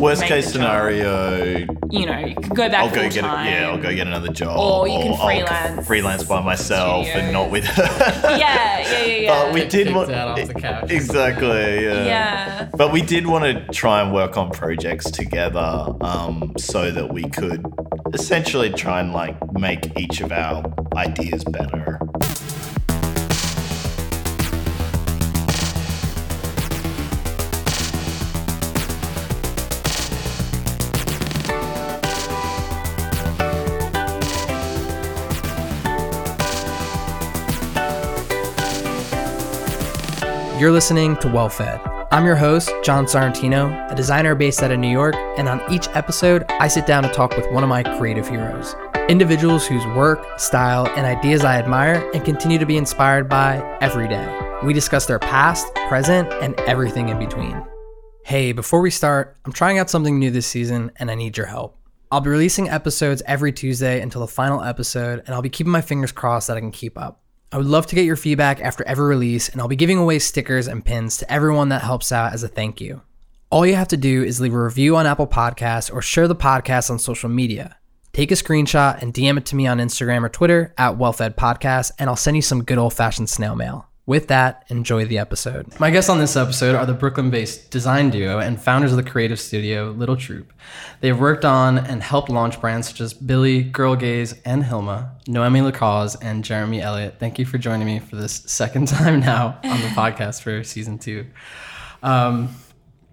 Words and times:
Worst 0.00 0.24
case 0.24 0.50
scenario, 0.50 1.66
You 1.90 2.06
know, 2.06 2.18
you 2.18 2.34
could 2.34 2.56
go 2.56 2.68
back 2.70 2.84
I'll 2.84 2.88
go 2.88 3.02
full 3.02 3.10
get 3.10 3.24
a, 3.24 3.26
yeah, 3.26 3.68
I'll 3.70 3.76
go 3.76 3.94
get 3.94 4.06
another 4.06 4.32
job, 4.32 4.58
Or 4.58 4.88
you 4.88 4.98
can 4.98 5.12
I'll 5.12 5.26
freelance 5.26 5.86
freelance 5.86 6.22
by 6.24 6.40
myself 6.40 7.06
and 7.06 7.32
not 7.32 7.50
with 7.50 7.64
her. 7.66 7.82
Yeah, 8.38 8.80
yeah, 8.80 9.04
yeah, 9.04 9.06
yeah. 9.06 9.44
But 9.44 9.52
we 9.52 9.66
did 9.66 9.94
want 9.94 10.10
out 10.10 10.38
off 10.38 10.48
the 10.48 10.54
couch. 10.54 10.90
exactly, 10.90 11.84
yeah. 11.84 12.04
yeah. 12.04 12.70
But 12.74 12.92
we 12.92 13.02
did 13.02 13.26
want 13.26 13.44
to 13.44 13.72
try 13.72 14.00
and 14.00 14.12
work 14.12 14.38
on 14.38 14.50
projects 14.50 15.10
together, 15.10 15.86
um, 16.00 16.54
so 16.56 16.90
that 16.90 17.12
we 17.12 17.24
could 17.24 17.62
essentially 18.14 18.70
try 18.70 19.00
and 19.00 19.12
like 19.12 19.36
make 19.52 19.98
each 19.98 20.20
of 20.20 20.32
our 20.32 20.64
ideas 20.96 21.44
better. 21.44 21.98
You're 40.60 40.72
listening 40.72 41.16
to 41.20 41.28
Well 41.28 41.48
Fed. 41.48 41.80
I'm 42.12 42.26
your 42.26 42.36
host, 42.36 42.70
John 42.82 43.06
Sorrentino, 43.06 43.90
a 43.90 43.94
designer 43.94 44.34
based 44.34 44.62
out 44.62 44.70
of 44.70 44.78
New 44.78 44.90
York, 44.90 45.14
and 45.38 45.48
on 45.48 45.62
each 45.72 45.88
episode, 45.94 46.44
I 46.50 46.68
sit 46.68 46.84
down 46.84 47.02
to 47.02 47.08
talk 47.08 47.34
with 47.34 47.50
one 47.50 47.62
of 47.62 47.70
my 47.70 47.82
creative 47.82 48.28
heroes. 48.28 48.76
Individuals 49.08 49.66
whose 49.66 49.86
work, 49.96 50.38
style, 50.38 50.86
and 50.98 51.06
ideas 51.06 51.44
I 51.44 51.56
admire 51.56 52.06
and 52.12 52.22
continue 52.26 52.58
to 52.58 52.66
be 52.66 52.76
inspired 52.76 53.26
by 53.26 53.56
every 53.80 54.06
day. 54.06 54.58
We 54.62 54.74
discuss 54.74 55.06
their 55.06 55.18
past, 55.18 55.66
present, 55.88 56.30
and 56.42 56.54
everything 56.66 57.08
in 57.08 57.18
between. 57.18 57.64
Hey, 58.26 58.52
before 58.52 58.82
we 58.82 58.90
start, 58.90 59.38
I'm 59.46 59.52
trying 59.52 59.78
out 59.78 59.88
something 59.88 60.18
new 60.18 60.30
this 60.30 60.46
season 60.46 60.92
and 60.96 61.10
I 61.10 61.14
need 61.14 61.38
your 61.38 61.46
help. 61.46 61.78
I'll 62.12 62.20
be 62.20 62.28
releasing 62.28 62.68
episodes 62.68 63.22
every 63.24 63.52
Tuesday 63.52 64.02
until 64.02 64.20
the 64.20 64.26
final 64.26 64.62
episode, 64.62 65.20
and 65.20 65.30
I'll 65.30 65.40
be 65.40 65.48
keeping 65.48 65.72
my 65.72 65.80
fingers 65.80 66.12
crossed 66.12 66.48
that 66.48 66.58
I 66.58 66.60
can 66.60 66.70
keep 66.70 66.98
up. 66.98 67.22
I 67.52 67.56
would 67.56 67.66
love 67.66 67.86
to 67.88 67.96
get 67.96 68.04
your 68.04 68.14
feedback 68.14 68.60
after 68.60 68.84
every 68.86 69.08
release, 69.08 69.48
and 69.48 69.60
I'll 69.60 69.66
be 69.66 69.74
giving 69.74 69.98
away 69.98 70.20
stickers 70.20 70.68
and 70.68 70.84
pins 70.84 71.16
to 71.16 71.32
everyone 71.32 71.70
that 71.70 71.82
helps 71.82 72.12
out 72.12 72.32
as 72.32 72.44
a 72.44 72.48
thank 72.48 72.80
you. 72.80 73.02
All 73.50 73.66
you 73.66 73.74
have 73.74 73.88
to 73.88 73.96
do 73.96 74.22
is 74.22 74.40
leave 74.40 74.54
a 74.54 74.62
review 74.62 74.94
on 74.94 75.04
Apple 75.04 75.26
Podcasts 75.26 75.92
or 75.92 76.00
share 76.00 76.28
the 76.28 76.36
podcast 76.36 76.92
on 76.92 77.00
social 77.00 77.28
media. 77.28 77.76
Take 78.12 78.30
a 78.30 78.34
screenshot 78.34 79.02
and 79.02 79.12
DM 79.12 79.36
it 79.36 79.46
to 79.46 79.56
me 79.56 79.66
on 79.66 79.78
Instagram 79.78 80.22
or 80.22 80.28
Twitter 80.28 80.72
at 80.78 80.96
WellFed 80.96 81.34
Podcast, 81.34 81.90
and 81.98 82.08
I'll 82.08 82.14
send 82.14 82.36
you 82.36 82.42
some 82.42 82.62
good 82.62 82.78
old 82.78 82.94
fashioned 82.94 83.28
snail 83.28 83.56
mail. 83.56 83.89
With 84.10 84.26
that, 84.26 84.64
enjoy 84.66 85.04
the 85.04 85.18
episode. 85.18 85.78
My 85.78 85.92
guests 85.92 86.10
on 86.10 86.18
this 86.18 86.34
episode 86.34 86.74
are 86.74 86.84
the 86.84 86.94
Brooklyn 86.94 87.30
based 87.30 87.70
design 87.70 88.10
duo 88.10 88.40
and 88.40 88.60
founders 88.60 88.90
of 88.90 88.96
the 88.96 89.08
creative 89.08 89.38
studio 89.38 89.92
Little 89.92 90.16
Troop. 90.16 90.52
They 90.98 91.06
have 91.06 91.20
worked 91.20 91.44
on 91.44 91.78
and 91.78 92.02
helped 92.02 92.28
launch 92.28 92.60
brands 92.60 92.88
such 92.88 93.00
as 93.00 93.14
Billie, 93.14 93.62
Girl 93.62 93.94
Gaze, 93.94 94.34
and 94.44 94.64
Hilma, 94.64 95.12
Noemi 95.28 95.60
Lacaze, 95.60 96.16
and 96.20 96.42
Jeremy 96.42 96.82
Elliott. 96.82 97.20
Thank 97.20 97.38
you 97.38 97.46
for 97.46 97.56
joining 97.56 97.86
me 97.86 98.00
for 98.00 98.16
this 98.16 98.32
second 98.32 98.88
time 98.88 99.20
now 99.20 99.60
on 99.62 99.80
the 99.80 99.86
podcast 99.86 100.42
for 100.42 100.64
season 100.64 100.98
two. 100.98 101.26
Um, 102.02 102.56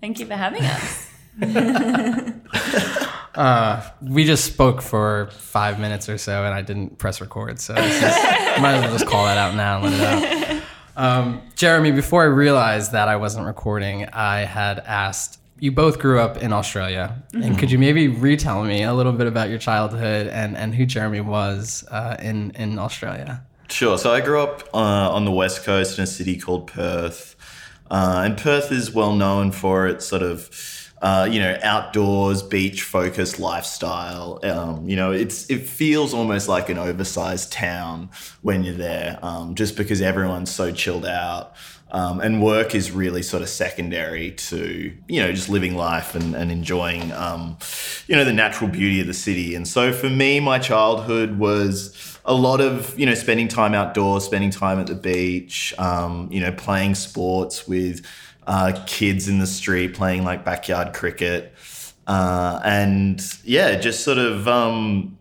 Thank 0.02 0.20
you 0.20 0.26
for 0.26 0.34
having 0.34 0.64
us. 0.64 1.12
we 4.02 4.26
just 4.26 4.46
spoke 4.46 4.82
for 4.82 5.30
five 5.34 5.80
minutes 5.80 6.10
or 6.10 6.18
so, 6.18 6.44
and 6.44 6.56
I 6.56 6.64
didn't 6.64 6.98
press 6.98 7.22
record, 7.22 7.60
so 7.60 7.76
is, 7.76 8.02
might 8.02 8.74
as 8.74 8.82
well 8.82 8.94
just 8.94 9.06
call 9.06 9.26
that 9.26 9.38
out 9.38 9.54
now 9.54 9.84
and 9.84 9.86
let 9.86 9.94
it 9.94 10.50
out. 10.50 10.57
Um, 10.98 11.44
Jeremy, 11.56 11.92
before 11.92 12.24
I 12.24 12.26
realized 12.26 12.92
that 12.92 13.08
I 13.08 13.16
wasn't 13.18 13.46
recording, 13.46 14.06
I 14.10 14.40
had 14.40 14.80
asked. 14.80 15.40
You 15.60 15.72
both 15.72 15.98
grew 16.00 16.20
up 16.20 16.38
in 16.38 16.54
Australia, 16.54 17.24
and 17.34 17.58
could 17.58 17.72
you 17.72 17.80
maybe 17.80 18.08
retell 18.08 18.64
me 18.64 18.84
a 18.84 18.94
little 18.94 19.14
bit 19.14 19.26
about 19.26 19.50
your 19.50 19.58
childhood 19.58 20.28
and, 20.28 20.56
and 20.56 20.76
who 20.76 20.86
Jeremy 20.86 21.22
was 21.22 21.84
uh, 21.90 22.16
in 22.20 22.52
in 22.52 22.78
Australia? 22.78 23.44
Sure. 23.70 23.98
So 23.98 24.14
I 24.14 24.22
grew 24.22 24.42
up 24.42 24.64
uh, 24.74 24.78
on 24.78 25.26
the 25.26 25.32
west 25.32 25.64
coast 25.64 25.98
in 25.98 26.04
a 26.04 26.08
city 26.08 26.38
called 26.38 26.68
Perth, 26.68 27.36
uh, 27.90 28.22
and 28.26 28.38
Perth 28.38 28.72
is 28.72 28.92
well 28.92 29.16
known 29.16 29.52
for 29.52 29.88
its 29.88 30.06
sort 30.06 30.22
of, 30.22 30.87
uh, 31.02 31.28
you 31.30 31.40
know, 31.40 31.58
outdoors, 31.62 32.42
beach-focused 32.42 33.40
lifestyle. 33.40 34.40
Um, 34.44 34.90
you 34.90 34.96
know, 34.96 35.12
it's 35.12 35.50
it 35.50 35.68
feels 35.68 36.14
almost 36.14 36.48
like 36.48 36.70
an 36.70 36.78
oversized 36.78 37.52
town 37.52 38.10
when 38.42 38.64
you're 38.64 38.74
there, 38.74 39.20
um, 39.22 39.56
just 39.56 39.78
because 39.78 40.02
everyone's 40.02 40.52
so 40.52 40.72
chilled 40.72 41.06
out. 41.06 41.54
Um, 41.90 42.20
and 42.20 42.44
work 42.44 42.76
is 42.76 42.92
really 42.92 43.22
sort 43.22 43.42
of 43.42 43.48
secondary 43.48 44.32
to 44.32 44.94
you 45.08 45.22
know 45.22 45.32
just 45.32 45.48
living 45.48 45.76
life 45.76 46.16
and, 46.16 46.36
and 46.36 46.52
enjoying 46.52 47.14
um, 47.14 47.58
you 48.08 48.16
know 48.18 48.26
the 48.26 48.34
natural 48.34 48.70
beauty 48.70 49.00
of 49.00 49.08
the 49.08 49.14
city 49.14 49.56
and 49.56 49.66
so 49.66 49.94
for 49.94 50.10
me 50.10 50.42
my 50.42 50.60
childhood 50.60 51.40
was 51.40 52.20
a 52.26 52.34
lot 52.34 52.60
of 52.60 53.00
you 53.00 53.06
know 53.06 53.14
spending 53.14 53.48
time 53.48 53.74
outdoors 53.74 54.26
spending 54.26 54.50
time 54.50 54.80
at 54.80 54.88
the 54.88 54.96
beach 54.96 55.74
um, 55.78 56.28
you 56.30 56.42
know 56.42 56.52
playing 56.52 56.94
sports 56.94 57.70
with 57.70 58.06
uh, 58.48 58.84
kids 58.88 59.28
in 59.28 59.38
the 59.38 59.48
street 59.48 59.94
playing 59.94 60.24
like 60.24 60.44
backyard 60.44 60.94
cricket 60.94 61.54
uh, 62.08 62.60
and 62.64 63.22
yeah 63.44 63.76
just 63.76 64.04
sort 64.04 64.18
of 64.18 64.48
um, 64.48 65.18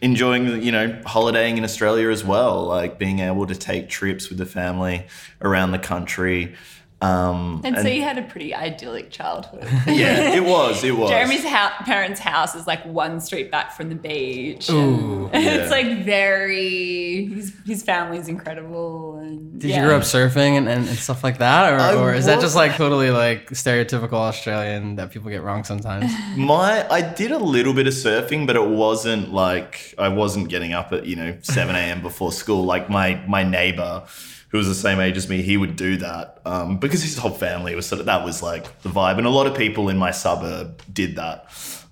enjoying 0.00 0.62
you 0.62 0.72
know 0.72 1.00
holidaying 1.06 1.56
in 1.56 1.64
Australia 1.64 2.10
as 2.10 2.24
well, 2.24 2.64
like 2.64 2.98
being 2.98 3.20
able 3.20 3.46
to 3.46 3.54
take 3.54 3.88
trips 3.88 4.28
with 4.28 4.38
the 4.38 4.46
family 4.46 5.06
around 5.42 5.72
the 5.72 5.78
country. 5.78 6.54
Um, 7.00 7.60
And, 7.64 7.76
so 7.76 7.86
you 7.86 8.02
had 8.02 8.18
a 8.18 8.22
pretty 8.22 8.54
idyllic 8.54 9.10
childhood. 9.10 9.64
yeah, 9.86 10.34
it 10.34 10.42
was. 10.42 10.82
It 10.82 10.96
was. 10.96 11.10
Jeremy's 11.10 11.44
parents' 11.44 12.18
house 12.18 12.56
is 12.56 12.66
like 12.66 12.84
one 12.84 13.20
street 13.20 13.50
back 13.52 13.76
from 13.76 13.88
the 13.88 13.94
beach. 13.94 14.68
Ooh, 14.68 15.30
yeah. 15.32 15.40
It's 15.40 15.70
like 15.70 16.04
very, 16.04 17.26
his, 17.26 17.54
his 17.64 17.82
family's 17.84 18.26
incredible. 18.26 19.18
And 19.18 19.60
Did 19.60 19.70
yeah. 19.70 19.80
you 19.80 19.86
grow 19.86 19.96
up 19.96 20.02
surfing 20.02 20.56
and, 20.58 20.68
and, 20.68 20.88
and 20.88 20.98
stuff 20.98 21.22
like 21.22 21.38
that, 21.38 21.72
or, 21.72 21.76
I 21.76 21.94
or 21.94 22.14
is 22.14 22.26
that 22.26 22.40
just 22.40 22.56
like 22.56 22.74
totally 22.76 23.10
like 23.10 23.50
stereotypical 23.50 24.14
Australian 24.14 24.96
that 24.96 25.12
people 25.12 25.30
get 25.30 25.42
wrong 25.42 25.62
sometimes? 25.62 26.10
My 26.36 26.86
I 26.90 27.02
did 27.02 27.30
a 27.30 27.38
little 27.38 27.74
bit 27.74 27.86
of 27.86 27.94
surfing, 27.94 28.46
but 28.46 28.56
it 28.56 28.66
wasn't 28.66 29.32
like 29.32 29.94
I 29.98 30.08
wasn't 30.08 30.48
getting 30.48 30.72
up 30.72 30.92
at 30.92 31.06
you 31.06 31.16
know 31.16 31.36
seven 31.42 31.76
a.m. 31.76 32.02
before 32.02 32.32
school. 32.32 32.64
Like 32.64 32.90
my 32.90 33.22
my 33.26 33.44
neighbor, 33.44 34.04
who 34.48 34.58
was 34.58 34.66
the 34.66 34.74
same 34.74 35.00
age 35.00 35.16
as 35.16 35.28
me, 35.28 35.42
he 35.42 35.56
would 35.56 35.76
do 35.76 35.96
that 35.98 36.40
um, 36.44 36.78
because 36.78 37.02
his 37.02 37.18
whole 37.18 37.30
family 37.30 37.74
was 37.74 37.86
sort 37.86 38.00
of 38.00 38.06
that 38.06 38.24
was 38.24 38.42
like 38.42 38.80
the 38.82 38.88
vibe, 38.88 39.18
and 39.18 39.26
a 39.26 39.30
lot 39.30 39.46
of 39.46 39.56
people 39.56 39.88
in 39.88 39.96
my 39.96 40.10
suburb 40.10 40.82
did 40.92 41.16
that. 41.16 41.46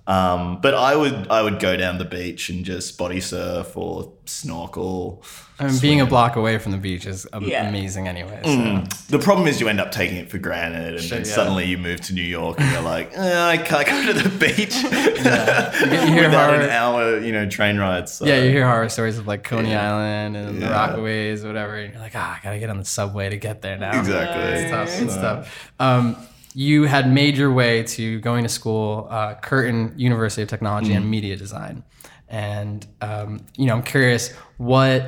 Um, 0.06 0.60
but 0.60 0.74
I 0.74 0.94
would 0.94 1.28
I 1.28 1.42
would 1.42 1.58
go 1.58 1.76
down 1.76 1.98
the 1.98 2.04
beach 2.04 2.48
and 2.48 2.64
just 2.64 2.96
body 2.96 3.20
surf 3.20 3.76
or 3.76 4.12
snorkel. 4.24 5.22
I 5.58 5.68
mean, 5.68 5.78
being 5.80 6.00
a 6.02 6.06
block 6.06 6.36
away 6.36 6.58
from 6.58 6.72
the 6.72 6.78
beach 6.78 7.06
is 7.06 7.26
am- 7.32 7.44
Yeah. 7.44 7.68
amazing 7.68 8.08
anyway. 8.08 8.40
So. 8.44 8.84
The 9.08 9.18
problem 9.22 9.48
is 9.48 9.58
you 9.60 9.68
end 9.68 9.80
up 9.80 9.90
taking 9.90 10.18
it 10.18 10.30
for 10.30 10.36
granted, 10.38 10.96
and 10.96 11.04
then 11.10 11.18
yeah. 11.20 11.24
suddenly 11.24 11.64
you 11.64 11.78
move 11.78 12.00
to 12.02 12.14
New 12.14 12.22
York 12.22 12.60
and 12.60 12.70
you're 12.72 12.82
like, 12.82 13.10
eh, 13.16 13.42
I 13.46 13.56
can't 13.56 13.86
go 13.86 14.12
to 14.12 14.28
the 14.28 14.28
beach 14.38 14.74
You 14.82 16.12
hear 16.12 16.24
without 16.28 16.50
horror, 16.50 16.60
an 16.60 16.70
hour, 16.70 17.18
you 17.20 17.32
know, 17.32 17.48
train 17.48 17.78
ride. 17.78 18.08
So. 18.08 18.26
yeah, 18.26 18.42
you 18.42 18.50
hear 18.50 18.66
horror 18.66 18.88
stories 18.90 19.16
of 19.18 19.26
like 19.26 19.44
Coney 19.44 19.74
Island 19.74 20.36
and 20.36 20.56
the 20.60 20.66
Yeah. 20.66 20.88
Rockaways, 20.88 21.44
whatever. 21.46 21.76
And 21.76 21.92
you're 21.94 22.02
like, 22.02 22.12
ah, 22.14 22.38
I 22.38 22.44
gotta 22.44 22.58
get 22.58 22.68
on 22.70 22.78
the 22.78 22.84
subway 22.84 23.30
to 23.30 23.36
get 23.36 23.62
there 23.62 23.78
now. 23.78 23.98
exactly. 23.98 24.42
It's 24.42 24.70
tough. 24.70 25.02
It's 25.02 25.14
tough. 25.16 25.72
Um, 25.80 26.16
you 26.54 26.84
had 26.84 27.10
made 27.12 27.36
your 27.36 27.52
way 27.52 27.82
to 27.82 28.18
going 28.20 28.42
to 28.42 28.48
school, 28.48 29.08
uh, 29.10 29.34
Curtin 29.34 29.92
University 29.96 30.42
of 30.42 30.48
Technology 30.48 30.92
and 30.94 31.10
Media 31.10 31.36
Design, 31.36 31.82
and 32.28 32.86
um, 33.02 33.40
you 33.56 33.66
know, 33.66 33.74
I'm 33.74 33.82
curious 33.82 34.32
what 34.56 35.04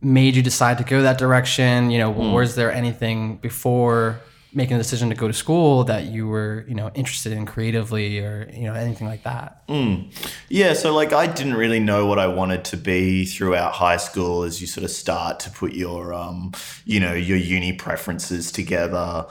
made 0.00 0.36
you 0.36 0.42
decide 0.42 0.78
to 0.78 0.84
go 0.84 1.02
that 1.02 1.18
direction. 1.18 1.90
You 1.90 1.98
know, 1.98 2.10
was 2.10 2.54
there 2.54 2.72
anything 2.72 3.36
before 3.36 4.20
making 4.54 4.76
the 4.76 4.82
decision 4.82 5.10
to 5.10 5.14
go 5.14 5.28
to 5.28 5.34
school 5.34 5.84
that 5.84 6.04
you 6.04 6.26
were, 6.26 6.64
you 6.66 6.74
know, 6.74 6.90
interested 6.94 7.32
in 7.32 7.44
creatively 7.44 8.18
or 8.18 8.50
you 8.52 8.64
know 8.64 8.74
anything 8.74 9.06
like 9.06 9.22
that? 9.24 9.62
Yeah, 10.48 10.72
so 10.72 10.94
like 10.94 11.12
I 11.12 11.26
didn't 11.26 11.54
really 11.54 11.80
know 11.80 12.06
what 12.06 12.18
I 12.18 12.26
wanted 12.26 12.64
to 12.66 12.76
be 12.76 13.24
throughout 13.24 13.74
high 13.74 13.98
school 13.98 14.42
as 14.44 14.60
you 14.60 14.66
sort 14.66 14.84
of 14.84 14.90
start 14.90 15.40
to 15.40 15.50
put 15.50 15.74
your 15.74 16.14
um, 16.14 16.52
you 16.84 17.00
know, 17.00 17.14
your 17.14 17.38
uni 17.38 17.72
preferences 17.72 18.50
together. 18.50 19.26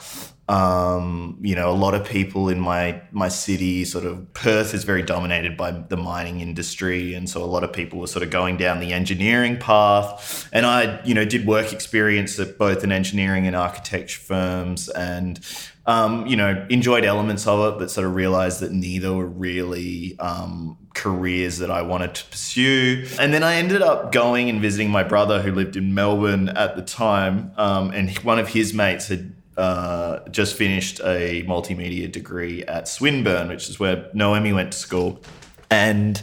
Um, 0.49 1.39
you 1.41 1.55
know, 1.55 1.69
a 1.69 1.75
lot 1.75 1.93
of 1.93 2.05
people 2.05 2.47
in 2.47 2.59
my 2.59 3.01
my 3.11 3.27
city, 3.27 3.83
sort 3.83 4.05
of 4.05 4.33
Perth 4.33 4.73
is 4.73 4.85
very 4.85 5.03
dominated 5.03 5.57
by 5.57 5.71
the 5.71 5.97
mining 5.97 6.39
industry, 6.39 7.13
and 7.13 7.29
so 7.29 7.43
a 7.43 7.45
lot 7.45 7.65
of 7.65 7.73
people 7.73 7.99
were 7.99 8.07
sort 8.07 8.23
of 8.23 8.29
going 8.29 8.55
down 8.55 8.79
the 8.79 8.93
engineering 8.93 9.57
path. 9.57 10.47
And 10.53 10.65
I, 10.65 11.03
you 11.03 11.13
know, 11.13 11.25
did 11.25 11.45
work 11.45 11.73
experience 11.73 12.39
at 12.39 12.57
both 12.57 12.83
an 12.85 12.93
engineering 12.93 13.45
and 13.45 13.57
architecture 13.57 14.21
firms, 14.21 14.87
and 14.87 15.45
um, 15.85 16.25
you 16.27 16.37
know, 16.37 16.65
enjoyed 16.69 17.03
elements 17.03 17.45
of 17.45 17.73
it, 17.73 17.79
but 17.79 17.91
sort 17.91 18.07
of 18.07 18.15
realized 18.15 18.61
that 18.61 18.71
neither 18.71 19.13
were 19.13 19.25
really 19.25 20.17
um, 20.19 20.77
careers 20.93 21.57
that 21.57 21.71
I 21.71 21.81
wanted 21.81 22.15
to 22.15 22.25
pursue. 22.25 23.05
And 23.19 23.33
then 23.33 23.43
I 23.43 23.55
ended 23.55 23.81
up 23.81 24.13
going 24.13 24.49
and 24.49 24.61
visiting 24.61 24.89
my 24.89 25.03
brother 25.03 25.41
who 25.41 25.51
lived 25.51 25.75
in 25.75 25.93
Melbourne 25.93 26.47
at 26.49 26.77
the 26.77 26.81
time, 26.83 27.51
um, 27.57 27.91
and 27.91 28.17
one 28.19 28.39
of 28.39 28.47
his 28.47 28.73
mates 28.73 29.07
had 29.09 29.33
uh, 29.57 30.27
just 30.29 30.55
finished 30.55 30.99
a 30.99 31.43
multimedia 31.43 32.11
degree 32.11 32.63
at 32.65 32.87
Swinburne, 32.87 33.49
which 33.49 33.69
is 33.69 33.79
where 33.79 34.09
Noemi 34.13 34.53
went 34.53 34.71
to 34.71 34.77
school, 34.77 35.21
and 35.69 36.21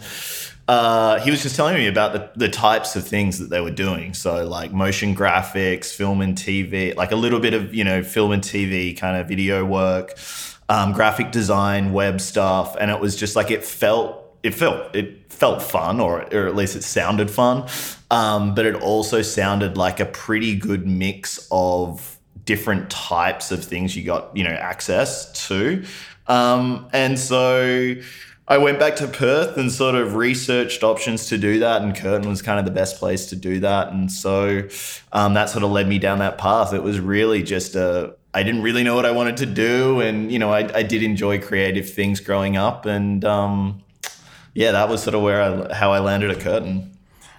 uh, 0.66 1.20
he 1.20 1.30
was 1.30 1.42
just 1.42 1.56
telling 1.56 1.74
me 1.74 1.86
about 1.86 2.12
the, 2.12 2.30
the 2.36 2.48
types 2.48 2.96
of 2.96 3.06
things 3.06 3.38
that 3.38 3.50
they 3.50 3.60
were 3.60 3.70
doing. 3.70 4.14
So 4.14 4.46
like 4.46 4.72
motion 4.72 5.14
graphics, 5.14 5.92
film 5.92 6.20
and 6.22 6.36
TV, 6.36 6.96
like 6.96 7.12
a 7.12 7.16
little 7.16 7.40
bit 7.40 7.54
of 7.54 7.74
you 7.74 7.84
know 7.84 8.02
film 8.02 8.32
and 8.32 8.42
TV 8.42 8.96
kind 8.96 9.16
of 9.16 9.28
video 9.28 9.64
work, 9.64 10.16
um, 10.68 10.92
graphic 10.92 11.32
design, 11.32 11.92
web 11.92 12.20
stuff, 12.20 12.76
and 12.80 12.90
it 12.90 13.00
was 13.00 13.16
just 13.16 13.36
like 13.36 13.50
it 13.50 13.64
felt 13.64 14.22
it 14.42 14.54
felt 14.54 14.94
it 14.94 15.32
felt 15.32 15.62
fun, 15.62 16.00
or 16.00 16.22
or 16.32 16.46
at 16.46 16.54
least 16.54 16.76
it 16.76 16.84
sounded 16.84 17.30
fun, 17.30 17.68
um, 18.10 18.54
but 18.54 18.64
it 18.64 18.76
also 18.76 19.20
sounded 19.20 19.76
like 19.76 20.00
a 20.00 20.06
pretty 20.06 20.54
good 20.54 20.86
mix 20.86 21.46
of 21.50 22.13
different 22.44 22.90
types 22.90 23.50
of 23.50 23.64
things 23.64 23.96
you 23.96 24.04
got 24.04 24.36
you 24.36 24.44
know 24.44 24.50
access 24.50 25.46
to, 25.48 25.84
um, 26.26 26.88
and 26.92 27.18
so. 27.18 27.94
I 28.46 28.58
went 28.58 28.78
back 28.78 28.96
to 28.96 29.08
Perth 29.08 29.56
and 29.56 29.72
sort 29.72 29.94
of 29.94 30.16
researched 30.16 30.82
options 30.82 31.28
to 31.28 31.38
do 31.38 31.60
that, 31.60 31.80
and 31.80 31.96
Curtin 31.96 32.28
was 32.28 32.42
kind 32.42 32.58
of 32.58 32.66
the 32.66 32.70
best 32.70 32.98
place 32.98 33.24
to 33.30 33.36
do 33.36 33.60
that. 33.60 33.88
And 33.88 34.12
so 34.12 34.68
um, 35.14 35.32
that 35.32 35.48
sort 35.48 35.64
of 35.64 35.70
led 35.70 35.88
me 35.88 35.98
down 35.98 36.18
that 36.18 36.36
path. 36.36 36.74
It 36.74 36.82
was 36.82 37.00
really 37.00 37.42
just 37.42 37.74
a, 37.74 38.14
I 38.34 38.42
didn't 38.42 38.60
really 38.60 38.84
know 38.84 38.94
what 38.94 39.06
I 39.06 39.12
wanted 39.12 39.38
to 39.38 39.46
do. 39.46 40.00
And, 40.00 40.30
you 40.30 40.38
know, 40.38 40.52
I, 40.52 40.70
I 40.76 40.82
did 40.82 41.02
enjoy 41.02 41.40
creative 41.40 41.88
things 41.88 42.20
growing 42.20 42.58
up. 42.58 42.84
And 42.84 43.24
um, 43.24 43.82
yeah, 44.52 44.72
that 44.72 44.90
was 44.90 45.02
sort 45.02 45.14
of 45.14 45.22
where 45.22 45.40
I, 45.40 45.72
how 45.72 45.92
I 45.92 46.00
landed 46.00 46.30
at 46.30 46.40
Curtin. 46.40 46.92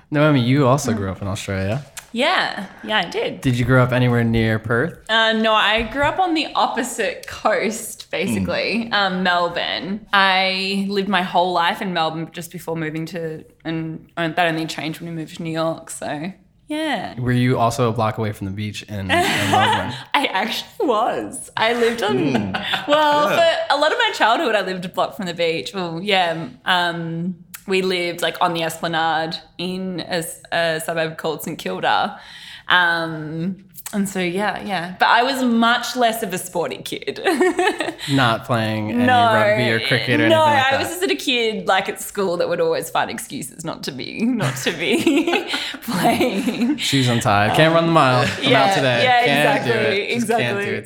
Noemi, 0.09 0.41
you 0.41 0.65
also 0.65 0.91
grew 0.93 1.11
up 1.11 1.21
in 1.21 1.27
Australia. 1.27 1.85
Yeah, 2.15 2.67
yeah, 2.85 2.99
I 2.99 3.09
did. 3.09 3.41
Did 3.41 3.59
you 3.59 3.65
grow 3.65 3.83
up 3.83 3.91
anywhere 3.91 4.23
near 4.23 4.57
Perth? 4.57 5.03
Uh, 5.09 5.33
no, 5.33 5.51
I 5.51 5.81
grew 5.81 6.03
up 6.03 6.17
on 6.17 6.33
the 6.33 6.47
opposite 6.55 7.27
coast, 7.27 8.09
basically, 8.09 8.89
um, 8.93 9.21
Melbourne. 9.21 10.07
I 10.13 10.85
lived 10.87 11.09
my 11.09 11.23
whole 11.23 11.51
life 11.51 11.81
in 11.81 11.91
Melbourne 11.91 12.29
just 12.31 12.53
before 12.53 12.77
moving 12.77 13.05
to, 13.07 13.43
and, 13.65 14.09
that 14.15 14.39
only 14.39 14.65
changed 14.65 15.01
when 15.01 15.09
we 15.09 15.15
moved 15.17 15.35
to 15.35 15.43
New 15.43 15.51
York. 15.51 15.89
So, 15.89 16.31
yeah. 16.69 17.19
Were 17.19 17.33
you 17.33 17.59
also 17.59 17.89
a 17.89 17.91
block 17.91 18.17
away 18.17 18.31
from 18.31 18.45
the 18.45 18.53
beach 18.53 18.83
in, 18.83 18.99
in 18.99 19.07
Melbourne? 19.07 19.93
I 20.13 20.27
actually 20.31 20.87
was. 20.87 21.51
I 21.57 21.73
lived 21.73 22.01
on, 22.01 22.53
well, 22.87 23.27
for 23.27 23.75
a 23.75 23.77
lot 23.77 23.91
of 23.91 23.97
my 23.97 24.11
childhood, 24.13 24.55
I 24.55 24.61
lived 24.61 24.85
a 24.85 24.89
block 24.89 25.17
from 25.17 25.25
the 25.25 25.33
beach. 25.33 25.73
Well, 25.73 26.01
yeah. 26.01 26.47
Um, 26.63 27.44
we 27.67 27.81
lived 27.81 28.21
like 28.21 28.37
on 28.41 28.53
the 28.53 28.63
Esplanade 28.63 29.37
in 29.57 30.01
a, 30.01 30.23
a 30.51 30.81
suburb 30.81 31.17
called 31.17 31.43
St 31.43 31.57
Kilda. 31.57 32.19
Um, 32.67 33.65
and 33.95 34.07
so, 34.07 34.19
yeah, 34.19 34.61
yeah. 34.63 34.95
But 34.99 35.07
I 35.07 35.23
was 35.23 35.43
much 35.43 35.95
less 35.95 36.21
of 36.21 36.33
a 36.33 36.37
sporty 36.37 36.77
kid. 36.83 37.19
Not 38.11 38.45
playing 38.45 38.91
any 38.91 39.07
rugby 39.07 39.71
or 39.71 39.79
cricket 39.87 40.19
or 40.21 40.29
no, 40.29 40.45
anything 40.45 40.63
like 40.63 40.73
I 40.73 40.77
was 40.77 40.87
just 40.89 41.03
a 41.11 41.15
kid 41.15 41.65
like 41.67 41.89
at 41.89 41.99
school 42.01 42.37
that 42.37 42.47
would 42.49 42.61
always 42.61 42.89
find 42.89 43.09
excuses 43.09 43.63
not 43.65 43.81
to 43.83 43.91
be 43.91 44.23
not 44.25 44.55
to 44.57 44.71
be 44.73 45.49
playing. 45.83 46.77
Shoes 46.77 47.07
untied. 47.07 47.55
Can't 47.55 47.73
run 47.73 47.85
the 47.87 47.91
mile. 47.91 48.27
I'm 48.37 48.43
Yeah, 48.43 48.63
out 48.65 48.75
today. 48.75 49.03
yeah, 49.03 49.25
can't 49.57 49.65
do 49.65 49.71
exactly, 49.71 50.01
it. 50.01 50.15
Just 50.15 50.27
Can't 50.27 50.59
do 50.59 50.73
it 50.73 50.85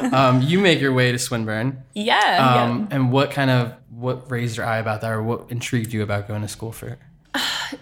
today. 0.00 0.16
Um, 0.16 0.42
you 0.42 0.58
make 0.60 0.80
your 0.80 0.92
way 0.94 1.12
to 1.12 1.18
Swinburne. 1.18 1.82
Yeah, 1.94 2.64
Um, 2.64 2.88
And 2.90 3.12
what 3.12 3.30
kind 3.30 3.50
of 3.50 3.74
what 3.90 4.30
raised 4.30 4.56
your 4.58 4.66
eye 4.66 4.78
about 4.78 5.00
that, 5.00 5.10
or 5.10 5.22
what 5.22 5.46
intrigued 5.50 5.92
you 5.92 6.02
about 6.02 6.28
going 6.28 6.42
to 6.42 6.48
school 6.48 6.70
for 6.72 6.88
it? 6.88 6.98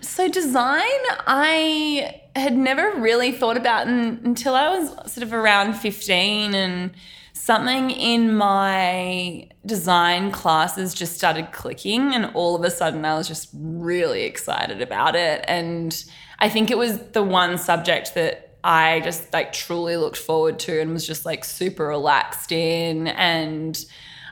So 0.01 0.29
design, 0.29 0.83
I 1.27 2.21
had 2.37 2.57
never 2.57 2.93
really 2.99 3.33
thought 3.33 3.57
about 3.57 3.87
un- 3.87 4.21
until 4.25 4.55
I 4.55 4.77
was 4.77 5.13
sort 5.13 5.23
of 5.23 5.33
around 5.33 5.75
15 5.75 6.55
and 6.55 6.93
something 7.33 7.91
in 7.91 8.35
my 8.35 9.49
design 9.67 10.31
classes 10.31 10.95
just 10.95 11.17
started 11.17 11.53
clicking 11.53 12.15
and 12.15 12.31
all 12.35 12.55
of 12.57 12.65
a 12.65 12.71
sudden 12.71 13.05
I 13.05 13.15
was 13.15 13.29
just 13.29 13.51
really 13.53 14.23
excited 14.23 14.81
about 14.81 15.15
it 15.15 15.45
and 15.47 16.05
I 16.39 16.49
think 16.49 16.71
it 16.71 16.79
was 16.79 16.99
the 17.13 17.23
one 17.23 17.59
subject 17.59 18.15
that 18.15 18.57
I 18.65 19.01
just 19.01 19.33
like 19.33 19.53
truly 19.53 19.97
looked 19.97 20.17
forward 20.17 20.59
to 20.61 20.81
and 20.81 20.93
was 20.93 21.07
just 21.07 21.27
like 21.27 21.45
super 21.45 21.87
relaxed 21.87 22.51
in 22.51 23.09
and 23.09 23.85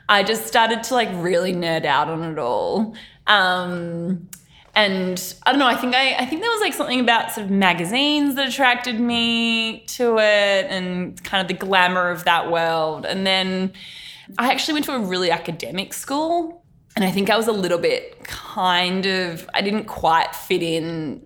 I 0.09 0.23
just 0.23 0.47
started 0.47 0.83
to 0.83 0.95
like 0.95 1.09
really 1.13 1.53
nerd 1.53 1.85
out 1.85 2.09
on 2.09 2.23
it 2.23 2.39
all. 2.39 2.95
Um, 3.27 4.27
and 4.75 5.35
I 5.43 5.51
don't 5.51 5.59
know. 5.59 5.67
I 5.67 5.75
think 5.75 5.95
I, 5.95 6.15
I 6.15 6.25
think 6.25 6.41
there 6.41 6.49
was 6.49 6.61
like 6.61 6.73
something 6.73 6.99
about 6.99 7.31
sort 7.31 7.45
of 7.45 7.51
magazines 7.51 8.35
that 8.35 8.47
attracted 8.47 8.99
me 8.99 9.85
to 9.87 10.17
it, 10.17 10.65
and 10.69 11.23
kind 11.23 11.41
of 11.41 11.47
the 11.47 11.65
glamour 11.65 12.09
of 12.09 12.23
that 12.25 12.51
world. 12.51 13.05
And 13.05 13.25
then 13.25 13.73
I 14.37 14.51
actually 14.51 14.73
went 14.73 14.85
to 14.85 14.95
a 14.95 14.99
really 14.99 15.29
academic 15.29 15.93
school, 15.93 16.63
and 16.95 17.05
I 17.05 17.11
think 17.11 17.29
I 17.29 17.37
was 17.37 17.47
a 17.47 17.51
little 17.51 17.77
bit 17.77 18.23
kind 18.23 19.05
of 19.05 19.47
I 19.53 19.61
didn't 19.61 19.85
quite 19.85 20.35
fit 20.35 20.63
in 20.63 21.21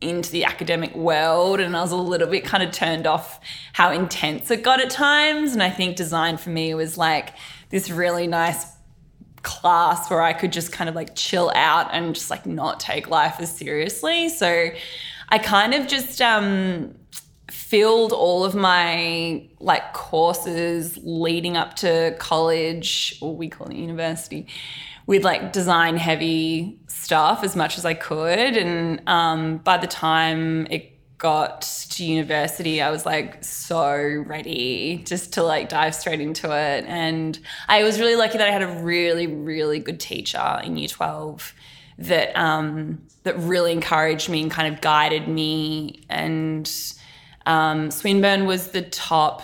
into 0.00 0.30
the 0.30 0.44
academic 0.44 0.94
world 0.94 1.58
and 1.58 1.76
I 1.76 1.82
was 1.82 1.90
a 1.90 1.96
little 1.96 2.28
bit 2.28 2.44
kind 2.44 2.62
of 2.62 2.70
turned 2.70 3.04
off 3.06 3.40
how 3.72 3.90
intense 3.90 4.48
it 4.48 4.62
got 4.62 4.80
at 4.80 4.90
times 4.90 5.54
and 5.54 5.62
I 5.62 5.70
think 5.70 5.96
design 5.96 6.36
for 6.36 6.50
me 6.50 6.72
was 6.74 6.96
like 6.96 7.34
this 7.70 7.90
really 7.90 8.28
nice 8.28 8.64
class 9.42 10.10
where 10.10 10.22
I 10.22 10.32
could 10.32 10.52
just 10.52 10.72
kind 10.72 10.88
of 10.88 10.94
like 10.94 11.14
chill 11.14 11.50
out 11.54 11.88
and 11.92 12.14
just 12.14 12.30
like 12.30 12.46
not 12.46 12.80
take 12.80 13.08
life 13.08 13.36
as 13.38 13.54
seriously. 13.56 14.28
So 14.28 14.70
I 15.28 15.38
kind 15.38 15.74
of 15.74 15.86
just 15.86 16.20
um, 16.20 16.94
filled 17.50 18.12
all 18.12 18.44
of 18.44 18.54
my 18.54 19.46
like 19.60 19.92
courses 19.92 20.98
leading 21.02 21.56
up 21.56 21.74
to 21.76 22.16
college, 22.18 23.18
or 23.20 23.36
we 23.36 23.48
call 23.48 23.68
it 23.68 23.76
university, 23.76 24.46
with 25.06 25.24
like 25.24 25.52
design 25.52 25.96
heavy 25.96 26.78
stuff 26.86 27.42
as 27.42 27.56
much 27.56 27.78
as 27.78 27.84
I 27.84 27.94
could. 27.94 28.56
And 28.56 29.02
um, 29.08 29.58
by 29.58 29.78
the 29.78 29.86
time 29.86 30.66
it 30.70 30.97
got 31.18 31.62
to 31.90 32.04
university, 32.04 32.80
I 32.80 32.90
was 32.90 33.04
like 33.04 33.44
so 33.44 33.92
ready 34.26 35.02
just 35.04 35.32
to 35.34 35.42
like 35.42 35.68
dive 35.68 35.94
straight 35.94 36.20
into 36.20 36.46
it. 36.46 36.84
And 36.86 37.38
I 37.68 37.82
was 37.82 37.98
really 37.98 38.16
lucky 38.16 38.38
that 38.38 38.48
I 38.48 38.52
had 38.52 38.62
a 38.62 38.82
really, 38.82 39.26
really 39.26 39.80
good 39.80 40.00
teacher 40.00 40.60
in 40.62 40.76
year 40.76 40.88
12 40.88 41.54
that 41.98 42.36
um, 42.36 43.02
that 43.24 43.36
really 43.38 43.72
encouraged 43.72 44.28
me 44.28 44.42
and 44.42 44.50
kind 44.50 44.72
of 44.72 44.80
guided 44.80 45.26
me. 45.26 46.04
And 46.08 46.70
um, 47.46 47.90
Swinburne 47.90 48.46
was 48.46 48.68
the 48.68 48.82
top, 48.82 49.42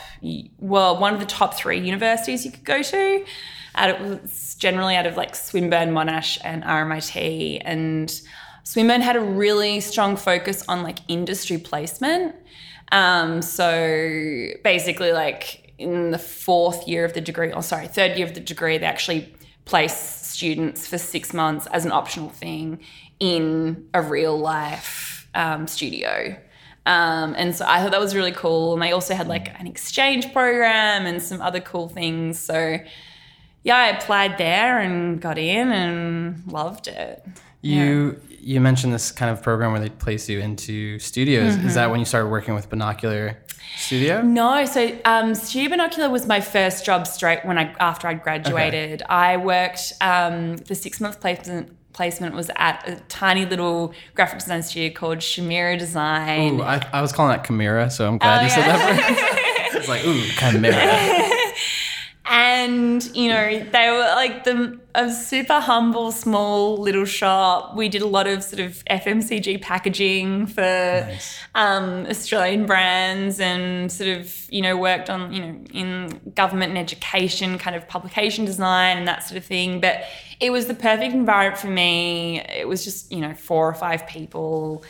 well, 0.58 0.98
one 0.98 1.12
of 1.12 1.20
the 1.20 1.26
top 1.26 1.54
three 1.54 1.80
universities 1.80 2.44
you 2.44 2.52
could 2.52 2.64
go 2.64 2.82
to. 2.82 3.24
Out 3.76 4.00
of, 4.00 4.56
generally 4.58 4.94
out 4.94 5.06
of 5.06 5.16
like 5.16 5.34
Swinburne, 5.34 5.90
Monash, 5.90 6.38
and 6.44 6.62
RMIT. 6.62 7.60
And 7.64 8.20
Swinburne 8.64 9.02
had 9.02 9.16
a 9.16 9.20
really 9.20 9.80
strong 9.80 10.16
focus 10.16 10.64
on 10.68 10.82
like 10.82 10.98
industry 11.06 11.58
placement. 11.58 12.34
Um, 12.90 13.42
so 13.42 14.48
basically, 14.62 15.12
like 15.12 15.74
in 15.78 16.10
the 16.10 16.18
fourth 16.18 16.88
year 16.88 17.04
of 17.04 17.12
the 17.12 17.20
degree, 17.20 17.52
or 17.52 17.62
sorry, 17.62 17.86
third 17.86 18.16
year 18.16 18.26
of 18.26 18.34
the 18.34 18.40
degree, 18.40 18.78
they 18.78 18.86
actually 18.86 19.34
place 19.64 19.96
students 19.96 20.86
for 20.86 20.98
six 20.98 21.32
months 21.32 21.66
as 21.68 21.84
an 21.84 21.92
optional 21.92 22.30
thing 22.30 22.80
in 23.20 23.88
a 23.94 24.02
real 24.02 24.38
life 24.38 25.28
um, 25.34 25.66
studio. 25.66 26.36
Um, 26.86 27.34
and 27.36 27.54
so 27.54 27.64
I 27.66 27.80
thought 27.80 27.92
that 27.92 28.00
was 28.00 28.14
really 28.14 28.32
cool. 28.32 28.74
And 28.74 28.82
they 28.82 28.92
also 28.92 29.14
had 29.14 29.28
like 29.28 29.58
an 29.58 29.66
exchange 29.66 30.32
program 30.32 31.06
and 31.06 31.22
some 31.22 31.40
other 31.40 31.60
cool 31.60 31.88
things. 31.88 32.38
So 32.38 32.78
yeah, 33.62 33.76
I 33.76 33.88
applied 33.88 34.36
there 34.36 34.78
and 34.78 35.20
got 35.20 35.38
in 35.38 35.72
and 35.72 36.46
loved 36.46 36.88
it. 36.88 37.24
You 37.64 38.20
you 38.44 38.60
mentioned 38.60 38.92
this 38.92 39.10
kind 39.10 39.30
of 39.30 39.42
program 39.42 39.72
where 39.72 39.80
they 39.80 39.88
place 39.88 40.28
you 40.28 40.38
into 40.38 40.98
studios. 40.98 41.56
Is 41.56 41.74
that 41.74 41.90
when 41.90 41.98
you 41.98 42.04
started 42.04 42.28
working 42.28 42.54
with 42.54 42.68
Binocular 42.68 43.38
Studio? 43.76 44.20
No, 44.20 44.66
so 44.66 44.96
um, 45.06 45.34
Studio 45.34 45.70
Binocular 45.70 46.10
was 46.10 46.26
my 46.26 46.40
first 46.40 46.84
job 46.84 47.06
straight 47.06 47.44
when 47.44 47.58
I 47.58 47.74
after 47.80 48.06
I'd 48.06 48.22
graduated. 48.22 49.02
I 49.08 49.38
worked 49.38 49.94
um, 50.02 50.56
the 50.56 50.74
six 50.74 51.00
month 51.00 51.20
placement 51.20 51.74
placement 51.94 52.34
was 52.34 52.50
at 52.56 52.86
a 52.88 52.96
tiny 53.08 53.46
little 53.46 53.94
graphic 54.14 54.40
design 54.40 54.62
studio 54.62 54.92
called 54.92 55.18
Shamira 55.18 55.78
Design. 55.78 56.60
Ooh, 56.60 56.62
I, 56.62 56.84
I 56.92 57.00
was 57.00 57.12
calling 57.12 57.34
that 57.36 57.46
Chimera, 57.46 57.88
so 57.88 58.08
I'm 58.08 58.18
glad 58.18 58.42
you 58.42 58.50
said 58.50 58.62
that. 58.62 59.70
it's 59.74 59.88
like 59.88 60.04
ooh, 60.04 60.20
Chimera. 60.38 61.30
and 62.26 63.04
you 63.14 63.28
know 63.28 63.64
they 63.70 63.90
were 63.90 64.12
like 64.16 64.44
the 64.44 64.78
a 64.94 65.12
super 65.12 65.60
humble 65.60 66.10
small 66.12 66.76
little 66.78 67.04
shop. 67.04 67.76
We 67.76 67.88
did 67.88 68.00
a 68.00 68.06
lot 68.06 68.26
of 68.26 68.42
sort 68.44 68.60
of 68.60 68.82
fmcg 68.84 69.60
packaging 69.60 70.46
for 70.46 71.10
um, 71.54 72.06
australian 72.06 72.64
brands 72.64 73.40
and 73.40 73.90
sort 73.90 74.16
of 74.16 74.46
you 74.50 74.62
know 74.62 74.76
worked 74.76 75.10
on 75.10 75.32
you 75.32 75.40
know 75.40 75.64
in 75.72 76.20
government 76.34 76.70
and 76.70 76.78
education 76.78 77.58
kind 77.58 77.76
of 77.76 77.86
publication 77.88 78.44
design 78.44 78.98
and 78.98 79.08
that 79.08 79.24
sort 79.24 79.36
of 79.36 79.44
thing. 79.44 79.80
But 79.80 80.04
it 80.40 80.50
was 80.50 80.66
the 80.66 80.74
perfect 80.74 81.14
environment 81.14 81.60
for 81.60 81.68
me. 81.68 82.40
It 82.40 82.66
was 82.66 82.84
just 82.84 83.12
you 83.12 83.20
know 83.20 83.34
four 83.34 83.68
or 83.68 83.74
five 83.74 84.06
people 84.06 84.82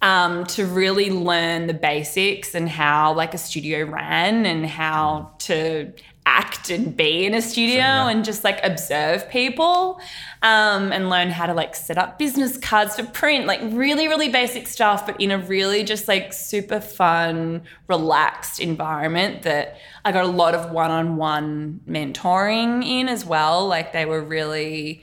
um, 0.00 0.44
to 0.46 0.64
really 0.64 1.10
learn 1.10 1.66
the 1.66 1.74
basics 1.74 2.54
and 2.54 2.68
how 2.68 3.14
like 3.14 3.34
a 3.34 3.38
studio 3.38 3.84
ran 3.84 4.46
and 4.46 4.64
how 4.64 5.32
to 5.40 5.92
act 6.28 6.70
and 6.70 6.96
be 6.96 7.24
in 7.24 7.34
a 7.34 7.40
studio 7.40 7.82
and 8.10 8.24
just 8.24 8.44
like 8.44 8.60
observe 8.62 9.28
people 9.30 9.98
um, 10.42 10.92
and 10.92 11.08
learn 11.08 11.30
how 11.30 11.46
to 11.46 11.54
like 11.54 11.74
set 11.74 11.96
up 11.96 12.18
business 12.18 12.56
cards 12.58 12.96
for 12.96 13.04
print 13.06 13.46
like 13.46 13.60
really 13.64 14.08
really 14.08 14.28
basic 14.28 14.66
stuff 14.66 15.06
but 15.06 15.18
in 15.20 15.30
a 15.30 15.38
really 15.38 15.82
just 15.82 16.06
like 16.06 16.32
super 16.32 16.80
fun 16.80 17.62
relaxed 17.88 18.60
environment 18.60 19.42
that 19.42 19.78
i 20.04 20.12
got 20.12 20.24
a 20.24 20.28
lot 20.28 20.54
of 20.54 20.70
one-on-one 20.70 21.80
mentoring 21.88 22.84
in 22.84 23.08
as 23.08 23.24
well. 23.24 23.66
Like 23.66 23.92
they 23.92 24.04
were 24.04 24.22
really 24.22 25.02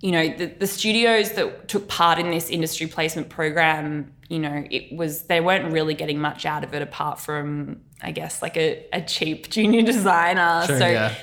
you 0.00 0.12
know 0.12 0.28
the, 0.36 0.46
the 0.46 0.66
studios 0.66 1.32
that 1.32 1.68
took 1.68 1.88
part 1.88 2.18
in 2.18 2.30
this 2.30 2.50
industry 2.50 2.86
placement 2.86 3.28
program 3.28 4.12
you 4.28 4.38
know 4.38 4.64
it 4.70 4.94
was 4.96 5.22
they 5.22 5.40
weren't 5.40 5.72
really 5.72 5.94
getting 5.94 6.18
much 6.18 6.46
out 6.46 6.62
of 6.62 6.74
it 6.74 6.82
apart 6.82 7.18
from 7.18 7.80
i 8.02 8.10
guess 8.12 8.42
like 8.42 8.56
a, 8.56 8.86
a 8.92 9.02
cheap 9.02 9.48
junior 9.50 9.82
designer. 9.82 10.64
Sure, 10.66 10.78
so 10.78 10.86
yeah. 10.86 11.14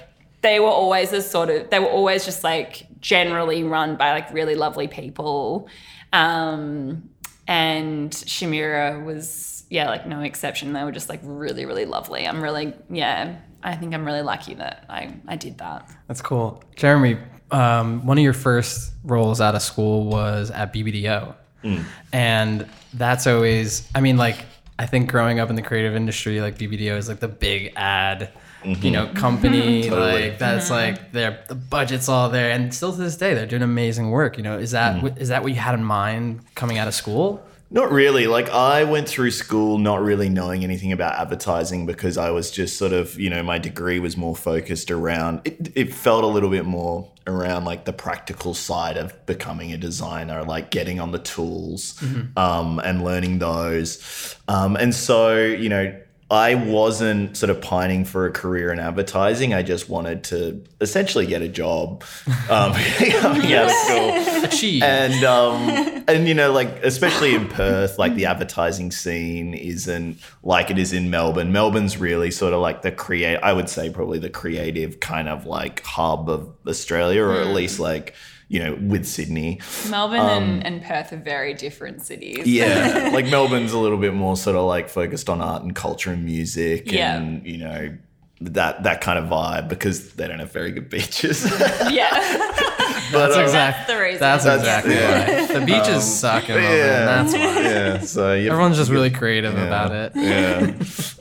they 0.41 0.59
were 0.59 0.67
always 0.67 1.13
a 1.13 1.21
sort 1.21 1.49
of 1.49 1.69
they 1.69 1.79
were 1.79 1.89
always 1.89 2.25
just 2.25 2.43
like 2.43 2.87
generally 2.99 3.63
run 3.63 3.95
by 3.95 4.11
like 4.11 4.33
really 4.33 4.55
lovely 4.55 4.87
people. 4.87 5.69
Um 6.11 7.09
and 7.47 8.11
shamira 8.11 9.03
was 9.05 9.63
yeah 9.69 9.89
like 9.89 10.07
no 10.07 10.21
exception. 10.21 10.73
They 10.73 10.83
were 10.83 10.91
just 10.91 11.09
like 11.09 11.19
really 11.23 11.65
really 11.65 11.85
lovely. 11.85 12.27
I'm 12.27 12.41
really 12.41 12.73
yeah 12.89 13.37
i 13.63 13.75
think 13.75 13.95
i'm 13.95 14.05
really 14.05 14.21
lucky 14.21 14.53
that 14.53 14.85
i 14.89 15.13
i 15.27 15.35
did 15.35 15.57
that. 15.59 15.89
That's 16.07 16.21
cool. 16.21 16.63
Jeremy, 16.75 17.17
um, 17.55 18.05
one 18.05 18.17
of 18.17 18.23
your 18.23 18.33
first 18.33 18.91
roles 19.05 19.39
out 19.39 19.55
of 19.55 19.61
school 19.61 20.05
was 20.05 20.51
at 20.51 20.73
BBDO. 20.73 21.33
Mm. 21.63 21.85
And 22.11 22.67
that's 22.93 23.27
always, 23.27 23.87
I 23.95 24.01
mean, 24.01 24.17
like, 24.17 24.45
I 24.77 24.85
think 24.85 25.09
growing 25.09 25.39
up 25.39 25.49
in 25.49 25.55
the 25.55 25.61
creative 25.61 25.95
industry, 25.95 26.41
like 26.41 26.57
BBDO 26.57 26.97
is 26.97 27.07
like 27.07 27.21
the 27.21 27.29
big 27.29 27.71
ad, 27.77 28.29
you 28.65 28.91
know, 28.91 29.05
mm-hmm. 29.05 29.15
company. 29.15 29.83
Mm-hmm. 29.83 29.89
Totally. 29.89 30.11
Mm-hmm. 30.11 30.29
Like 30.31 30.39
that's 30.39 30.69
like 30.69 31.13
their 31.13 31.45
the 31.47 31.55
budget's 31.55 32.09
all 32.09 32.29
there, 32.29 32.51
and 32.51 32.73
still 32.73 32.91
to 32.91 32.97
this 32.97 33.15
day 33.15 33.33
they're 33.33 33.45
doing 33.45 33.61
amazing 33.61 34.11
work. 34.11 34.35
You 34.35 34.43
know, 34.43 34.57
is 34.57 34.71
that 34.71 34.97
mm. 34.97 35.15
wh- 35.15 35.21
is 35.21 35.29
that 35.29 35.43
what 35.43 35.53
you 35.53 35.59
had 35.59 35.75
in 35.75 35.83
mind 35.83 36.41
coming 36.55 36.77
out 36.77 36.89
of 36.89 36.93
school? 36.93 37.41
Not 37.71 37.91
really. 37.91 38.27
Like 38.27 38.49
I 38.49 38.83
went 38.83 39.09
through 39.09 39.31
school 39.31 39.77
not 39.79 40.01
really 40.01 40.29
knowing 40.29 40.63
anything 40.63 40.91
about 40.91 41.19
advertising 41.19 41.85
because 41.85 42.17
I 42.17 42.29
was 42.29 42.51
just 42.51 42.77
sort 42.77 42.93
of, 42.93 43.19
you 43.19 43.29
know, 43.29 43.41
my 43.41 43.57
degree 43.57 43.99
was 43.99 44.15
more 44.15 44.35
focused 44.35 44.91
around 44.91 45.41
it, 45.45 45.71
it 45.75 45.93
felt 45.93 46.23
a 46.23 46.27
little 46.27 46.49
bit 46.49 46.65
more 46.65 47.11
around 47.27 47.65
like 47.65 47.85
the 47.85 47.93
practical 47.93 48.53
side 48.53 48.97
of 48.97 49.25
becoming 49.25 49.73
a 49.73 49.77
designer, 49.77 50.43
like 50.43 50.69
getting 50.69 50.99
on 50.99 51.11
the 51.11 51.19
tools 51.19 51.99
um, 52.37 52.79
and 52.79 53.03
learning 53.03 53.39
those. 53.39 54.35
Um, 54.47 54.75
and 54.75 54.93
so, 54.93 55.35
you 55.35 55.69
know, 55.69 55.95
I 56.29 56.55
wasn't 56.55 57.37
sort 57.37 57.51
of 57.51 57.61
pining 57.61 58.03
for 58.03 58.25
a 58.25 58.31
career 58.31 58.73
in 58.73 58.79
advertising. 58.79 59.53
I 59.53 59.61
just 59.61 59.89
wanted 59.89 60.23
to 60.25 60.63
essentially 60.81 61.27
get 61.27 61.43
a 61.43 61.47
job 61.47 62.03
um, 62.49 62.73
coming 63.19 63.53
out 63.53 63.65
of 63.65 63.71
school 63.71 64.43
Achieve. 64.43 64.81
and 64.81 65.23
um 65.23 66.03
and 66.07 66.27
you 66.27 66.33
know 66.33 66.51
like 66.51 66.83
especially 66.83 67.35
in 67.35 67.47
Perth 67.47 67.99
like 67.99 68.15
the 68.15 68.25
advertising 68.25 68.91
scene 68.91 69.53
isn't 69.53 70.19
like 70.41 70.71
it 70.71 70.79
is 70.79 70.93
in 70.93 71.11
Melbourne 71.11 71.51
Melbourne's 71.51 71.97
really 71.97 72.31
sort 72.31 72.53
of 72.53 72.59
like 72.59 72.81
the 72.81 72.91
create 72.91 73.37
I 73.37 73.53
would 73.53 73.69
say 73.69 73.91
probably 73.91 74.17
the 74.17 74.29
creative 74.29 74.99
kind 74.99 75.29
of 75.29 75.45
like 75.45 75.83
hub 75.83 76.27
of 76.29 76.51
Australia 76.67 77.23
or 77.23 77.39
at 77.39 77.47
least 77.47 77.79
like 77.79 78.15
you 78.47 78.59
know 78.61 78.75
with 78.75 79.05
Sydney 79.05 79.59
melbourne 79.89 80.19
and, 80.19 80.65
and 80.65 80.83
perth 80.83 81.11
are 81.13 81.17
very 81.17 81.53
different 81.53 82.01
cities 82.03 82.45
yeah 82.45 83.09
like 83.13 83.25
Melbourne's 83.25 83.73
a 83.73 83.77
little 83.79 83.97
bit 83.97 84.13
more 84.13 84.37
sort 84.37 84.55
of 84.55 84.65
like 84.65 84.87
focused 84.89 85.29
on 85.29 85.41
art 85.41 85.63
and 85.63 85.75
culture 85.75 86.11
and 86.11 86.23
music 86.23 86.91
Yeah. 86.91 87.17
and 87.17 87.45
you 87.45 87.57
know 87.57 87.97
that 88.41 88.83
that 88.83 89.01
kind 89.01 89.17
of 89.17 89.25
vibe 89.25 89.67
because 89.69 90.11
they 90.13 90.27
don't 90.27 90.39
have 90.39 90.51
very 90.51 90.71
good 90.71 90.89
beaches 90.89 91.43
yeah 91.89 92.37
but 93.11 93.27
that's 93.27 93.35
um, 93.37 93.43
exact- 93.43 93.87
the 93.87 93.97
reason. 93.97 94.19
That's, 94.19 94.43
That's- 94.43 94.61
exactly 94.61 94.95
yeah. 94.95 95.45
why. 95.47 95.59
The 95.59 95.65
beaches 95.65 96.03
suck 96.03 96.49
in 96.49 96.55
Melbourne. 96.55 96.77
yeah. 96.77 97.05
That's 97.05 97.33
why. 97.33 97.61
yeah 97.61 97.99
so 97.99 98.33
you 98.33 98.49
Everyone's 98.51 98.77
just 98.77 98.91
really 98.91 99.09
creative 99.11 99.53
about 99.55 99.91
it. 99.91 100.11
Yeah. 100.15 100.73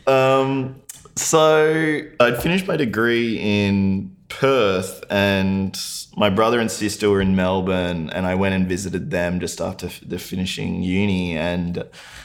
um, 0.07 0.77
so 1.17 2.01
I'd 2.21 2.43
finished 2.43 2.67
my 2.67 2.77
degree 2.77 3.39
in 3.39 4.17
Perth, 4.29 5.05
and 5.11 5.77
my 6.17 6.31
brother 6.31 6.61
and 6.61 6.71
sister 6.71 7.11
were 7.11 7.21
in 7.21 7.35
Melbourne, 7.35 8.11
and 8.11 8.27
I 8.27 8.35
went 8.35 8.55
and 8.55 8.69
visited 8.69 9.11
them 9.11 9.41
just 9.41 9.61
after 9.61 9.89
the 10.07 10.19
finishing 10.19 10.83
uni, 10.83 11.37
and 11.37 11.85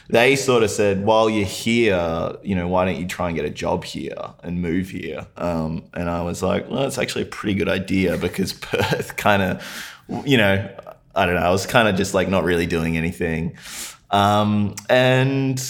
they 0.09 0.35
sort 0.35 0.63
of 0.63 0.69
said, 0.69 1.05
"While 1.05 1.29
you're 1.29 1.45
here, 1.45 2.33
you 2.43 2.55
know, 2.55 2.67
why 2.67 2.85
don't 2.85 2.97
you 2.97 3.07
try 3.07 3.27
and 3.27 3.35
get 3.35 3.45
a 3.45 3.49
job 3.49 3.83
here 3.83 4.33
and 4.43 4.61
move 4.61 4.89
here?" 4.89 5.25
Um, 5.37 5.85
and 5.93 6.09
I 6.09 6.21
was 6.21 6.43
like, 6.43 6.69
"Well, 6.69 6.81
that's 6.81 6.97
actually 6.97 7.23
a 7.23 7.27
pretty 7.27 7.55
good 7.55 7.69
idea 7.69 8.17
because 8.17 8.53
Perth 8.69 9.15
kind 9.17 9.41
of, 9.41 10.23
you 10.25 10.37
know." 10.37 10.69
I 11.15 11.25
don't 11.25 11.35
know. 11.35 11.41
I 11.41 11.49
was 11.49 11.65
kind 11.65 11.87
of 11.87 11.95
just 11.95 12.13
like 12.13 12.29
not 12.29 12.43
really 12.43 12.67
doing 12.67 12.95
anything. 12.95 13.57
Um, 14.11 14.75
and 14.89 15.61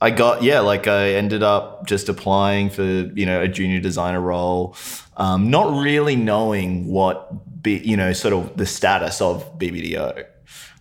I 0.00 0.10
got, 0.10 0.42
yeah, 0.42 0.60
like 0.60 0.86
I 0.86 1.14
ended 1.14 1.42
up 1.42 1.86
just 1.86 2.08
applying 2.08 2.70
for, 2.70 2.82
you 2.82 3.26
know, 3.26 3.40
a 3.40 3.48
junior 3.48 3.80
designer 3.80 4.20
role, 4.20 4.76
um, 5.16 5.50
not 5.50 5.82
really 5.82 6.14
knowing 6.14 6.86
what, 6.86 7.32
you 7.72 7.96
know, 7.96 8.12
sort 8.12 8.34
of 8.34 8.56
the 8.56 8.66
status 8.66 9.20
of 9.20 9.58
BBDO. 9.58 10.24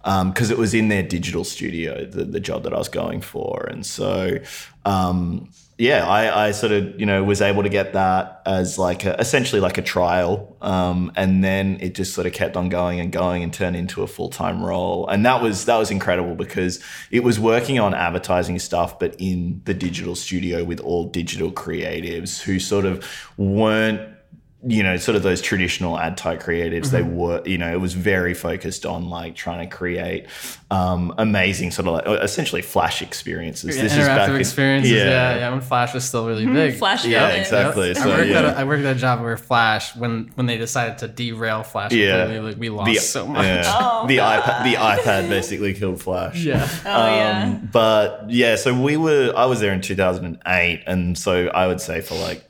Because 0.03 0.51
it 0.51 0.57
was 0.57 0.73
in 0.73 0.87
their 0.87 1.03
digital 1.03 1.43
studio, 1.43 2.05
the, 2.05 2.23
the 2.23 2.39
job 2.39 2.63
that 2.63 2.73
I 2.73 2.77
was 2.77 2.87
going 2.87 3.19
for. 3.19 3.67
And 3.69 3.85
so, 3.85 4.37
um, 4.85 5.49
yeah, 5.77 6.07
I, 6.07 6.47
I 6.47 6.51
sort 6.51 6.71
of, 6.71 6.99
you 6.99 7.05
know, 7.05 7.23
was 7.23 7.41
able 7.41 7.61
to 7.61 7.69
get 7.69 7.93
that 7.93 8.41
as 8.45 8.79
like 8.79 9.05
a, 9.05 9.19
essentially 9.19 9.61
like 9.61 9.77
a 9.77 9.83
trial. 9.83 10.57
Um, 10.61 11.11
and 11.15 11.43
then 11.43 11.77
it 11.81 11.93
just 11.93 12.13
sort 12.15 12.25
of 12.25 12.33
kept 12.33 12.55
on 12.55 12.69
going 12.69 12.99
and 12.99 13.11
going 13.11 13.43
and 13.43 13.53
turned 13.53 13.75
into 13.75 14.01
a 14.01 14.07
full 14.07 14.29
time 14.29 14.63
role. 14.63 15.07
And 15.07 15.25
that 15.25 15.41
was, 15.41 15.65
that 15.65 15.77
was 15.77 15.91
incredible 15.91 16.33
because 16.33 16.81
it 17.11 17.23
was 17.23 17.39
working 17.39 17.77
on 17.77 17.93
advertising 17.93 18.57
stuff, 18.57 18.97
but 18.97 19.15
in 19.19 19.61
the 19.65 19.73
digital 19.75 20.15
studio 20.15 20.63
with 20.63 20.79
all 20.79 21.09
digital 21.09 21.51
creatives 21.51 22.41
who 22.41 22.59
sort 22.59 22.85
of 22.85 23.05
weren't 23.37 24.16
you 24.65 24.81
know, 24.81 24.97
sort 24.97 25.15
of 25.15 25.21
those 25.21 25.39
traditional 25.39 25.99
ad 25.99 26.17
type 26.17 26.41
creatives, 26.41 26.89
they 26.89 27.03
were, 27.03 27.43
you 27.45 27.59
know, 27.59 27.71
it 27.71 27.79
was 27.79 27.93
very 27.93 28.33
focused 28.33 28.87
on 28.87 29.07
like 29.07 29.35
trying 29.35 29.69
to 29.69 29.73
create 29.75 30.25
um, 30.71 31.13
amazing 31.19 31.69
sort 31.69 31.87
of 31.87 31.93
like 31.93 32.23
essentially 32.23 32.63
flash 32.63 33.03
experiences. 33.03 33.75
This 33.79 33.93
is 33.93 33.99
back 34.07 34.27
Interactive 34.29 34.33
in- 34.35 34.39
experiences. 34.41 34.91
Yeah. 34.93 35.35
yeah, 35.37 35.49
When 35.51 35.61
Flash 35.61 35.93
was 35.93 36.03
still 36.05 36.25
really 36.27 36.45
big. 36.47 36.73
Flash 36.75 37.05
Yeah, 37.05 37.19
Gordon. 37.19 37.39
exactly. 37.39 37.89
I 37.91 37.93
So, 37.93 38.07
worked, 38.09 38.27
yeah. 38.29 38.39
at 38.39 38.45
a, 38.45 38.57
I 38.57 38.63
worked 38.63 38.83
at 38.83 38.95
a 38.95 38.99
job 38.99 39.21
where 39.21 39.37
Flash, 39.37 39.95
when 39.95 40.31
when 40.33 40.47
they 40.47 40.57
decided 40.57 40.97
to 40.99 41.07
derail 41.07 41.61
Flash, 41.61 41.91
Yeah. 41.93 42.23
completely, 42.23 42.49
like, 42.49 42.59
we 42.59 42.69
lost 42.69 43.11
so 43.11 43.27
much. 43.27 43.45
yeah. 43.45 43.63
Oh, 43.79 44.07
the 44.07 44.17
iPad, 44.17 44.63
the 44.63 44.73
iPad 44.77 45.29
basically 45.29 45.75
killed 45.75 46.01
Flash. 46.01 46.43
Yeah. 46.43 46.67
Oh 46.83 47.15
yeah. 47.15 47.43
Um, 47.43 47.69
but 47.71 48.25
yeah, 48.29 48.55
so 48.55 48.73
we 48.77 48.97
were, 48.97 49.31
I 49.37 49.45
was 49.45 49.59
there 49.59 49.71
in 49.71 49.81
2008. 49.81 50.83
And 50.87 51.15
so 51.17 51.47
I 51.49 51.67
would 51.67 51.79
say 51.79 52.01
for 52.01 52.15
like 52.15 52.43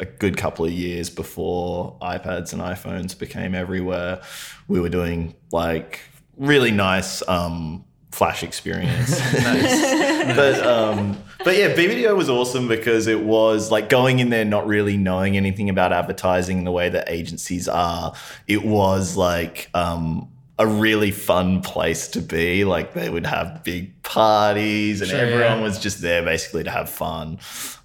a 0.00 0.06
good 0.06 0.36
couple 0.36 0.64
of 0.64 0.72
years 0.72 1.10
before 1.10 1.96
iPads 2.00 2.52
and 2.52 2.62
iPhones 2.62 3.16
became 3.16 3.54
everywhere, 3.54 4.22
we 4.66 4.80
were 4.80 4.88
doing 4.88 5.34
like 5.52 6.00
really 6.36 6.70
nice 6.70 7.26
um, 7.28 7.84
Flash 8.10 8.42
experience. 8.42 9.10
but 9.42 10.66
um, 10.66 11.16
but 11.44 11.56
yeah, 11.56 11.74
BBDO 11.74 12.16
was 12.16 12.28
awesome 12.28 12.66
because 12.66 13.06
it 13.06 13.20
was 13.20 13.70
like 13.70 13.88
going 13.88 14.18
in 14.18 14.30
there 14.30 14.44
not 14.44 14.66
really 14.66 14.96
knowing 14.96 15.36
anything 15.36 15.70
about 15.70 15.92
advertising 15.92 16.64
the 16.64 16.72
way 16.72 16.88
that 16.88 17.08
agencies 17.08 17.68
are. 17.68 18.14
It 18.48 18.64
was 18.64 19.16
like 19.16 19.70
um, 19.74 20.28
a 20.58 20.66
really 20.66 21.10
fun 21.10 21.62
place 21.62 22.08
to 22.08 22.20
be. 22.20 22.64
Like 22.64 22.94
they 22.94 23.08
would 23.08 23.26
have 23.26 23.62
big 23.64 24.02
parties 24.02 25.00
and 25.00 25.10
Sure, 25.10 25.20
everyone 25.20 25.58
yeah. 25.58 25.62
was 25.62 25.78
just 25.78 26.02
there 26.02 26.22
basically 26.22 26.64
to 26.64 26.70
have 26.70 26.90
fun. 26.90 27.38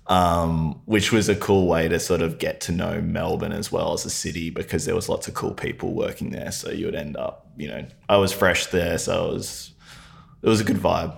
Um, 0.08 0.82
which 0.86 1.12
was 1.12 1.30
a 1.30 1.36
cool 1.36 1.68
way 1.68 1.88
to 1.88 2.00
sort 2.00 2.22
of 2.22 2.38
get 2.38 2.62
to 2.62 2.72
know 2.72 3.02
Melbourne 3.02 3.52
as 3.52 3.72
well 3.72 3.94
as 3.94 4.06
a 4.06 4.10
city 4.12 4.52
because 4.52 4.86
there 4.86 4.94
was 4.94 5.10
lots 5.10 5.28
of 5.28 5.34
cool 5.34 5.54
people 5.56 5.96
working 5.96 6.30
there. 6.30 6.52
So 6.52 6.70
you 6.70 6.86
would 6.86 6.94
end 6.94 7.18
up, 7.18 7.48
you 7.58 7.68
know, 7.68 7.84
I 8.08 8.18
was 8.18 8.32
fresh 8.32 8.68
there, 8.68 9.00
so 9.00 9.30
it 9.32 9.34
was 9.34 9.74
it 10.44 10.48
was 10.50 10.62
a 10.62 10.64
good 10.64 10.78
vibe. 10.78 11.18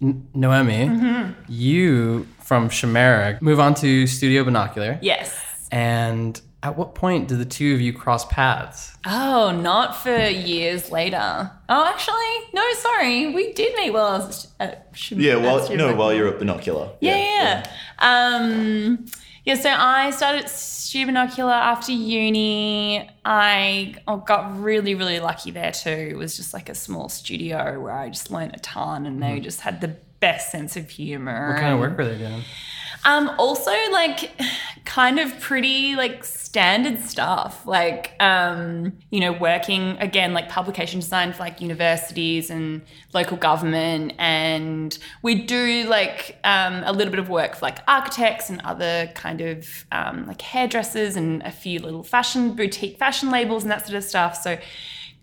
Noemi, 0.00 0.86
Mm-hmm. 0.88 1.32
you 1.48 2.26
from 2.40 2.68
Chimera 2.68 3.38
move 3.40 3.60
on 3.60 3.74
to 3.76 4.06
Studio 4.06 4.44
Binocular. 4.44 4.98
Yes. 5.02 5.34
And 5.70 6.40
at 6.62 6.76
what 6.76 6.94
point 6.94 7.28
did 7.28 7.38
the 7.38 7.44
two 7.44 7.74
of 7.74 7.80
you 7.80 7.92
cross 7.92 8.24
paths? 8.26 8.96
Oh, 9.04 9.50
not 9.50 9.96
for 9.96 10.16
years 10.16 10.90
later. 10.92 11.50
Oh, 11.68 11.84
actually, 11.86 12.54
no, 12.54 12.62
sorry. 12.74 13.34
We 13.34 13.52
did 13.52 13.74
meet 13.76 13.90
while 13.90 14.04
I 14.04 14.18
was 14.18 14.48
at 14.60 14.92
Shim- 14.92 15.20
Yeah, 15.20 15.32
at 15.36 15.42
well, 15.42 15.60
Shim- 15.68 15.76
no, 15.76 15.94
while 15.94 16.12
you're 16.14 16.28
at 16.28 16.38
Binocular. 16.38 16.90
Yeah, 17.00 17.16
yeah. 17.16 17.66
yeah. 18.00 18.36
Um, 18.36 19.06
Yeah, 19.44 19.54
so 19.56 19.70
I 19.70 20.10
started 20.10 20.48
Stu 20.48 21.04
Binocular 21.04 21.52
after 21.52 21.90
uni. 21.90 23.10
I 23.24 23.96
oh, 24.06 24.18
got 24.18 24.62
really, 24.62 24.94
really 24.94 25.18
lucky 25.18 25.50
there 25.50 25.72
too. 25.72 25.90
It 25.90 26.16
was 26.16 26.36
just 26.36 26.54
like 26.54 26.68
a 26.68 26.76
small 26.76 27.08
studio 27.08 27.80
where 27.80 27.92
I 27.92 28.08
just 28.08 28.30
learned 28.30 28.54
a 28.54 28.60
ton 28.60 29.04
and 29.04 29.20
they 29.20 29.40
just 29.40 29.62
had 29.62 29.80
the 29.80 29.96
best 30.20 30.52
sense 30.52 30.76
of 30.76 30.88
humor. 30.90 31.32
Mm-hmm. 31.32 31.52
What 31.54 31.60
kind 31.60 31.74
of 31.74 31.80
work 31.80 31.98
were 31.98 32.04
they 32.04 32.18
doing? 32.18 32.42
Um, 33.04 33.30
also 33.38 33.72
like 33.90 34.32
kind 34.84 35.18
of 35.18 35.38
pretty 35.40 35.96
like 35.96 36.24
standard 36.24 37.00
stuff. 37.00 37.66
Like 37.66 38.14
um, 38.20 38.92
you 39.10 39.20
know, 39.20 39.32
working 39.32 39.96
again 39.98 40.32
like 40.32 40.48
publication 40.48 41.00
design 41.00 41.32
for 41.32 41.42
like 41.42 41.60
universities 41.60 42.50
and 42.50 42.82
local 43.14 43.36
government 43.36 44.12
and 44.18 44.98
we 45.22 45.34
do 45.46 45.84
like 45.88 46.38
um, 46.44 46.82
a 46.84 46.92
little 46.92 47.10
bit 47.10 47.20
of 47.20 47.28
work 47.28 47.56
for 47.56 47.66
like 47.66 47.78
architects 47.88 48.50
and 48.50 48.60
other 48.62 49.10
kind 49.14 49.40
of 49.40 49.86
um, 49.92 50.26
like 50.26 50.40
hairdressers 50.42 51.16
and 51.16 51.42
a 51.42 51.50
few 51.50 51.78
little 51.78 52.02
fashion 52.02 52.54
boutique 52.54 52.98
fashion 52.98 53.30
labels 53.30 53.62
and 53.62 53.70
that 53.70 53.86
sort 53.86 53.96
of 53.96 54.04
stuff. 54.04 54.36
So 54.36 54.58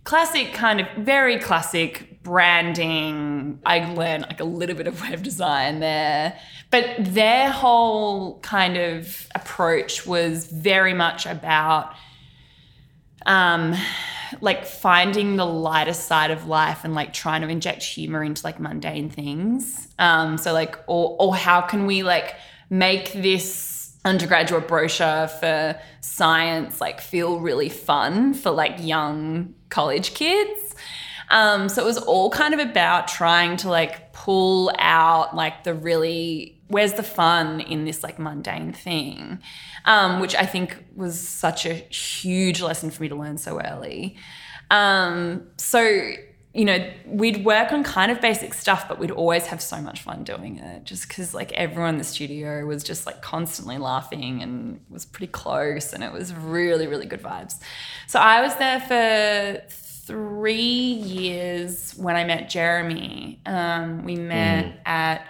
classic 0.04 0.54
kind 0.54 0.80
of 0.80 0.88
very 0.98 1.38
classic 1.38 2.19
branding. 2.24 3.60
I 3.66 3.94
learned 3.94 4.24
like 4.24 4.40
a 4.40 4.46
little 4.46 4.76
bit 4.76 4.88
of 4.88 5.02
web 5.10 5.24
design 5.24 5.80
there. 5.80 6.38
But 6.72 6.96
their 7.00 7.50
whole 7.50 8.40
kind 8.40 8.78
of 8.78 9.28
approach 9.36 10.06
was 10.06 10.46
very 10.48 10.94
much 10.94 11.26
about 11.26 11.94
um 13.26 13.76
like 14.42 14.64
finding 14.64 15.36
the 15.36 15.46
lighter 15.46 15.94
side 15.94 16.30
of 16.30 16.48
life 16.48 16.86
and 16.86 16.94
like 16.94 17.12
trying 17.12 17.42
to 17.42 17.48
inject 17.48 17.84
humor 17.84 18.24
into 18.24 18.46
like 18.46 18.60
mundane 18.60 19.10
things. 19.10 19.88
Um 19.98 20.38
so 20.38 20.54
like 20.54 20.78
or 20.88 21.16
or 21.20 21.36
how 21.36 21.62
can 21.62 21.86
we 21.86 22.04
like 22.04 22.36
make 22.70 23.12
this 23.14 23.98
undergraduate 24.06 24.68
brochure 24.68 25.28
for 25.28 25.80
science 26.00 26.80
like 26.80 27.02
feel 27.02 27.40
really 27.40 27.68
fun 27.70 28.34
for 28.34 28.52
like 28.52 28.76
young 28.80 29.54
college 29.70 30.14
kids. 30.14 30.76
Um, 31.30 31.70
so 31.70 31.82
it 31.82 31.86
was 31.86 31.98
all 31.98 32.30
kind 32.30 32.54
of 32.54 32.60
about 32.60 33.08
trying 33.08 33.58
to 33.58 33.70
like 33.70 34.14
pull 34.14 34.72
out 34.78 35.36
like 35.36 35.64
the 35.64 35.74
really 35.74 36.60
where's 36.68 36.94
the 36.94 37.04
fun 37.04 37.60
in 37.62 37.86
this 37.86 38.04
like 38.04 38.20
mundane 38.20 38.74
thing, 38.74 39.40
um, 39.86 40.20
which 40.20 40.36
I 40.36 40.46
think 40.46 40.84
was 40.96 41.20
such 41.20 41.66
a 41.66 41.74
huge 41.74 42.62
lesson 42.62 42.92
for 42.92 43.02
me 43.02 43.10
to 43.10 43.16
learn 43.16 43.38
so 43.38 43.60
early. 43.60 44.18
Um, 44.72 45.48
so 45.58 46.14
you 46.52 46.66
know, 46.66 46.92
we'd 47.06 47.46
work 47.46 47.72
on 47.72 47.84
kind 47.84 48.12
of 48.12 48.20
basic 48.22 48.56
stuff, 48.56 48.88
but 48.88 48.98
we'd 48.98 49.12
always 49.12 49.46
have 49.46 49.62
so 49.62 49.80
much 49.82 50.02
fun 50.02 50.24
doing 50.24 50.58
it 50.58 50.84
just 50.84 51.08
because, 51.08 51.32
like, 51.36 51.52
everyone 51.52 51.94
in 51.94 51.98
the 52.00 52.04
studio 52.04 52.66
was 52.66 52.84
just 52.84 53.06
like 53.06 53.22
constantly 53.22 53.78
laughing 53.78 54.42
and 54.42 54.80
was 54.90 55.06
pretty 55.06 55.32
close, 55.32 55.94
and 55.94 56.04
it 56.04 56.12
was 56.12 56.34
really, 56.34 56.88
really 56.88 57.06
good 57.06 57.22
vibes. 57.22 57.54
So 58.08 58.20
I 58.20 58.42
was 58.42 58.56
there 58.56 58.80
for 58.80 59.72
three 60.10 60.56
years 60.56 61.94
when 61.96 62.16
I 62.16 62.24
met 62.24 62.50
Jeremy. 62.50 63.40
Um, 63.46 64.04
we 64.04 64.16
met 64.16 64.82
at 64.88 65.28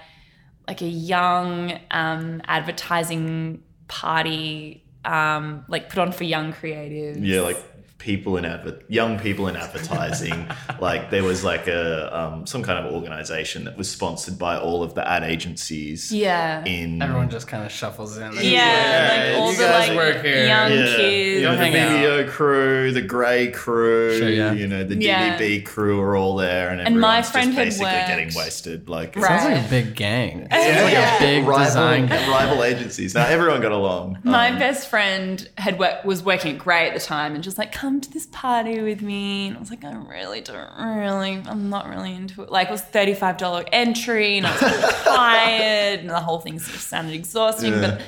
like 0.69 0.81
a 0.81 0.87
young 0.87 1.77
um, 1.91 2.41
advertising 2.45 3.61
party, 3.89 4.85
um, 5.03 5.65
like 5.67 5.89
put 5.89 5.99
on 5.99 6.13
for 6.13 6.23
young 6.23 6.53
creatives. 6.53 7.17
Yeah, 7.19 7.41
like 7.41 7.61
people 7.99 8.37
in 8.37 8.45
adver- 8.45 8.79
young 8.87 9.19
people 9.19 9.47
in 9.49 9.55
advertising. 9.57 10.47
like 10.79 11.09
there 11.11 11.23
was 11.23 11.43
like 11.43 11.67
a 11.67 12.17
um, 12.17 12.47
some 12.47 12.63
kind 12.63 12.83
of 12.83 12.93
organization 12.93 13.65
that 13.65 13.77
was 13.77 13.89
sponsored 13.91 14.39
by 14.39 14.57
all 14.57 14.81
of 14.83 14.93
the 14.95 15.07
ad 15.07 15.23
agencies. 15.23 16.11
Yeah. 16.11 16.63
In 16.65 17.01
Everyone 17.01 17.29
just 17.29 17.47
kind 17.47 17.63
of 17.65 17.71
shuffles 17.71 18.17
in. 18.17 18.31
Yeah, 18.33 18.39
Yeah, 18.41 19.31
like 19.33 19.41
all 19.41 19.51
you 19.51 19.57
the 19.57 19.63
guys 19.63 19.87
like 19.89 19.97
work 19.97 20.23
here. 20.25 20.45
young 20.47 20.71
yeah, 20.71 20.95
kids. 20.95 21.35
you 21.35 21.41
know, 21.43 21.51
the 21.51 21.57
hang 21.57 21.75
out. 21.77 21.91
video 21.91 22.29
crew, 22.31 22.91
the 22.93 23.01
grey 23.01 23.51
crew, 23.51 24.17
Sure, 24.17 24.29
yeah. 24.29 24.53
you 24.53 24.67
know, 24.67 24.83
the 24.83 24.95
Yeah. 24.95 25.37
DDB 25.37 25.65
crew 25.65 25.99
are 26.01 26.15
all 26.15 26.37
there, 26.37 26.69
and, 26.69 26.81
And 26.81 26.99
my 26.99 27.21
friend 27.21 27.51
just 27.53 27.57
basically 27.57 27.91
worked- 27.93 28.07
getting 28.07 28.33
wasted. 28.33 28.87
Like 28.89 29.15
Right. 29.17 29.25
Sounds 29.41 29.43
like 29.55 29.65
a 29.65 29.69
big 29.69 29.95
gang. 29.95 30.47
It's 30.49 30.53
Yeah. 30.53 30.83
like 30.83 31.21
a 31.21 31.23
big 31.25 31.45
rival, 31.45 31.65
design 31.65 32.05
gang. 32.07 32.29
rival 32.31 32.63
agencies. 32.63 33.13
Now 33.13 33.25
everyone 33.27 33.61
got 33.61 33.71
along. 33.73 34.19
My 34.23 34.51
Um, 34.51 34.57
best 34.59 34.87
friend 34.89 35.47
had 35.57 35.77
work, 35.77 36.05
was 36.05 36.23
working 36.23 36.53
at 36.53 36.59
Grey 36.59 36.87
at 36.87 36.93
the 36.93 36.99
time, 37.01 37.35
and 37.35 37.43
just 37.43 37.57
like, 37.57 37.71
come 37.71 37.88
to 38.01 38.11
this 38.11 38.27
party 38.31 38.81
with 38.81 39.01
me. 39.01 39.47
And 39.47 39.57
I 39.57 39.59
was 39.59 39.69
like, 39.69 39.83
I 39.83 39.93
really 39.93 40.41
don't 40.41 40.69
really, 40.79 41.41
I'm 41.45 41.69
not 41.69 41.87
really 41.89 42.13
into 42.13 42.43
it. 42.43 42.51
Like, 42.51 42.67
it 42.69 42.71
was 42.71 42.81
thirty 42.81 43.13
five 43.13 43.37
dollar 43.37 43.63
entry, 43.71 44.37
and 44.37 44.47
I 44.47 44.51
was 44.51 44.61
really 44.61 44.93
tired, 45.03 45.99
and 46.01 46.09
the 46.09 46.19
whole 46.19 46.39
thing 46.39 46.59
sort 46.59 46.75
of 46.75 46.81
sounded 46.81 47.13
exhausting. 47.13 47.73
Yeah. 47.73 47.81
But 47.81 48.01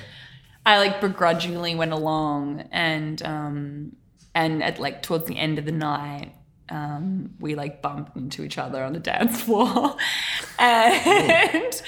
I 0.66 0.78
like 0.78 1.02
begrudgingly 1.02 1.74
went 1.76 1.92
along, 1.94 2.68
and 2.72 3.22
um, 3.24 3.96
and 4.36 4.64
at 4.64 4.80
like 4.80 5.02
towards 5.02 5.26
the 5.26 5.38
end 5.38 5.58
of 5.60 5.66
the 5.66 5.72
night. 5.72 6.34
Um, 6.70 7.32
we 7.42 7.56
like 7.56 7.82
bumped 7.82 8.16
into 8.16 8.44
each 8.46 8.58
other 8.58 8.82
on 8.82 8.94
the 8.94 9.00
dance 9.00 9.42
floor, 9.42 9.98
and 10.60 11.82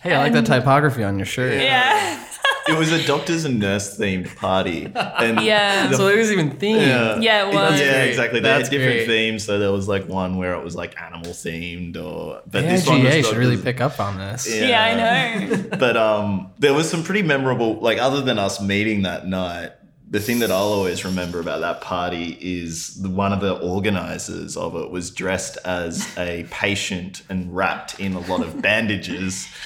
Hey, 0.00 0.14
I 0.14 0.18
like 0.18 0.32
that 0.32 0.46
typography 0.46 1.04
on 1.04 1.18
your 1.18 1.26
shirt. 1.26 1.60
yeah, 1.60 2.24
it 2.68 2.78
was 2.78 2.92
a 2.92 3.04
doctors 3.06 3.44
and 3.44 3.58
nurse 3.58 3.96
themed 3.98 4.34
party, 4.36 4.90
and 4.94 5.40
Yeah. 5.40 5.88
the 5.88 5.96
So 5.96 6.08
it 6.08 6.16
was 6.18 6.30
even 6.32 6.50
themed. 6.52 6.86
Yeah, 6.86 7.18
Yeah, 7.20 7.48
it 7.48 7.54
was. 7.54 7.80
Yeah, 7.80 7.92
great. 7.92 8.08
exactly. 8.10 8.40
They 8.40 8.48
That's 8.48 8.68
had 8.68 8.70
different 8.78 8.96
great. 8.98 9.06
themes. 9.06 9.44
So 9.44 9.58
there 9.58 9.72
was 9.72 9.88
like 9.88 10.08
one 10.08 10.36
where 10.36 10.54
it 10.54 10.62
was 10.64 10.74
like 10.76 11.00
animal 11.00 11.32
themed, 11.32 11.96
or 11.96 12.40
but 12.50 12.62
this 12.62 12.86
one 12.86 13.00
AIGA 13.00 13.24
should 13.24 13.36
really 13.36 13.56
pick 13.56 13.80
up 13.80 13.98
on 14.00 14.18
this. 14.18 14.52
Yeah. 14.52 14.68
yeah, 14.68 14.84
I 14.84 15.46
know. 15.46 15.56
But 15.78 15.96
um, 15.96 16.50
there 16.58 16.74
was 16.74 16.88
some 16.90 17.02
pretty 17.02 17.22
memorable. 17.22 17.80
Like 17.80 17.98
other 17.98 18.20
than 18.20 18.38
us 18.38 18.60
meeting 18.60 19.02
that 19.02 19.26
night, 19.26 19.72
the 20.10 20.18
thing 20.20 20.40
that 20.40 20.50
I'll 20.50 20.72
always 20.72 21.04
remember 21.04 21.38
about 21.40 21.60
that 21.60 21.80
party 21.82 22.36
is 22.40 23.00
the, 23.00 23.08
one 23.08 23.32
of 23.32 23.40
the 23.40 23.52
organizers 23.60 24.56
of 24.56 24.74
it 24.74 24.90
was 24.90 25.10
dressed 25.10 25.56
as 25.64 26.08
a 26.18 26.44
patient 26.50 27.22
and 27.28 27.54
wrapped 27.54 28.00
in 28.00 28.14
a 28.14 28.20
lot 28.20 28.40
of 28.42 28.60
bandages. 28.60 29.46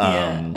Um, 0.00 0.56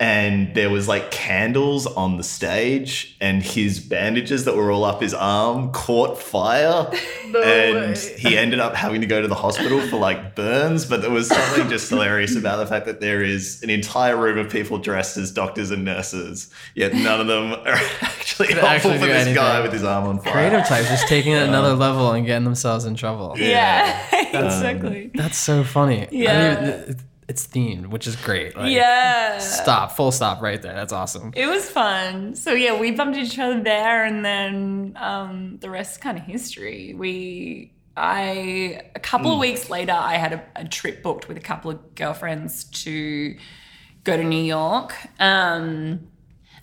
and 0.00 0.54
there 0.56 0.70
was 0.70 0.88
like 0.88 1.10
candles 1.12 1.86
on 1.86 2.16
the 2.16 2.24
stage 2.24 3.16
and 3.20 3.42
his 3.42 3.78
bandages 3.78 4.44
that 4.44 4.56
were 4.56 4.70
all 4.70 4.84
up 4.84 5.00
his 5.00 5.14
arm 5.14 5.70
caught 5.70 6.18
fire 6.18 6.90
and 7.44 7.96
he 7.96 8.36
ended 8.36 8.58
up 8.58 8.74
having 8.74 9.00
to 9.00 9.06
go 9.06 9.22
to 9.22 9.28
the 9.28 9.34
hospital 9.34 9.80
for 9.82 9.96
like 9.96 10.34
burns 10.34 10.84
but 10.84 11.00
there 11.00 11.10
was 11.10 11.28
something 11.28 11.68
just 11.68 11.88
hilarious 11.88 12.34
about 12.34 12.56
the 12.56 12.66
fact 12.66 12.86
that 12.86 13.00
there 13.00 13.22
is 13.22 13.62
an 13.62 13.70
entire 13.70 14.16
room 14.16 14.36
of 14.36 14.50
people 14.50 14.78
dressed 14.78 15.16
as 15.16 15.30
doctors 15.30 15.70
and 15.70 15.84
nurses 15.84 16.50
yet 16.74 16.92
none 16.92 17.20
of 17.20 17.26
them 17.28 17.52
are 17.52 17.68
actually 18.02 18.48
Could 18.48 18.58
helpful 18.58 18.90
actually 18.90 18.98
for 18.98 19.06
do 19.06 19.12
this 19.24 19.34
guy 19.34 19.60
with 19.60 19.72
his 19.72 19.84
arm 19.84 20.04
on 20.04 20.18
fire 20.18 20.32
Creative 20.32 20.66
types 20.66 20.88
just 20.88 21.06
taking 21.06 21.32
it 21.32 21.42
um, 21.42 21.50
another 21.50 21.74
level 21.74 22.12
and 22.12 22.26
getting 22.26 22.44
themselves 22.44 22.84
in 22.84 22.94
trouble. 22.94 23.34
Yeah, 23.36 24.06
exactly. 24.12 25.10
That's 25.14 25.38
so 25.38 25.64
funny. 25.64 26.02
I 26.02 26.08
Yeah. 26.10 26.84
It's 27.28 27.46
themed, 27.46 27.86
which 27.86 28.06
is 28.06 28.16
great. 28.16 28.56
Like, 28.56 28.72
yeah. 28.72 29.38
Stop. 29.38 29.92
Full 29.92 30.12
stop 30.12 30.42
right 30.42 30.60
there. 30.60 30.74
That's 30.74 30.92
awesome. 30.92 31.32
It 31.34 31.46
was 31.46 31.68
fun. 31.70 32.34
So 32.34 32.52
yeah, 32.52 32.78
we 32.78 32.90
bumped 32.90 33.16
each 33.16 33.38
other 33.38 33.62
there, 33.62 34.04
and 34.04 34.24
then 34.24 34.96
um, 35.00 35.58
the 35.60 35.70
rest 35.70 35.92
is 35.92 35.98
kind 35.98 36.18
of 36.18 36.24
history. 36.24 36.94
We, 36.94 37.72
I, 37.96 38.82
a 38.94 39.00
couple 39.00 39.32
of 39.32 39.38
weeks 39.38 39.70
later, 39.70 39.92
I 39.92 40.16
had 40.16 40.32
a, 40.32 40.44
a 40.56 40.64
trip 40.64 41.02
booked 41.02 41.28
with 41.28 41.36
a 41.36 41.40
couple 41.40 41.70
of 41.70 41.94
girlfriends 41.94 42.64
to 42.64 43.36
go 44.04 44.16
to 44.16 44.24
New 44.24 44.42
York. 44.44 44.94
Um, 45.18 46.08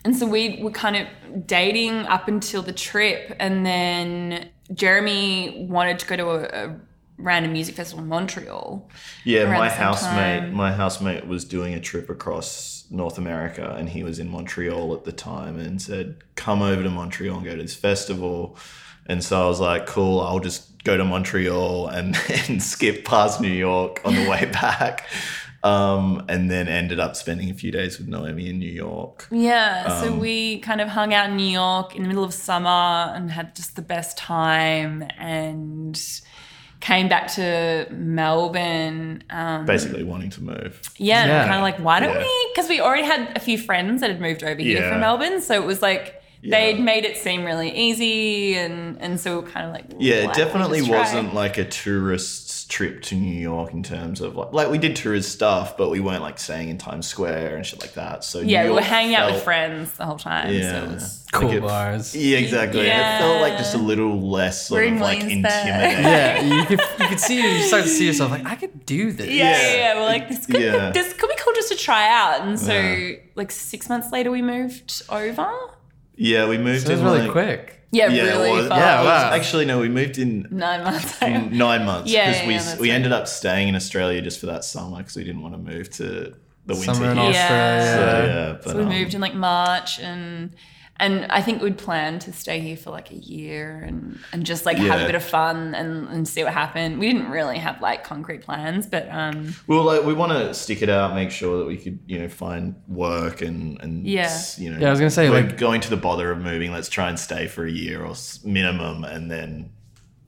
and 0.04 0.16
so 0.16 0.26
we 0.26 0.60
were 0.62 0.70
kind 0.70 0.96
of 0.96 1.46
dating 1.46 2.06
up 2.06 2.28
until 2.28 2.62
the 2.62 2.72
trip, 2.72 3.34
and 3.38 3.64
then 3.64 4.50
Jeremy 4.72 5.66
wanted 5.68 5.98
to 6.00 6.06
go 6.06 6.16
to 6.16 6.30
a, 6.30 6.66
a 6.66 6.76
random 7.22 7.52
music 7.52 7.74
festival 7.74 8.02
in 8.02 8.08
Montreal. 8.08 8.88
Yeah, 9.24 9.46
my 9.46 9.68
housemate, 9.68 10.42
time. 10.42 10.54
my 10.54 10.72
housemate 10.72 11.26
was 11.26 11.44
doing 11.44 11.74
a 11.74 11.80
trip 11.80 12.10
across 12.10 12.84
North 12.90 13.18
America, 13.18 13.74
and 13.78 13.88
he 13.88 14.02
was 14.02 14.18
in 14.18 14.28
Montreal 14.28 14.94
at 14.94 15.04
the 15.04 15.12
time, 15.12 15.58
and 15.58 15.80
said, 15.80 16.16
"Come 16.34 16.62
over 16.62 16.82
to 16.82 16.90
Montreal 16.90 17.36
and 17.36 17.44
go 17.44 17.56
to 17.56 17.62
this 17.62 17.74
festival." 17.74 18.56
And 19.06 19.22
so 19.24 19.42
I 19.44 19.46
was 19.46 19.60
like, 19.60 19.86
"Cool, 19.86 20.20
I'll 20.20 20.40
just 20.40 20.84
go 20.84 20.96
to 20.96 21.04
Montreal 21.04 21.88
and 21.88 22.14
then 22.28 22.60
skip 22.60 23.04
past 23.04 23.40
New 23.40 23.48
York 23.48 24.00
on 24.04 24.14
the 24.14 24.28
way 24.28 24.44
back." 24.52 25.08
Um, 25.64 26.24
and 26.28 26.50
then 26.50 26.66
ended 26.66 26.98
up 26.98 27.14
spending 27.14 27.48
a 27.48 27.54
few 27.54 27.70
days 27.70 27.96
with 27.96 28.08
Noemi 28.08 28.48
in 28.48 28.58
New 28.58 28.70
York. 28.70 29.28
Yeah, 29.30 30.00
so 30.00 30.12
we 30.12 30.58
kind 30.58 30.80
of 30.80 30.88
hung 30.88 31.14
out 31.14 31.30
in 31.30 31.36
New 31.36 31.46
York 31.46 31.94
in 31.94 32.02
the 32.02 32.08
middle 32.08 32.24
of 32.24 32.34
summer 32.34 33.12
and 33.14 33.30
had 33.30 33.54
just 33.54 33.76
the 33.76 33.82
best 33.82 34.18
time 34.18 35.04
and 35.18 35.96
came 36.82 37.08
back 37.08 37.28
to 37.28 37.86
Melbourne. 37.90 39.22
Um, 39.30 39.64
Basically, 39.66 40.02
wanting 40.02 40.30
to 40.30 40.42
move. 40.42 40.80
yeah, 40.98 41.22
and 41.22 41.30
Yeah. 41.30 41.42
kind 41.44 41.54
of 41.56 41.62
like, 41.62 41.78
why 41.78 42.00
don't 42.00 42.10
Yeah. 42.14 42.18
we? 42.22 42.48
Because 42.54 42.68
we 42.68 42.80
already 42.80 43.04
had 43.04 43.32
a 43.36 43.40
few 43.40 43.56
friends 43.56 44.00
that 44.00 44.10
had 44.10 44.20
moved 44.20 44.42
over 44.42 44.60
here 44.60 44.80
Yeah. 44.80 44.88
from 44.90 45.00
Melbourne, 45.00 45.40
so 45.40 45.54
it 45.54 45.64
was 45.64 45.80
like 45.80 46.20
Yeah. 46.42 46.50
they'd 46.58 46.80
made 46.80 47.04
it 47.04 47.16
seem 47.16 47.44
really 47.44 47.70
easy, 47.70 48.56
and 48.56 48.98
and 49.00 49.20
so 49.20 49.38
we 49.38 49.44
were 49.44 49.50
kind 49.50 49.66
of 49.66 49.72
like, 49.72 49.84
Yeah, 49.98 50.14
why 50.14 50.18
it 50.18 50.22
don't 50.22 50.36
we 50.36 50.44
definitely 50.44 50.78
just 50.80 50.90
try? 50.90 50.98
wasn't 50.98 51.34
like 51.34 51.56
a 51.58 51.64
tourist's 51.64 52.41
trip 52.72 53.02
to 53.02 53.14
New 53.14 53.38
York 53.38 53.72
in 53.74 53.82
terms 53.82 54.22
of 54.22 54.34
like, 54.34 54.52
like 54.54 54.70
we 54.70 54.78
did 54.78 54.96
tourist 54.96 55.30
stuff, 55.30 55.76
but 55.76 55.90
we 55.90 56.00
weren't 56.00 56.22
like 56.22 56.38
staying 56.38 56.70
in 56.70 56.78
Times 56.78 57.06
Square 57.06 57.56
and 57.56 57.66
shit 57.66 57.80
like 57.82 57.92
that. 57.94 58.24
So 58.24 58.40
Yeah, 58.40 58.62
we 58.64 58.70
were 58.70 58.76
York 58.76 58.84
hanging 58.84 59.14
out 59.14 59.30
with 59.32 59.42
friends 59.42 59.92
the 59.92 60.06
whole 60.06 60.16
time. 60.18 60.46
So 60.48 60.52
Yeah. 60.54 60.82
it 60.84 60.88
was, 60.88 61.18
Cool 61.32 61.48
Like 61.48 61.56
it- 61.58 61.62
bars. 61.62 62.14
Yeah, 62.16 62.38
exactly. 62.38 62.86
Yeah. 62.86 63.16
It 63.16 63.20
felt 63.20 63.40
like 63.42 63.56
just 63.58 63.74
a 63.74 63.78
little 63.78 64.20
less 64.30 64.66
sort 64.68 64.82
We're 64.84 64.94
of 64.94 65.00
like 65.00 65.18
Williamsburg. 65.20 65.52
intimidating. 65.52 66.04
Yeah, 66.04 66.42
you 66.42 66.64
could 66.66 66.80
you 67.00 67.06
could 67.08 67.20
see 67.20 67.36
you 67.58 67.62
start 67.64 67.82
to 67.84 67.88
see 67.88 68.06
yourself 68.06 68.30
like 68.30 68.46
I 68.46 68.54
could 68.56 68.86
do 68.86 69.12
this. 69.12 69.28
yeah, 69.28 69.34
yeah, 69.34 69.50
Yeah. 69.72 69.76
yeah. 69.76 69.94
We're 69.96 70.04
like, 70.06 70.28
this 70.28 70.46
could, 70.46 70.60
Yeah. 70.62 70.90
this 70.92 71.12
could 71.14 71.28
be 71.30 71.36
cool 71.42 71.52
just 71.54 71.68
to 71.70 71.76
try 71.76 72.08
out. 72.08 72.40
And 72.46 72.58
so, 72.58 72.72
Yeah. 72.74 73.16
like, 73.34 73.50
six 73.50 73.88
months 73.88 74.12
later, 74.12 74.30
we 74.30 74.40
moved 74.42 75.02
over. 75.10 75.48
Yeah, 76.16 76.48
we 76.48 76.58
moved 76.58 76.86
So 76.86 76.92
it 76.92 76.96
was 76.96 77.02
really 77.02 77.22
like, 77.22 77.30
quick. 77.32 77.81
Yeah, 77.92 78.08
Yeah, 78.08 78.22
really 78.22 78.50
well, 78.50 78.68
fast. 78.68 78.80
Yeah, 78.80 79.00
it 79.00 79.04
was- 79.04 79.22
wow. 79.22 79.32
Actually, 79.36 79.64
no, 79.66 79.78
we 79.78 79.88
moved 79.90 80.16
in 80.18 80.48
Nine 80.50 80.82
months 80.82 81.20
later. 81.22 81.40
nine 81.50 81.84
months 81.84 82.10
Yeah, 82.10 82.26
because 82.30 82.40
yeah, 82.40 82.46
we 82.48 82.54
yeah, 82.54 82.76
we 82.80 82.88
right. 82.90 82.94
ended 82.96 83.12
up 83.12 83.28
staying 83.28 83.68
in 83.68 83.76
Australia 83.76 84.22
just 84.22 84.40
for 84.40 84.46
that 84.46 84.64
summer 84.64 84.96
because 84.98 85.14
we 85.14 85.24
didn't 85.24 85.42
want 85.42 85.54
to 85.54 85.58
move 85.72 85.90
to 85.90 86.34
the 86.66 86.74
winter 86.74 86.94
Summer 86.94 87.10
in 87.10 87.16
here. 87.18 87.30
Yeah. 87.32 87.94
So, 87.94 88.00
yeah, 88.26 88.52
but, 88.52 88.64
So 88.70 88.76
we 88.78 88.82
um, 88.84 88.88
moved 88.88 89.14
in 89.14 89.20
like 89.20 89.34
March 89.34 89.98
and 90.00 90.54
and 91.02 91.26
I 91.30 91.42
think 91.42 91.60
we'd 91.60 91.76
planned 91.76 92.22
to 92.22 92.32
stay 92.32 92.60
here 92.60 92.76
for 92.76 92.90
like 92.90 93.10
a 93.10 93.16
year 93.16 93.82
and, 93.86 94.18
and 94.32 94.46
just 94.46 94.64
like 94.64 94.78
have 94.78 95.00
a 95.02 95.06
bit 95.06 95.14
of 95.14 95.22
fun 95.24 95.74
and, 95.74 96.08
and 96.08 96.26
see 96.26 96.42
what 96.44 96.52
happened. 96.54 96.98
We 96.98 97.12
didn't 97.12 97.30
really 97.30 97.58
have 97.58 97.82
like 97.82 98.04
concrete 98.04 98.42
plans, 98.42 98.86
but 98.86 99.08
um 99.10 99.54
Well, 99.66 99.82
like 99.84 100.04
we 100.04 100.14
want 100.14 100.32
to 100.32 100.54
stick 100.54 100.80
it 100.80 100.88
out, 100.88 101.14
make 101.14 101.30
sure 101.30 101.58
that 101.58 101.66
we 101.66 101.76
could, 101.76 101.98
you 102.06 102.20
know, 102.20 102.28
find 102.28 102.76
work 102.88 103.42
and 103.42 103.78
and 103.82 104.06
Yeah. 104.06 104.34
you 104.56 104.70
know. 104.70 104.78
Yeah, 104.78 104.86
I 104.86 104.90
was 104.90 105.00
gonna 105.00 105.10
say, 105.10 105.28
we're 105.28 105.42
like- 105.42 105.58
going 105.58 105.80
to 105.82 105.90
the 105.90 105.96
bother 105.98 106.30
of 106.30 106.38
moving. 106.38 106.72
Let's 106.72 106.88
try 106.88 107.08
and 107.08 107.18
stay 107.18 107.48
for 107.48 107.66
a 107.66 107.70
year 107.70 108.02
or 108.04 108.14
minimum, 108.44 109.04
and 109.04 109.30
then 109.30 109.70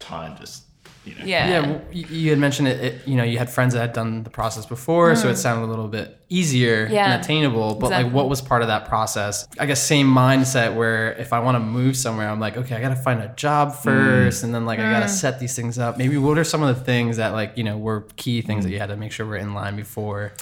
time 0.01 0.37
just, 0.39 0.64
you 1.05 1.15
know. 1.15 1.25
yeah. 1.25 1.49
Yeah, 1.49 1.79
you 1.93 2.07
you 2.09 2.31
had 2.31 2.39
mentioned 2.39 2.69
it, 2.69 2.83
it. 2.85 3.09
You 3.09 3.17
know, 3.17 3.25
you 3.25 3.39
had 3.39 3.51
friends 3.51 3.75
that 3.75 3.81
had 3.81 3.93
done 3.93 4.23
the 4.23 4.31
process 4.31 4.67
before, 4.67 5.15
so 5.17 5.29
it 5.29 5.37
sounded 5.37 5.67
a 5.67 5.71
little 5.71 5.89
bit 5.89 6.19
easier 6.29 6.87
Mm. 6.89 6.93
Yeah, 6.93 7.13
and 7.13 7.23
attainable. 7.23 7.75
But 7.77 7.91
like, 7.91 8.11
what 8.13 8.29
was 8.29 8.41
part 8.41 8.63
of 8.63 8.69
that 8.69 8.87
process? 8.89 9.47
I 9.59 9.67
guess 9.67 9.83
same 9.83 10.07
mindset 10.09 10.75
where 10.75 11.13
if 11.15 11.33
I 11.33 11.39
want 11.41 11.57
to 11.57 11.61
move 11.61 11.97
somewhere, 11.97 12.29
I'm 12.29 12.41
like, 12.41 12.57
okay, 12.57 12.75
I 12.77 12.81
got 12.81 12.89
to 12.91 12.97
find 12.97 13.21
a 13.21 13.29
job 13.37 13.73
Mm. 13.73 13.83
first, 13.83 14.43
and 14.45 14.55
then 14.55 14.65
like 14.67 14.79
I 14.81 14.91
got 14.91 15.03
Mm. 15.03 15.07
to 15.07 15.13
set 15.13 15.39
these 15.41 15.55
things 15.55 15.79
up. 15.79 15.99
Maybe 15.99 16.17
what 16.17 16.39
are 16.39 16.45
some 16.45 16.63
of 16.63 16.77
the 16.77 16.83
things 16.85 17.17
that 17.19 17.33
like 17.33 17.53
you 17.57 17.65
know 17.65 17.77
were 17.77 18.07
key 18.17 18.41
things 18.41 18.61
Mm. 18.65 18.69
that 18.69 18.73
you 18.73 18.79
had 18.81 18.89
to 18.89 18.97
make 18.97 19.13
sure 19.13 19.27
were 19.27 19.37
in 19.37 19.53
line 19.55 19.77
before 19.77 20.33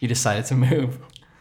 you 0.00 0.08
decided 0.08 0.44
to 0.46 0.54
move? 0.54 0.98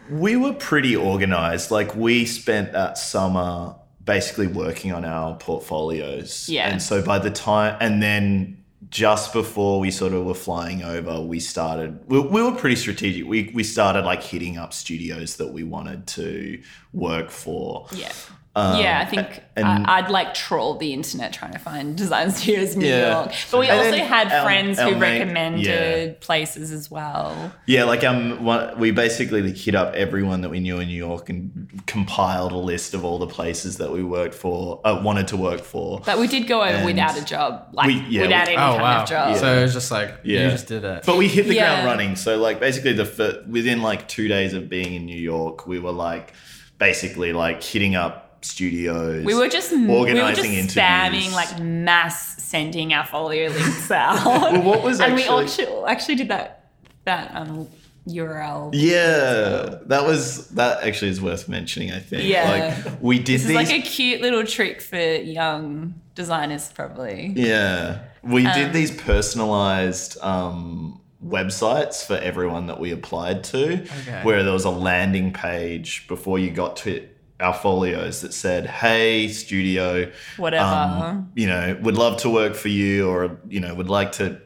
We 0.10 0.36
were 0.38 0.54
pretty 0.54 0.96
organized. 0.96 1.70
Like 1.72 1.94
we 1.96 2.26
spent 2.26 2.72
that 2.74 2.98
summer 2.98 3.76
basically 4.06 4.48
working 4.48 4.94
on 4.94 5.04
our 5.04 5.36
portfolios. 5.36 6.48
Yeah. 6.50 6.70
And 6.70 6.82
so 6.82 7.02
by 7.02 7.20
the 7.20 7.30
time, 7.30 7.76
and 7.82 8.02
then 8.02 8.57
just 8.90 9.34
before 9.34 9.80
we 9.80 9.92
sort 9.92 10.14
of 10.14 10.26
were 10.26 10.34
flying 10.34 10.84
over, 10.84 11.20
we 11.20 11.40
started, 11.40 12.00
we, 12.08 12.20
we 12.20 12.42
were 12.42 12.52
pretty 12.52 12.76
strategic. 12.76 13.28
We, 13.28 13.52
we 13.54 13.64
started 13.64 14.06
like 14.06 14.24
hitting 14.24 14.58
up 14.58 14.74
studios 14.74 15.38
that 15.38 15.48
we 15.48 15.64
wanted 15.64 16.08
to 16.08 16.62
work 16.94 17.30
for. 17.30 17.88
Yeah. 17.92 18.12
Um, 18.60 18.80
yeah, 18.82 19.00
I 19.00 19.06
think 19.06 19.44
and- 19.56 19.68
I, 19.68 19.98
I'd 20.00 20.10
like 20.10 20.34
troll 20.34 20.78
the 20.78 20.92
internet 20.92 21.32
trying 21.32 21.54
to 21.54 21.60
find 21.60 21.96
design 22.04 22.32
studios 22.32 22.74
in 22.74 22.80
New 22.80 22.88
Yeah. 22.88 23.22
York. 23.22 23.32
But 23.52 23.60
we 23.60 23.68
And 23.70 23.80
also 23.80 24.04
had 24.04 24.32
our- 24.32 24.44
friends 24.44 24.80
our 24.80 24.90
who 24.90 24.96
mate- 24.98 25.20
recommended 25.20 26.20
places 26.22 26.72
as 26.72 26.90
well. 26.90 27.54
Yeah, 27.68 27.84
like 27.84 28.04
um, 28.04 28.44
one, 28.44 28.78
we 28.80 28.92
basically 28.92 29.52
hit 29.52 29.76
up 29.76 29.94
everyone 29.94 30.42
that 30.42 30.50
we 30.50 30.60
knew 30.60 30.80
in 30.80 30.88
New 30.88 30.96
York 30.98 31.30
and 31.30 31.82
compiled 31.86 32.52
a 32.52 32.58
list 32.58 32.94
of 32.94 33.06
all 33.06 33.20
the 33.20 33.28
places 33.28 33.78
that 33.78 33.92
we 33.92 34.04
worked 34.04 34.34
for, 34.36 34.82
uh, 34.86 35.02
wanted 35.04 35.28
to 35.30 35.38
work 35.38 35.62
for. 35.62 36.02
But 36.06 36.18
we 36.18 36.28
did 36.28 36.48
go 36.48 36.64
over 36.64 36.84
without 36.86 37.16
a 37.22 37.24
job, 37.24 37.68
like 37.74 37.88
we- 37.88 38.06
yeah, 38.10 38.22
without 38.24 38.48
we- 38.48 38.54
any 38.54 38.58
Oh 38.58 38.72
kind 38.72 38.82
wow! 38.82 39.04
of 39.04 39.10
job. 39.10 39.38
So 39.38 39.58
it 39.60 39.62
was 39.62 39.74
just 39.74 39.92
like 39.92 40.16
you 40.24 40.38
Yeah. 40.40 40.50
just 40.50 40.68
did 40.68 40.84
it. 40.84 41.04
But 41.06 41.18
we 41.18 41.28
hit 41.28 41.48
the 41.48 41.54
Yeah. 41.56 41.82
ground 41.82 41.86
running. 41.88 42.16
So 42.16 42.38
like 42.38 42.60
basically 42.60 42.94
the 42.94 43.06
fir- 43.06 43.44
within 43.48 43.82
like 43.84 44.08
two 44.08 44.28
days 44.28 44.54
of 44.54 44.68
being 44.68 44.94
in 44.96 45.06
New 45.06 45.20
York, 45.20 45.68
we 45.68 45.80
were 45.80 45.92
like 45.92 46.34
basically 46.80 47.34
like 47.34 47.64
hitting 47.64 47.96
up 47.96 48.27
studios. 48.48 49.26
We 49.26 49.36
were 49.36 49.48
just 49.50 49.72
we 49.72 49.86
were 49.88 49.94
Organizing 49.94 50.36
just 50.36 50.48
interviews. 50.48 50.74
spamming 50.76 51.32
like 51.34 51.60
mass 51.62 52.42
sending 52.44 52.94
our 52.94 53.06
folio 53.06 53.50
links 53.50 53.92
out. 53.92 54.26
Well, 54.26 54.62
what 54.64 54.84
was 54.84 55.00
and 55.04 55.16
we 55.16 55.24
actually- 55.24 55.44
actually 55.46 55.84
actually 55.88 56.16
did 56.16 56.30
that 56.30 56.70
that 57.06 57.32
um 57.36 57.68
URL. 58.08 58.70
Yeah, 58.74 59.80
that 59.88 60.06
was 60.06 60.48
that 60.52 60.82
actually 60.84 61.10
is 61.12 61.22
worth 61.22 61.50
mentioning. 61.50 61.92
I 61.92 62.00
think. 62.00 62.24
Yeah. 62.24 62.80
Like 62.86 63.02
we 63.02 63.18
did 63.20 63.36
This 63.36 63.42
is 63.42 63.48
these. 63.50 63.56
like 63.58 63.70
a 63.70 63.82
cute 63.82 64.22
little 64.22 64.46
trick 64.46 64.82
for 64.82 64.98
young 64.98 65.94
designers, 66.16 66.72
probably. 66.72 67.34
Yeah, 67.36 68.00
we 68.24 68.46
Um, 68.48 68.54
did 68.58 68.72
these 68.74 68.92
personalized 68.92 70.18
um, 70.22 71.02
websites 71.24 72.06
for 72.06 72.16
everyone 72.16 72.68
that 72.68 72.80
we 72.80 72.92
applied 72.92 73.44
to, 73.46 73.74
Okay. 73.84 74.22
where 74.24 74.42
there 74.44 74.54
was 74.54 74.66
a 74.66 74.70
landing 74.70 75.34
page 75.34 76.08
before 76.08 76.40
you 76.40 76.50
got 76.50 76.78
to 76.78 77.06
our 77.40 77.54
folios 77.54 78.22
that 78.22 78.34
said, 78.34 78.66
"Hey, 78.68 79.28
studio, 79.28 80.10
Whatever. 80.38 80.64
um, 80.66 81.32
you 81.36 81.48
know, 81.48 81.78
would 81.82 81.96
love 81.98 82.18
to 82.22 82.30
work 82.30 82.56
for 82.56 82.70
you, 82.70 83.08
or 83.10 83.38
you 83.48 83.60
know, 83.60 83.74
would 83.76 83.90
like 83.90 84.14
to 84.14 84.38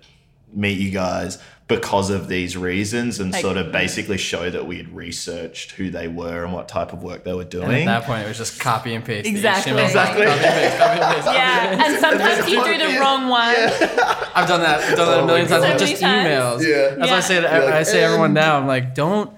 meet 0.54 0.80
you 0.80 0.92
guys." 0.92 1.38
Because 1.68 2.10
of 2.10 2.28
these 2.28 2.58
reasons, 2.58 3.22
and 3.22 3.32
Like- 3.32 3.42
sort 3.42 3.56
of 3.56 3.72
basically 3.72 4.18
show 4.18 4.50
that 4.50 4.68
we 4.68 4.76
had 4.76 4.94
researched 4.94 5.72
who 5.72 5.90
they 5.90 6.10
were 6.10 6.44
and 6.44 6.52
what 6.52 6.68
type 6.68 6.92
of 6.92 7.02
work 7.02 7.24
they 7.24 7.32
were 7.32 7.44
And 7.44 7.50
doing. 7.50 7.88
at 7.88 8.02
that 8.02 8.04
point, 8.06 8.26
it 8.26 8.28
was 8.28 8.38
just 8.38 8.60
copy 8.60 8.94
and 8.94 9.06
paste. 9.06 9.26
Exactly. 9.26 9.82
Exactly. 9.82 10.26
Copy 10.26 10.38
and 10.38 10.52
paste. 10.54 10.78
Copy 10.78 11.00
and 11.00 11.16
paste. 11.16 11.28
yeah, 11.28 11.86
and 11.86 12.00
sometimes 12.02 12.50
you 12.52 12.62
do 12.66 12.78
the 12.94 13.00
wrong 13.00 13.30
one. 13.30 13.56
I've 14.36 14.50
done 14.50 14.60
that. 14.64 14.82
I've 14.82 14.98
done 14.98 15.08
that 15.08 15.20
Oh 15.20 15.24
a 15.24 15.26
million 15.26 15.48
times 15.48 15.64
God. 15.64 15.72
with 15.80 15.80
just 15.90 16.02
So 16.02 16.08
many 16.08 16.30
emails. 16.30 16.62
Yeah. 16.68 17.02
As 17.06 17.10
why 17.10 17.16
I 17.16 17.20
say 17.22 17.36
to, 17.36 17.42
You're 17.50 17.64
like, 17.66 17.74
I 17.74 17.84
say 17.84 18.04
everyone 18.04 18.34
now. 18.34 18.58
I'm 18.58 18.68
like, 18.68 18.94
don't 18.94 19.32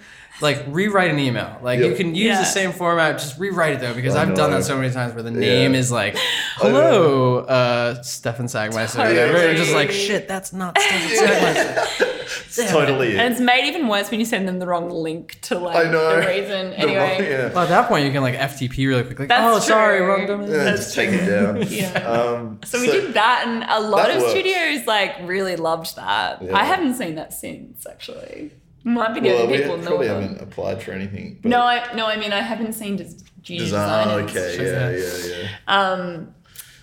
like 0.43 0.63
rewrite 0.67 1.10
an 1.10 1.17
email. 1.19 1.58
Like 1.63 1.79
Yeah. 1.79 1.88
you 1.88 1.95
can 1.95 2.13
use 2.13 2.25
Yeah. 2.36 2.39
the 2.39 2.45
same 2.45 2.71
format, 2.73 3.17
just 3.17 3.39
rewrite 3.39 3.73
it 3.73 3.79
though, 3.79 3.93
because 3.93 4.15
I 4.15 4.21
I've 4.23 4.36
done 4.36 4.51
know. 4.51 4.58
that 4.58 4.63
so 4.65 4.77
many 4.77 4.93
times 4.93 5.13
where 5.15 5.23
the 5.23 5.32
name 5.32 5.73
Yeah. 5.73 5.79
is 5.79 5.91
like, 5.91 6.15
hello, 6.58 7.39
uh, 7.39 8.01
Stefan 8.03 8.45
Sagmeister. 8.47 8.95
or 8.99 9.08
whatever. 9.08 9.34
Totally. 9.34 9.56
Just 9.56 9.73
like 9.73 9.91
shit. 9.91 10.27
That's 10.27 10.53
not 10.53 10.77
Stefan 10.77 11.56
Sagmeister. 11.56 12.67
totally. 12.71 13.17
And 13.17 13.32
it's 13.34 13.41
made 13.41 13.65
even 13.65 13.88
worse 13.88 14.12
when 14.12 14.19
you 14.19 14.25
send 14.25 14.47
them 14.47 14.60
the 14.60 14.67
wrong 14.67 14.89
link 14.89 15.39
to 15.43 15.58
like 15.58 15.75
I 15.88 15.89
know. 15.91 16.21
the 16.21 16.27
reason. 16.27 16.69
The 16.71 16.77
Anyway. 16.79 16.97
wrong- 16.97 17.23
yeah. 17.23 17.47
Well, 17.53 17.63
at 17.63 17.69
that 17.69 17.88
point, 17.88 18.06
you 18.06 18.12
can 18.12 18.21
like 18.21 18.36
FTP 18.36 18.88
really 18.88 19.03
quickly. 19.03 19.23
Like, 19.27 19.29
That's 19.29 19.58
oh, 19.58 19.60
sorry, 19.60 20.01
wrong 20.01 20.25
domain. 20.27 20.49
Yeah, 20.51 20.63
That's 20.65 20.84
just 20.84 20.95
take 20.95 21.10
it 21.10 21.25
down. 21.25 21.63
Yeah. 21.69 21.99
Um, 22.10 22.60
So 22.65 22.79
we 22.79 22.88
did 22.88 23.13
that, 23.13 23.43
and 23.47 23.63
a 23.67 23.79
lot 23.79 24.10
of 24.12 24.17
works. 24.21 24.32
studios 24.32 24.86
like 24.86 25.15
really 25.23 25.56
loved 25.56 25.95
that. 25.95 26.41
Yeah. 26.41 26.56
I 26.56 26.63
haven't 26.63 26.95
seen 26.95 27.15
that 27.15 27.34
since 27.34 27.86
actually. 27.89 28.51
Might 28.84 29.13
be 29.13 29.22
the 29.22 29.30
Well, 29.30 29.41
only 29.43 29.52
we 29.58 29.62
people 29.63 29.78
know 29.78 29.88
probably 29.88 30.08
haven't 30.08 30.41
applied 30.41 30.84
for 30.84 30.91
anything. 30.91 31.39
No, 31.43 31.62
I 31.62 31.93
no, 31.96 32.06
I 32.06 32.17
mean 32.17 32.34
I 32.34 32.41
haven't 32.41 32.74
seen 32.74 32.98
des- 32.98 33.15
junior 33.41 33.63
Design. 33.63 34.26
designers. 34.26 34.58
Okay, 34.58 34.65
yeah, 34.65 35.38
yeah, 35.38 35.48
yeah. 35.67 35.91
Um, 35.91 36.34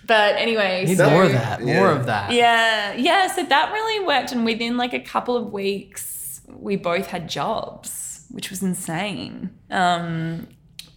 but 0.07 0.35
anyway, 0.37 0.85
Need 0.85 0.97
so, 0.97 1.09
more 1.09 1.23
of 1.23 1.31
that. 1.31 1.61
More 1.61 1.89
of 1.91 2.05
that. 2.07 2.31
Yeah, 2.31 2.93
yeah. 2.93 3.27
So 3.27 3.43
that 3.45 3.71
really 3.71 4.05
worked, 4.05 4.31
and 4.31 4.43
within 4.45 4.77
like 4.77 4.93
a 4.93 4.99
couple 4.99 5.37
of 5.37 5.53
weeks, 5.53 6.41
we 6.47 6.75
both 6.75 7.07
had 7.07 7.29
jobs, 7.29 8.25
which 8.31 8.49
was 8.49 8.63
insane. 8.63 9.51
Um, 9.69 10.47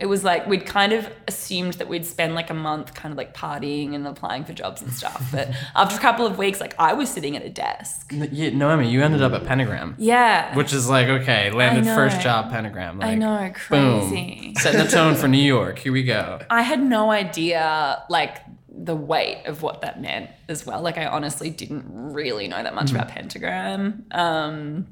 it 0.05 0.09
was 0.09 0.23
like 0.23 0.47
we'd 0.47 0.67
kind 0.67 0.93
of 0.93 1.09
assumed 1.27 1.73
that 1.75 1.89
we'd 1.89 2.05
spend 2.05 2.35
like 2.35 2.51
a 2.51 2.55
month 2.55 2.93
kind 2.93 3.11
of 3.11 3.17
like 3.17 3.35
partying 3.35 3.95
and 3.95 4.07
applying 4.07 4.45
for 4.45 4.53
jobs 4.53 4.83
and 4.83 4.93
stuff. 4.93 5.21
But 5.33 5.49
after 5.75 5.97
a 5.97 5.99
couple 5.99 6.27
of 6.27 6.37
weeks, 6.37 6.61
like 6.61 6.75
I 6.79 6.93
was 6.93 7.09
sitting 7.09 7.35
at 7.39 7.43
a 7.43 7.49
desk. 7.49 8.13
N- 8.13 8.29
You, 8.31 8.51
Noemi, 8.51 8.91
you 8.91 9.03
ended 9.03 9.23
up 9.23 9.33
at 9.33 9.47
Pentagram. 9.47 9.95
Yeah. 9.99 10.55
Which 10.55 10.73
is 10.75 10.89
like, 10.91 11.09
okay, 11.09 11.51
landed 11.51 11.87
first 11.87 12.21
job 12.21 12.51
Pentagram. 12.51 12.99
Like, 12.99 13.13
I 13.13 13.15
know, 13.15 13.39
Boom. 13.71 14.01
crazy. 14.11 14.55
Setting 14.61 14.83
the 14.85 14.91
tone 14.91 15.15
for 15.15 15.27
New 15.27 15.39
York. 15.57 15.79
Here 15.79 15.93
we 15.93 16.03
go. 16.03 16.41
I 16.51 16.61
had 16.63 16.83
no 16.83 17.11
idea 17.11 18.03
like 18.11 18.39
the 18.69 18.95
weight 18.97 19.47
of 19.47 19.63
what 19.63 19.81
that 19.81 20.03
meant 20.03 20.29
as 20.49 20.67
well. 20.67 20.83
Like 20.83 20.99
I 20.99 21.07
honestly 21.07 21.49
didn't 21.49 21.85
really 22.13 22.47
know 22.49 22.63
that 22.63 22.75
much 22.75 22.91
about 22.91 23.09
pentagram. 23.09 24.05
Um 24.11 24.89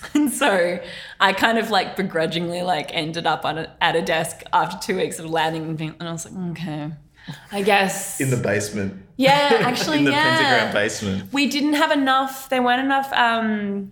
and 0.14 0.30
so 0.30 0.80
I 1.18 1.32
kind 1.32 1.58
of 1.58 1.70
like 1.70 1.96
begrudgingly 1.96 2.62
like 2.62 2.90
ended 2.92 3.26
up 3.26 3.44
on 3.44 3.58
a, 3.58 3.76
at 3.80 3.96
a 3.96 4.02
desk 4.02 4.42
after 4.52 4.78
two 4.78 4.96
weeks 4.96 5.18
of 5.18 5.26
landing 5.26 5.64
and 5.64 5.76
being, 5.76 5.94
and 6.00 6.08
I 6.08 6.12
was 6.12 6.30
like, 6.30 6.52
okay, 6.52 6.92
I 7.52 7.62
guess. 7.62 8.20
In 8.20 8.30
the 8.30 8.36
basement. 8.36 9.02
yeah, 9.16 9.58
actually, 9.60 9.98
In 10.00 10.04
the 10.04 10.10
yeah. 10.12 10.38
pentagram 10.38 10.72
basement. 10.72 11.32
We 11.32 11.46
didn't 11.46 11.74
have 11.74 11.90
enough. 11.90 12.48
There 12.48 12.62
weren't 12.62 12.84
enough 12.84 13.12
um, 13.12 13.90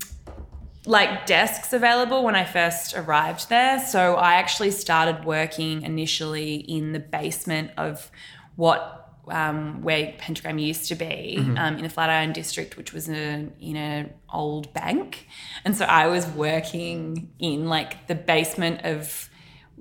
like 0.87 1.27
desks 1.27 1.73
available 1.73 2.25
when 2.25 2.35
I 2.35 2.45
first 2.45 2.97
arrived 2.97 3.49
there. 3.49 3.85
So 3.85 4.15
I 4.15 4.35
actually 4.35 4.71
started 4.71 5.25
working 5.25 5.83
initially 5.83 6.57
in 6.57 6.93
the 6.93 7.01
basement 7.01 7.73
of 7.77 8.11
what 8.57 8.98
um, 9.31 9.83
where 9.83 10.15
Pentagram 10.19 10.59
used 10.59 10.87
to 10.89 10.95
be 10.95 11.37
um, 11.57 11.77
in 11.77 11.83
the 11.83 11.89
Flatiron 11.89 12.33
district, 12.33 12.77
which 12.77 12.93
was 12.93 13.09
a, 13.09 13.49
in 13.61 13.77
an 13.77 14.13
old 14.33 14.73
bank, 14.75 15.27
and 15.65 15.77
so 15.77 15.85
I 15.85 16.07
was 16.09 16.27
working 16.27 17.31
in 17.39 17.69
like 17.69 18.07
the 18.07 18.15
basement 18.15 18.81
of 18.85 19.29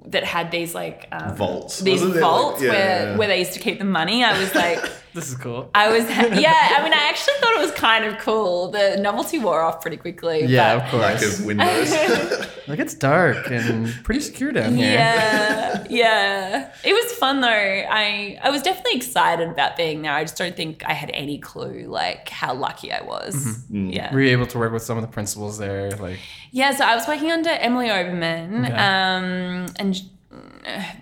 that 0.05 0.23
had 0.23 0.51
these 0.51 0.75
like 0.75 1.07
um, 1.11 1.35
Vaults. 1.35 1.79
these 1.79 1.93
Wasn't 2.01 2.13
there, 2.13 2.21
like- 2.23 2.31
vaults 2.31 2.61
yeah, 2.61 2.69
where 2.69 2.79
yeah, 2.79 3.03
yeah. 3.11 3.17
where 3.17 3.27
they 3.27 3.39
used 3.39 3.53
to 3.53 3.59
keep 3.59 3.79
the 3.79 3.85
money. 3.85 4.23
I 4.23 4.39
was 4.39 4.53
like. 4.55 4.79
This 5.13 5.29
is 5.29 5.35
cool. 5.37 5.71
I 5.73 5.89
was, 5.89 6.03
yeah, 6.09 6.75
I 6.77 6.83
mean, 6.83 6.93
I 6.93 7.07
actually 7.09 7.33
thought 7.39 7.55
it 7.55 7.59
was 7.61 7.71
kind 7.71 8.05
of 8.05 8.19
cool. 8.19 8.69
The 8.69 8.97
novelty 9.01 9.39
wore 9.39 9.61
off 9.61 9.81
pretty 9.81 9.97
quickly. 9.97 10.45
Yeah, 10.45 10.75
but- 10.75 10.83
of 10.85 10.91
course. 10.91 11.01
Lack 11.01 11.23
of 11.23 11.45
windows. 11.45 12.47
Like 12.67 12.79
it's 12.79 12.93
dark 12.95 13.49
and 13.49 13.87
pretty 14.03 14.19
secure 14.19 14.51
down 14.51 14.75
here. 14.75 14.91
Yeah, 14.91 15.56
yeah. 15.89 16.71
It 16.83 16.93
was 16.93 17.13
fun 17.13 17.41
though. 17.41 17.47
I 17.47 18.39
I 18.41 18.49
was 18.49 18.61
definitely 18.61 18.95
excited 18.97 19.49
about 19.49 19.75
being 19.77 20.01
there. 20.01 20.11
I 20.13 20.23
just 20.23 20.37
don't 20.37 20.55
think 20.55 20.83
I 20.85 20.93
had 20.93 21.09
any 21.13 21.37
clue 21.37 21.85
like 21.87 22.29
how 22.29 22.53
lucky 22.53 22.91
I 22.91 23.01
was. 23.03 23.35
Mm-hmm. 23.35 23.89
Yeah. 23.89 24.13
Were 24.13 24.21
you 24.21 24.29
able 24.31 24.47
to 24.47 24.57
work 24.57 24.71
with 24.73 24.83
some 24.83 24.97
of 24.97 25.01
the 25.01 25.07
principals 25.11 25.57
there? 25.57 25.91
Like, 25.91 26.19
Yeah, 26.51 26.71
so 26.75 26.85
I 26.85 26.95
was 26.95 27.07
working 27.07 27.31
under 27.31 27.49
Emily 27.49 27.87
Oberman, 27.87 28.65
Okay. 28.65 28.73
um, 28.73 29.65
and 29.77 30.01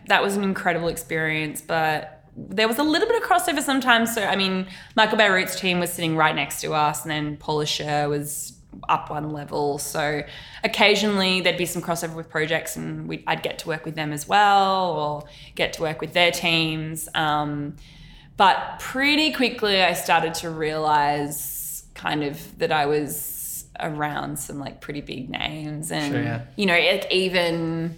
that 0.08 0.22
was 0.22 0.36
an 0.38 0.44
incredible 0.44 0.88
experience. 0.88 1.62
But 1.62 2.24
there 2.38 2.68
was 2.68 2.78
a 2.80 2.84
little 2.84 3.08
bit 3.08 3.22
of 3.24 3.28
crossover 3.30 3.62
sometimes. 3.62 4.14
So, 4.14 4.24
I 4.24 4.36
mean, 4.36 4.68
Michael 4.96 5.18
Bierut's 5.18 5.60
team 5.60 5.80
was 5.80 5.92
sitting 5.92 6.16
right 6.18 6.36
next 6.36 6.62
to 6.62 6.74
us, 6.74 7.04
and 7.04 7.12
then 7.12 7.38
Paula 7.38 7.66
Scher 7.66 8.10
was 8.10 8.54
up 8.90 9.10
one 9.10 9.32
level. 9.32 9.78
So, 9.78 10.24
occasionally 10.64 11.42
there'd 11.42 11.58
be 11.58 11.66
some 11.66 11.82
crossover 11.82 12.16
with 12.16 12.30
projects, 12.30 12.76
and 12.76 13.10
I'd 13.28 13.44
get 13.44 13.60
to 13.60 13.68
work 13.68 13.86
with 13.86 13.96
them 13.96 14.12
as 14.14 14.28
well, 14.28 14.92
or 14.92 15.24
get 15.56 15.74
to 15.74 15.82
work 15.82 16.02
with 16.02 16.14
their 16.14 16.32
teams. 16.32 17.08
Um, 17.14 17.76
but 18.38 18.80
pretty 18.80 19.32
quickly, 19.32 19.82
I 19.82 19.94
started 19.94 20.34
to 20.36 20.50
realize 20.50 21.86
kind 21.94 22.24
of 22.24 22.58
that 22.60 22.72
I 22.72 22.86
was 22.86 23.66
around 23.80 24.38
some 24.40 24.60
like 24.60 24.82
pretty 24.82 25.02
big 25.02 25.30
names, 25.30 25.92
and 25.92 26.14
Sure, 26.14 26.24
yeah. 26.24 26.42
you 26.56 26.66
know, 26.66 26.78
like 26.78 27.08
even 27.12 27.98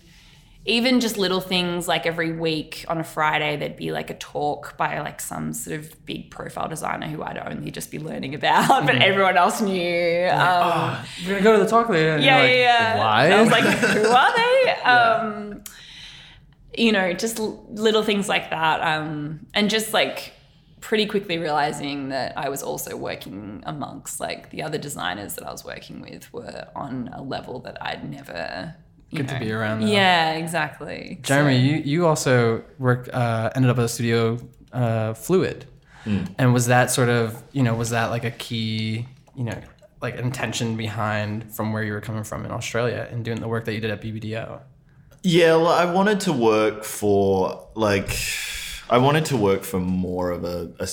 even 0.69 0.99
just 0.99 1.17
little 1.17 1.39
things 1.41 1.88
like 1.88 2.06
every 2.06 2.34
week 2.34 2.84
on 2.89 2.97
a 2.97 3.03
Friday, 3.03 3.56
there'd 3.56 3.77
be 3.77 3.91
like 3.93 4.10
a 4.10 4.13
talk 4.15 4.75
by 4.77 4.99
like 4.99 5.21
some 5.21 5.53
sort 5.53 5.80
of 5.80 6.06
big 6.06 6.30
profile 6.30 6.67
designer 6.67 7.08
who 7.08 7.23
I'd 7.23 7.38
only 7.38 7.71
just 7.71 7.89
be 7.89 7.99
learning 7.99 8.36
about, 8.36 8.69
Mm-hmm. 8.69 8.86
but 8.86 8.95
everyone 9.01 9.38
else 9.38 9.62
knew. 9.62 10.27
Um, 10.30 10.39
oh, 10.41 11.06
you're 11.19 11.30
gonna 11.39 11.43
go 11.43 11.58
to 11.58 11.63
the 11.63 11.69
talk 11.69 11.88
later. 11.89 12.15
And 12.15 12.23
yeah, 12.23 12.36
like, 12.41 12.49
yeah, 12.51 12.56
yeah. 12.95 12.97
Why? 12.99 13.30
I 13.32 13.41
was 13.41 13.49
like, 13.49 13.63
who 13.63 14.08
are 14.10 14.36
they? 14.36 14.75
Um, 14.88 15.63
you 16.77 16.91
know, 16.91 17.13
just 17.13 17.39
l- 17.39 17.65
little 17.71 18.03
things 18.03 18.27
like 18.30 18.49
that. 18.51 18.82
Um, 18.82 19.47
and 19.53 19.69
just 19.69 19.93
like 19.93 20.34
pretty 20.82 21.06
quickly 21.06 21.38
realizing 21.38 22.10
that 22.10 22.38
I 22.38 22.49
was 22.49 22.62
also 22.62 22.95
working 22.95 23.63
amongst 23.65 24.19
like 24.19 24.51
the 24.51 24.62
other 24.63 24.77
designers 24.77 25.36
that 25.36 25.47
I 25.47 25.51
was 25.51 25.65
working 25.65 26.01
with 26.01 26.32
were 26.34 26.67
on 26.75 27.10
a 27.13 27.21
level 27.23 27.60
that 27.62 27.77
I'd 27.82 28.10
never. 28.10 28.75
You 29.10 29.20
Good 29.20 29.30
to 29.30 29.39
be 29.39 29.52
around, 29.52 29.82
though. 29.82 29.88
Yeah, 29.88 30.34
exactly. 30.34 31.20
Jeremy, 31.22 31.56
So- 31.58 31.62
you 31.63 31.76
you 31.93 32.08
also 32.08 32.63
worked 32.78 33.10
uh, 33.10 33.50
ended 33.56 33.72
up 33.72 33.78
at 33.78 33.86
a 33.86 33.89
studio 33.89 34.38
uh, 34.74 35.13
Fluid, 35.13 35.65
and 36.38 36.54
was 36.54 36.67
that 36.67 36.91
sort 36.91 37.10
of 37.10 37.41
you 37.54 37.63
know 37.63 37.74
was 37.76 37.89
that 37.91 38.08
like 38.12 38.26
a 38.26 38.32
key 38.32 39.06
you 39.36 39.43
know 39.46 39.60
like 40.02 40.15
intention 40.15 40.76
behind 40.78 41.54
from 41.56 41.74
where 41.74 41.84
you 41.84 41.91
were 41.93 42.02
coming 42.02 42.24
from 42.24 42.46
in 42.46 42.52
Australia 42.52 43.08
and 43.12 43.24
doing 43.26 43.39
the 43.39 43.48
work 43.48 43.65
that 43.65 43.74
you 43.74 43.80
did 43.82 43.91
at 43.91 44.02
BBDO? 44.02 44.60
Yeah, 45.24 45.56
well, 45.56 45.67
I 45.67 45.86
wanted 45.91 46.20
to 46.22 46.34
work 46.34 46.84
for 46.84 47.67
like 47.76 48.15
I 48.89 48.98
wanted 48.98 49.26
to 49.26 49.38
work 49.38 49.63
for 49.63 49.80
more 49.80 50.32
of 50.32 50.43
a 50.43 50.88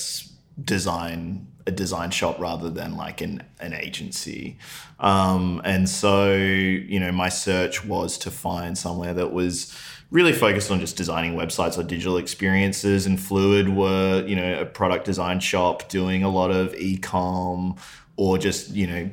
design 0.62 1.48
a 1.66 1.70
design 1.70 2.10
shop 2.10 2.38
rather 2.38 2.70
than 2.70 2.96
like 2.96 3.20
an 3.20 3.42
an 3.60 3.72
agency. 3.72 4.58
Um, 5.00 5.60
and 5.64 5.88
so, 5.88 6.34
you 6.34 7.00
know, 7.00 7.12
my 7.12 7.28
search 7.28 7.84
was 7.84 8.18
to 8.18 8.30
find 8.30 8.76
somewhere 8.76 9.14
that 9.14 9.32
was 9.32 9.74
really 10.10 10.32
focused 10.32 10.70
on 10.70 10.78
just 10.78 10.96
designing 10.96 11.34
websites 11.34 11.76
or 11.76 11.82
digital 11.82 12.16
experiences 12.18 13.06
and 13.06 13.20
Fluid 13.20 13.68
were, 13.68 14.24
you 14.26 14.36
know, 14.36 14.60
a 14.60 14.64
product 14.64 15.04
design 15.04 15.40
shop 15.40 15.88
doing 15.88 16.22
a 16.22 16.28
lot 16.28 16.50
of 16.50 16.74
e-com 16.76 17.76
or 18.16 18.38
just, 18.38 18.70
you 18.70 18.86
know, 18.86 19.10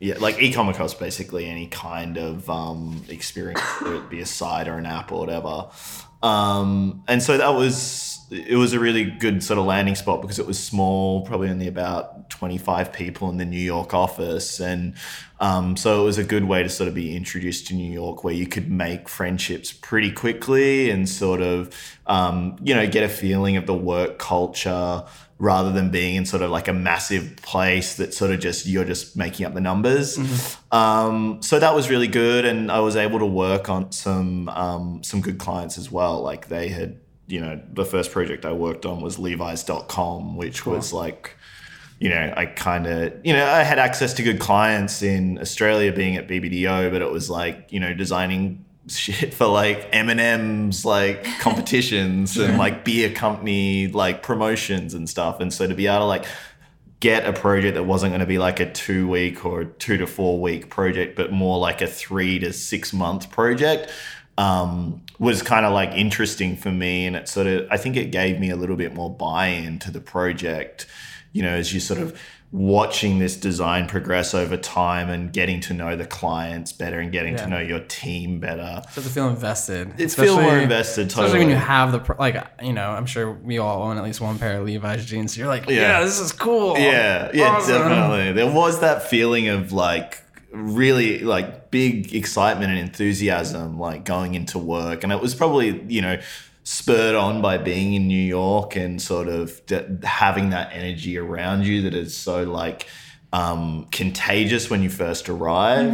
yeah, 0.00 0.16
like 0.18 0.42
e-commerce 0.42 0.76
across 0.76 0.92
basically 0.92 1.46
any 1.46 1.66
kind 1.68 2.18
of 2.18 2.50
um, 2.50 3.02
experience, 3.08 3.60
whether 3.80 3.96
it 3.96 4.10
be 4.10 4.20
a 4.20 4.26
site 4.26 4.68
or 4.68 4.76
an 4.76 4.84
app 4.84 5.12
or 5.12 5.20
whatever. 5.20 5.68
Um, 6.22 7.02
and 7.08 7.22
so 7.22 7.38
that 7.38 7.54
was 7.54 8.13
it 8.30 8.56
was 8.56 8.72
a 8.72 8.80
really 8.80 9.04
good 9.04 9.42
sort 9.42 9.58
of 9.58 9.66
landing 9.66 9.94
spot 9.94 10.22
because 10.22 10.38
it 10.38 10.46
was 10.46 10.58
small, 10.58 11.22
probably 11.22 11.48
only 11.50 11.68
about 11.68 12.30
25 12.30 12.92
people 12.92 13.28
in 13.30 13.36
the 13.36 13.44
New 13.44 13.60
York 13.60 13.94
office. 13.94 14.60
And 14.60 14.94
um, 15.40 15.76
so 15.76 16.02
it 16.02 16.04
was 16.04 16.18
a 16.18 16.24
good 16.24 16.44
way 16.44 16.62
to 16.62 16.68
sort 16.68 16.88
of 16.88 16.94
be 16.94 17.16
introduced 17.16 17.66
to 17.68 17.74
New 17.74 17.92
York 17.92 18.24
where 18.24 18.34
you 18.34 18.46
could 18.46 18.70
make 18.70 19.08
friendships 19.08 19.72
pretty 19.72 20.10
quickly 20.10 20.90
and 20.90 21.08
sort 21.08 21.42
of, 21.42 21.74
um, 22.06 22.56
you 22.62 22.74
know, 22.74 22.86
get 22.86 23.02
a 23.02 23.08
feeling 23.08 23.56
of 23.56 23.66
the 23.66 23.74
work 23.74 24.18
culture 24.18 25.04
rather 25.38 25.72
than 25.72 25.90
being 25.90 26.16
in 26.16 26.24
sort 26.24 26.42
of 26.42 26.50
like 26.50 26.68
a 26.68 26.72
massive 26.72 27.36
place 27.36 27.96
that 27.96 28.14
sort 28.14 28.30
of 28.30 28.40
just 28.40 28.66
you're 28.66 28.84
just 28.84 29.16
making 29.16 29.44
up 29.44 29.54
the 29.54 29.60
numbers. 29.60 30.16
Um, 30.72 31.42
so 31.42 31.58
that 31.58 31.74
was 31.74 31.90
really 31.90 32.08
good, 32.08 32.44
and 32.44 32.70
I 32.70 32.80
was 32.80 32.96
able 32.96 33.18
to 33.18 33.26
work 33.26 33.68
on 33.68 33.92
some 33.92 34.48
um, 34.48 35.02
some 35.02 35.20
good 35.20 35.38
clients 35.38 35.78
as 35.78 35.90
well. 35.90 36.22
Like 36.22 36.48
they 36.48 36.68
had, 36.68 36.98
you 37.26 37.40
know, 37.40 37.60
the 37.72 37.84
first 37.84 38.12
project 38.12 38.44
I 38.44 38.52
worked 38.52 38.86
on 38.86 39.00
was 39.00 39.18
Levi's.com, 39.18 40.36
which 40.36 40.66
was 40.66 40.92
like. 40.92 41.36
You 42.00 42.10
know, 42.10 42.34
I 42.36 42.46
kind 42.46 42.88
of, 42.88 43.24
you 43.24 43.32
know, 43.32 43.46
I 43.46 43.62
had 43.62 43.78
access 43.78 44.12
to 44.14 44.22
good 44.24 44.40
clients 44.40 45.00
in 45.00 45.38
Australia 45.38 45.92
being 45.92 46.16
at 46.16 46.26
BBDO, 46.26 46.90
but 46.90 47.00
it 47.00 47.10
was 47.10 47.30
like, 47.30 47.68
you 47.70 47.78
know, 47.78 47.94
designing 47.94 48.64
shit 48.88 49.32
for 49.32 49.46
like 49.46 49.88
M&M's 49.92 50.84
like 50.84 51.24
competitions 51.40 52.36
and 52.36 52.58
like 52.58 52.84
beer 52.84 53.10
company 53.10 53.88
like 53.88 54.22
promotions 54.22 54.94
and 54.94 55.08
stuff. 55.08 55.40
And 55.40 55.52
so 55.52 55.66
to 55.66 55.74
be 55.74 55.86
able 55.86 56.00
to 56.00 56.04
like 56.04 56.26
get 57.00 57.26
a 57.26 57.32
project 57.32 57.74
that 57.74 57.84
wasn't 57.84 58.10
going 58.10 58.20
to 58.20 58.26
be 58.26 58.38
like 58.38 58.60
a 58.60 58.70
two 58.70 59.08
week 59.08 59.44
or 59.44 59.64
two 59.64 59.96
to 59.98 60.06
four 60.06 60.40
week 60.40 60.70
project, 60.70 61.16
but 61.16 61.32
more 61.32 61.58
like 61.58 61.82
a 61.82 61.86
three 61.86 62.38
to 62.38 62.52
six 62.52 62.92
month 62.92 63.30
project 63.30 63.90
um, 64.38 65.02
was 65.18 65.42
kind 65.42 65.64
of 65.66 65.72
like 65.72 65.92
interesting 65.92 66.56
for 66.56 66.70
me. 66.72 67.06
And 67.06 67.16
it 67.16 67.28
sort 67.28 67.46
of, 67.46 67.66
I 67.70 67.76
think 67.76 67.96
it 67.96 68.10
gave 68.10 68.40
me 68.40 68.50
a 68.50 68.56
little 68.56 68.76
bit 68.76 68.94
more 68.94 69.10
buy 69.10 69.46
in 69.48 69.78
to 69.80 69.90
the 69.90 70.00
project, 70.00 70.86
you 71.32 71.42
know, 71.42 71.50
as 71.54 71.72
you 71.72 71.80
sort 71.80 72.00
of 72.00 72.18
watching 72.52 73.18
this 73.18 73.36
design 73.36 73.84
progress 73.88 74.32
over 74.32 74.56
time 74.56 75.10
and 75.10 75.32
getting 75.32 75.58
to 75.60 75.74
know 75.74 75.96
the 75.96 76.06
clients 76.06 76.72
better 76.72 77.00
and 77.00 77.10
getting 77.10 77.32
Yeah. 77.32 77.42
to 77.44 77.46
know 77.48 77.58
your 77.58 77.80
team 77.80 78.38
better. 78.38 78.80
So 78.92 79.02
to 79.02 79.08
feel 79.08 79.28
invested. 79.28 79.94
It's 79.98 80.14
feel 80.14 80.40
more 80.40 80.56
invested, 80.58 81.08
Especially 81.08 81.40
when 81.40 81.50
you 81.50 81.56
have 81.56 81.90
the 81.90 81.98
pro- 81.98 82.16
like 82.16 82.36
you 82.62 82.72
know 82.72 82.90
I'm 82.90 83.06
sure 83.06 83.32
we 83.32 83.58
all 83.58 83.82
own 83.82 83.98
at 83.98 84.04
least 84.04 84.20
one 84.20 84.38
pair 84.38 84.58
of 84.60 84.66
Levi's 84.66 85.04
jeans. 85.04 85.36
You're 85.36 85.48
like 85.48 85.66
yeah, 85.68 85.74
Yeah. 85.98 86.04
this 86.04 86.20
is 86.20 86.30
cool. 86.30 86.78
Yeah, 86.78 87.28
yeah, 87.34 87.48
Awesome. 87.56 87.72
definitely. 87.76 88.32
There 88.34 88.52
was 88.52 88.78
that 88.80 89.02
feeling 89.10 89.48
of 89.48 89.72
like 89.72 90.22
really 90.54 91.18
like 91.20 91.70
big 91.70 92.14
excitement 92.14 92.70
and 92.70 92.78
enthusiasm 92.78 93.78
like 93.78 94.04
going 94.04 94.34
into 94.34 94.58
work 94.58 95.02
and 95.02 95.12
it 95.12 95.20
was 95.20 95.34
probably, 95.34 95.82
you 95.88 96.00
know, 96.00 96.20
spurred 96.62 97.14
on 97.14 97.42
by 97.42 97.58
being 97.58 97.92
in 97.94 98.06
New 98.08 98.22
York 98.22 98.74
and 98.76 99.00
sort 99.02 99.28
of 99.28 99.64
d- 99.66 99.84
having 100.02 100.50
that 100.50 100.70
energy 100.72 101.18
around 101.18 101.66
you 101.66 101.82
that 101.82 101.94
is 101.94 102.16
so 102.16 102.44
like 102.44 102.86
um 103.32 103.86
contagious 103.90 104.70
when 104.70 104.82
you 104.82 104.88
first 104.88 105.28
arrive. 105.28 105.92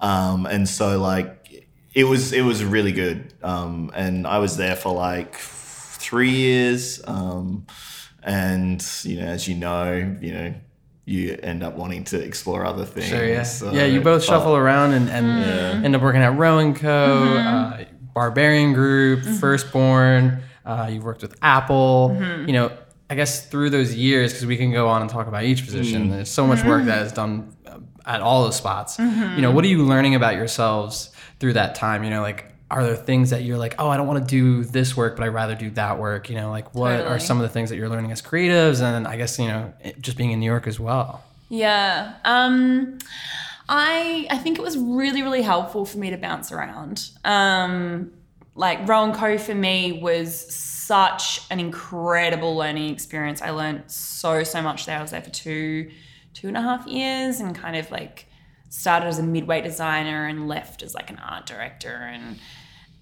Um 0.00 0.46
and 0.46 0.68
so 0.68 0.98
like 0.98 1.68
it 1.94 2.04
was 2.04 2.32
it 2.32 2.42
was 2.42 2.64
really 2.64 2.92
good. 2.92 3.34
Um 3.42 3.90
and 3.94 4.26
I 4.26 4.38
was 4.38 4.56
there 4.56 4.76
for 4.76 4.92
like 4.94 5.36
3 5.36 6.30
years. 6.30 7.00
Um 7.06 7.66
and 8.22 8.84
you 9.04 9.16
know 9.18 9.26
as 9.26 9.46
you 9.48 9.54
know 9.54 10.16
you 10.20 10.32
know 10.32 10.54
you 11.04 11.38
end 11.42 11.62
up 11.62 11.74
wanting 11.74 12.04
to 12.04 12.22
explore 12.22 12.64
other 12.64 12.84
things 12.84 13.08
Sure, 13.08 13.26
yeah. 13.26 13.42
so- 13.42 13.72
yeah, 13.72 13.84
you 13.84 14.00
both 14.00 14.22
but- 14.22 14.26
shuffle 14.26 14.56
around 14.56 14.92
and, 14.92 15.08
and 15.08 15.26
mm-hmm. 15.26 15.84
end 15.84 15.96
up 15.96 16.02
working 16.02 16.22
at 16.22 16.32
RoAndCo, 16.32 16.78
mm-hmm. 16.78 17.82
uh, 17.82 17.84
Barbarian 18.14 18.72
Group, 18.72 19.20
mm-hmm. 19.20 19.34
Firstborn. 19.34 20.42
Uh, 20.64 20.88
you've 20.92 21.04
worked 21.04 21.22
with 21.22 21.36
Apple. 21.42 22.16
You 22.46 22.52
know, 22.52 22.72
I 23.08 23.14
guess 23.14 23.46
through 23.48 23.70
those 23.70 23.94
years, 23.94 24.32
because 24.32 24.46
we 24.46 24.56
can 24.56 24.70
go 24.72 24.88
on 24.88 25.00
and 25.00 25.10
talk 25.10 25.26
about 25.26 25.44
each 25.44 25.64
position. 25.64 26.10
There's 26.10 26.30
so 26.30 26.46
much 26.46 26.64
work 26.64 26.84
that 26.84 27.06
is 27.06 27.12
done 27.12 27.56
uh, 27.66 27.78
at 28.04 28.20
all 28.20 28.44
those 28.44 28.56
spots. 28.56 28.98
You 28.98 29.40
know, 29.40 29.50
what 29.50 29.64
are 29.64 29.68
you 29.68 29.84
learning 29.84 30.14
about 30.14 30.34
yourselves 30.34 31.10
through 31.40 31.54
that 31.54 31.74
time? 31.74 32.04
You 32.04 32.10
know, 32.10 32.22
like. 32.22 32.49
Are 32.70 32.84
there 32.84 32.96
things 32.96 33.30
that 33.30 33.42
you're 33.42 33.58
like, 33.58 33.74
oh, 33.78 33.88
I 33.88 33.96
don't 33.96 34.06
want 34.06 34.20
to 34.20 34.30
do 34.30 34.64
this 34.64 34.96
work, 34.96 35.16
but 35.16 35.24
I'd 35.24 35.34
rather 35.34 35.56
do 35.56 35.70
that 35.70 35.98
work? 35.98 36.30
You 36.30 36.36
know, 36.36 36.50
like 36.50 36.74
what 36.74 37.00
are 37.00 37.18
some 37.18 37.38
of 37.38 37.42
the 37.42 37.48
things 37.48 37.70
that 37.70 37.76
you're 37.76 37.88
learning 37.88 38.12
as 38.12 38.22
creatives, 38.22 38.80
and 38.80 39.08
I 39.08 39.16
guess 39.16 39.38
you 39.38 39.48
know, 39.48 39.72
just 40.00 40.16
being 40.16 40.30
in 40.30 40.40
New 40.40 40.46
York 40.46 40.66
as 40.66 40.78
well. 40.78 41.24
Yeah. 41.48 42.14
Um, 42.24 42.98
I 43.68 44.26
I 44.30 44.38
think 44.38 44.58
it 44.58 44.62
was 44.62 44.78
really 44.78 45.22
really 45.22 45.42
helpful 45.42 45.84
for 45.84 45.98
me 45.98 46.10
to 46.10 46.16
bounce 46.16 46.52
around. 46.52 47.10
Um, 47.24 48.12
like 48.54 48.86
RoAndCo 48.86 49.40
for 49.40 49.54
me 49.54 50.00
was 50.00 50.54
such 50.54 51.42
an 51.50 51.60
incredible 51.60 52.56
learning 52.56 52.90
experience. 52.92 53.42
I 53.42 53.50
learned 53.50 53.90
so 53.90 54.42
so 54.44 54.62
much 54.62 54.86
there. 54.86 54.98
I 54.98 55.02
was 55.02 55.10
there 55.10 55.22
for 55.22 55.30
two 55.30 55.90
two 56.34 56.48
and 56.48 56.56
a 56.56 56.62
half 56.62 56.86
years 56.86 57.40
and 57.40 57.54
kind 57.54 57.76
of 57.76 57.90
like 57.90 58.26
started 58.68 59.06
as 59.06 59.18
a 59.18 59.22
midweight 59.22 59.64
designer 59.64 60.26
and 60.26 60.48
left 60.48 60.82
as 60.82 60.94
like 60.94 61.10
an 61.10 61.18
art 61.18 61.46
director 61.46 61.94
and 61.94 62.38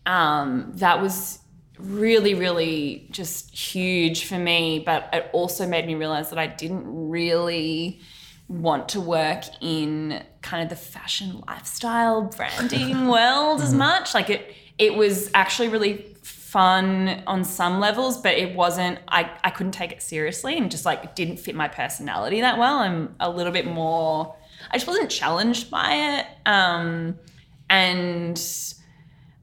um, 0.07 0.73
that 0.77 1.01
was 1.01 1.41
really, 1.79 2.35
really 2.35 3.07
just 3.11 3.57
huge 3.57 4.25
for 4.25 4.39
me. 4.39 4.83
But 4.85 5.09
it 5.13 5.31
also 5.33 5.67
made 5.67 5.87
me 5.87 5.95
realize 5.95 6.31
that 6.31 6.39
I 6.39 6.47
didn't 6.47 6.85
really 6.87 8.01
want 8.49 8.89
to 8.91 9.01
work 9.01 9.45
in 9.61 10.23
kind 10.41 10.63
of 10.63 10.71
the 10.71 10.77
fashion 10.77 11.43
lifestyle 11.47 12.23
branding 12.23 13.07
world 13.09 13.61
as 13.61 13.75
much. 13.75 14.15
Like 14.15 14.31
it, 14.31 14.55
it 14.79 14.95
was 14.95 15.31
actually 15.35 15.69
really 15.69 16.17
fun 16.23 17.23
on 17.27 17.45
some 17.45 17.79
levels, 17.79 18.17
but 18.17 18.35
it 18.39 18.57
wasn't, 18.57 18.99
I, 19.09 19.31
I 19.45 19.51
couldn't 19.51 19.73
take 19.73 19.93
it 19.93 20.01
seriously 20.01 20.57
and 20.57 20.71
just 20.71 20.87
like 20.87 21.15
didn't 21.15 21.37
fit 21.37 21.55
my 21.55 21.69
personality 21.69 22.41
that 22.41 22.57
well. 22.57 22.79
I'm 22.79 23.15
a 23.21 23.29
little 23.29 23.53
bit 23.53 23.67
more, 23.67 24.35
I 24.71 24.79
just 24.79 24.87
wasn't 24.87 25.11
challenged 25.11 25.71
by 25.71 25.93
it. 25.93 26.27
Um, 26.47 27.19
and 27.69 28.39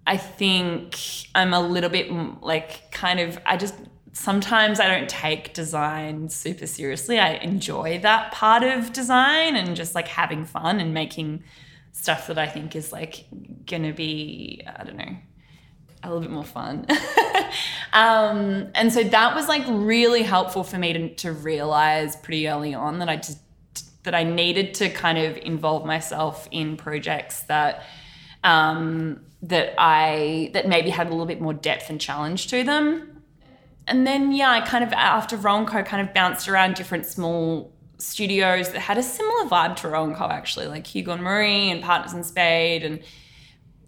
I 0.07 0.17
think 0.17 0.97
I'm 1.33 1.53
a 1.53 1.59
little 1.59 1.89
bit 1.89 2.11
like 2.41 2.91
kind 2.91 3.19
of, 3.19 3.39
I 3.45 3.57
just, 3.57 3.75
sometimes 4.13 4.79
I 4.79 4.87
don't 4.87 5.09
take 5.09 5.53
design 5.53 6.29
super 6.29 6.67
seriously. 6.67 7.19
I 7.19 7.33
enjoy 7.35 7.99
that 7.99 8.31
part 8.31 8.63
of 8.63 8.93
design 8.93 9.55
and 9.55 9.75
just 9.75 9.95
like 9.95 10.07
having 10.07 10.45
fun 10.45 10.79
and 10.79 10.93
making 10.93 11.43
stuff 11.91 12.27
that 12.27 12.37
I 12.37 12.47
think 12.47 12.75
is 12.75 12.91
like 12.91 13.25
gonna 13.65 13.93
be, 13.93 14.61
I 14.65 14.83
don't 14.83 14.97
know, 14.97 15.17
a 16.03 16.07
little 16.07 16.21
bit 16.21 16.31
more 16.31 16.43
fun. 16.43 16.85
um, 17.93 18.69
and 18.75 18.93
so 18.93 19.03
that 19.03 19.35
was 19.35 19.47
like 19.47 19.63
really 19.67 20.23
helpful 20.23 20.63
for 20.63 20.77
me 20.77 20.93
to, 20.93 21.15
to 21.15 21.31
realize 21.31 22.15
pretty 22.15 22.47
early 22.47 22.73
on 22.73 22.99
that 22.99 23.09
I 23.09 23.17
just 23.17 23.39
that 24.03 24.13
I 24.13 24.23
needed 24.23 24.75
to 24.75 24.89
kind 24.89 25.17
of 25.17 25.35
involve 25.37 25.83
myself 25.83 26.47
in 26.51 26.77
projects 26.77 27.41
that 27.43 27.83
um, 28.43 29.25
that 29.49 29.73
I 29.77 30.51
that 30.53 30.67
maybe 30.67 30.89
had 30.89 31.07
a 31.07 31.09
little 31.09 31.25
bit 31.25 31.41
more 31.41 31.53
depth 31.53 31.89
and 31.89 31.99
challenge 31.99 32.47
to 32.47 32.63
them. 32.63 33.21
And 33.87 34.05
then 34.05 34.31
yeah, 34.31 34.49
I 34.49 34.61
kind 34.61 34.83
of 34.83 34.91
after 34.93 35.37
RoAndCo 35.37 35.85
kind 35.85 36.07
of 36.07 36.13
bounced 36.13 36.47
around 36.47 36.75
different 36.75 37.05
small 37.05 37.71
studios 37.97 38.71
that 38.71 38.79
had 38.79 38.97
a 38.97 39.03
similar 39.03 39.45
vibe 39.45 39.75
to 39.77 39.87
RoAndCo 39.87 40.29
actually, 40.29 40.67
like 40.67 40.87
Hugo 40.87 41.13
and 41.13 41.23
Marie 41.23 41.69
and 41.69 41.83
Partners 41.83 42.13
in 42.13 42.23
Spade 42.23 42.83
and 42.83 42.99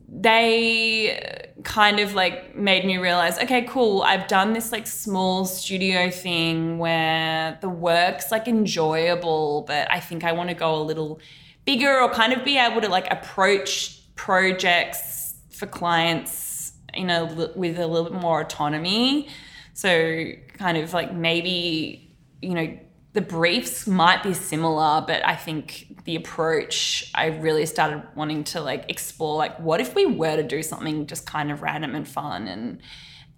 they 0.10 1.54
kind 1.64 2.00
of 2.00 2.14
like 2.14 2.56
made 2.56 2.86
me 2.86 2.98
realize 2.98 3.38
okay 3.40 3.64
cool 3.64 4.02
i've 4.04 4.26
done 4.28 4.54
this 4.54 4.72
like 4.72 4.88
small 4.88 5.44
studio 5.44 6.10
thing 6.10 6.78
where 6.78 7.58
the 7.60 7.68
work's 7.68 8.32
like 8.32 8.48
enjoyable 8.48 9.66
but 9.68 9.90
i 9.92 10.00
think 10.00 10.24
i 10.24 10.32
want 10.32 10.48
to 10.48 10.56
go 10.56 10.76
a 10.76 10.82
little 10.82 11.20
bigger 11.66 12.00
or 12.00 12.10
kind 12.10 12.32
of 12.32 12.46
be 12.46 12.58
able 12.58 12.80
to 12.80 12.88
like 12.88 13.12
approach 13.12 14.00
projects 14.16 15.27
for 15.58 15.66
clients 15.66 16.74
in 16.94 17.10
a 17.10 17.26
with 17.56 17.80
a 17.80 17.88
little 17.88 18.10
bit 18.10 18.22
more 18.22 18.42
autonomy 18.42 19.28
so 19.74 20.32
kind 20.58 20.78
of 20.78 20.94
like 20.94 21.14
maybe 21.14 22.16
you 22.42 22.54
know 22.54 22.78
the 23.18 23.22
briefs 23.22 23.88
might 23.88 24.22
be 24.22 24.32
similar, 24.32 25.04
but 25.08 25.26
I 25.26 25.36
think 25.36 26.04
the 26.04 26.16
approach 26.16 27.10
I 27.16 27.28
really 27.28 27.66
started 27.66 28.04
wanting 28.14 28.44
to 28.44 28.62
like 28.62 28.86
explore 28.90 29.38
like 29.38 29.60
what 29.60 29.82
if 29.82 29.96
we 29.96 30.06
were 30.06 30.36
to 30.36 30.44
do 30.44 30.62
something 30.62 31.08
just 31.08 31.26
kind 31.26 31.52
of 31.52 31.64
random 31.64 31.96
and 31.96 32.08
fun 32.08 32.48
and 32.48 32.80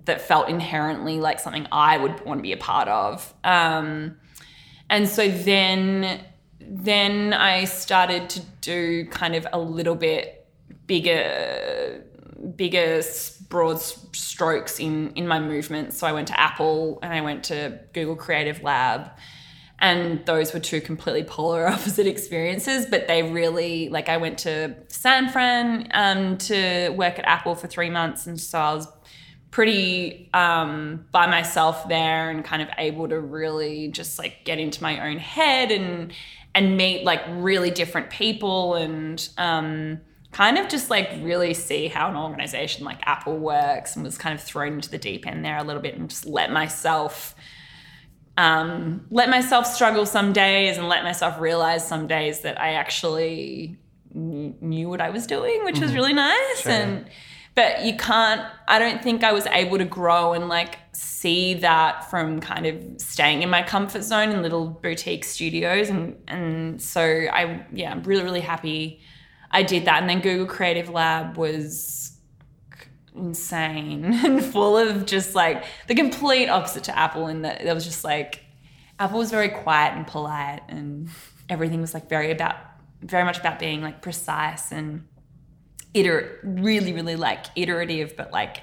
that 0.03 0.19
felt 0.19 0.49
inherently 0.49 1.21
like 1.21 1.39
something 1.39 1.65
I 1.71 1.97
would 1.97 2.25
want 2.25 2.39
to 2.39 2.41
be 2.41 2.51
a 2.51 2.58
part 2.58 2.89
of. 2.89 3.34
Um, 3.45 4.17
and 4.89 5.08
so 5.08 5.29
then 5.29 6.25
then 6.60 7.32
I 7.32 7.63
started 7.63 8.29
to 8.32 8.41
do 8.60 9.05
kind 9.05 9.34
of 9.34 9.47
a 9.53 9.60
little 9.60 9.95
bit 9.95 10.45
bigger 10.88 12.03
bigger 12.56 13.02
broad 13.49 13.80
strokes 13.80 14.80
in 14.80 15.12
in 15.12 15.28
my 15.28 15.39
movements. 15.39 15.97
So 15.97 16.08
I 16.08 16.13
went 16.13 16.28
to 16.30 16.39
Apple 16.39 16.99
and 17.02 17.13
I 17.13 17.21
went 17.21 17.45
to 17.45 17.80
Google 17.93 18.15
Creative 18.15 18.62
Lab 18.63 19.12
and 19.82 20.25
those 20.25 20.54
were 20.54 20.60
two 20.60 20.82
completely 20.82 21.23
polar 21.23 21.67
opposite 21.73 22.06
experiences 22.06 22.86
but 22.86 23.08
they 23.08 23.23
really 23.23 23.89
like 23.89 24.10
i 24.10 24.17
went 24.17 24.38
to 24.38 24.75
san 24.88 25.30
fran 25.30 25.88
um, 25.93 26.38
to 26.38 26.89
work 26.89 27.17
at 27.17 27.25
apple 27.25 27.56
for 27.56 27.67
three 27.67 27.89
months 27.89 28.28
and 28.28 28.39
so 28.39 28.60
i 28.60 28.73
was 28.73 28.88
pretty 29.52 30.30
um, 30.34 31.06
by 31.12 31.25
myself 31.25 31.88
there 31.89 32.30
and 32.30 32.45
kind 32.45 32.62
of 32.62 32.69
able 32.78 33.08
to 33.08 33.19
really 33.19 33.88
just 33.88 34.19
like 34.19 34.45
get 34.45 34.60
into 34.60 34.84
my 34.84 35.10
own 35.10 35.17
head 35.17 35.71
and 35.71 36.13
and 36.54 36.78
meet 36.78 37.04
like 37.04 37.21
really 37.30 37.71
different 37.71 38.10
people 38.10 38.75
and 38.75 39.30
um, 39.38 39.99
kind 40.31 40.57
of 40.57 40.67
just 40.69 40.89
like 40.89 41.09
really 41.21 41.53
see 41.53 41.87
how 41.87 42.09
an 42.09 42.15
organization 42.15 42.85
like 42.85 42.99
apple 43.07 43.37
works 43.37 43.95
and 43.95 44.05
was 44.05 44.17
kind 44.17 44.35
of 44.35 44.41
thrown 44.41 44.73
into 44.73 44.89
the 44.89 44.97
deep 44.97 45.25
end 45.25 45.43
there 45.43 45.57
a 45.57 45.63
little 45.63 45.81
bit 45.81 45.95
and 45.95 46.09
just 46.09 46.25
let 46.25 46.51
myself 46.51 47.35
um, 48.39 49.05
let 49.11 49.29
myself 49.29 49.67
struggle 49.67 50.05
some 50.05 50.31
days 50.31 50.77
and 50.77 50.87
let 50.87 51.03
myself 51.03 51.41
realize 51.41 51.85
some 51.85 52.07
days 52.07 52.39
that 52.41 52.59
I 52.59 52.73
actually 52.75 53.77
knew 54.13 54.87
what 54.87 55.01
I 55.01 55.09
was 55.09 55.27
doing, 55.27 55.65
which 55.65 55.75
mm-hmm. 55.75 55.83
was 55.83 55.93
really 55.93 56.13
nice. 56.13 56.61
Sure. 56.61 56.71
And 56.71 57.09
but 57.53 57.83
you 57.83 57.97
can't. 57.97 58.41
I 58.69 58.79
don't 58.79 59.03
think 59.03 59.25
I 59.25 59.33
was 59.33 59.45
able 59.47 59.77
to 59.77 59.83
grow 59.83 60.31
and 60.31 60.47
like 60.47 60.77
see 60.93 61.55
that 61.55 62.09
from 62.09 62.39
kind 62.39 62.65
of 62.65 63.01
staying 63.01 63.41
in 63.41 63.49
my 63.49 63.61
comfort 63.61 64.03
zone 64.03 64.29
in 64.29 64.41
little 64.41 64.67
boutique 64.67 65.25
studios, 65.25 65.89
and 65.89 66.15
and 66.29 66.81
so 66.81 67.01
I 67.01 67.65
yeah, 67.73 67.91
I'm 67.91 68.03
really 68.03 68.23
really 68.23 68.39
happy 68.39 69.01
I 69.51 69.63
did 69.63 69.85
that. 69.85 70.01
And 70.01 70.09
then 70.09 70.21
Google 70.21 70.45
Creative 70.45 70.89
Lab 70.89 71.38
was 71.38 72.17
insane 73.15 74.05
and 74.25 74.43
full 74.43 74.77
of 74.77 75.05
just 75.05 75.35
like 75.35 75.63
the 75.88 75.95
complete 75.95 76.47
opposite 76.47 76.83
to 76.85 76.97
Apple 76.97 77.27
in 77.27 77.41
that 77.41 77.62
it 77.62 77.73
was 77.73 77.85
just 77.85 78.03
like 78.03 78.43
Apple 78.97 79.19
was 79.19 79.31
very 79.31 79.49
quiet 79.49 79.95
and 79.95 80.05
polite 80.07 80.62
and 80.69 81.09
everything 81.49 81.81
was 81.81 81.93
like 81.93 82.07
very 82.09 82.31
about 82.31 82.55
very 83.01 83.23
much 83.23 83.39
about 83.39 83.59
being 83.59 83.81
like 83.81 84.01
precise 84.01 84.71
and 84.71 85.05
iter 85.95 86.39
really 86.43 86.93
really 86.93 87.15
like 87.15 87.45
iterative 87.55 88.15
but 88.15 88.31
like 88.31 88.62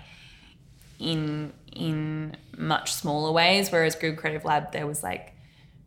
in 0.98 1.52
in 1.74 2.36
much 2.56 2.94
smaller 2.94 3.32
ways 3.32 3.70
whereas 3.70 3.94
Google 3.94 4.16
Creative 4.16 4.44
Lab 4.44 4.72
there 4.72 4.86
was 4.86 5.02
like 5.02 5.35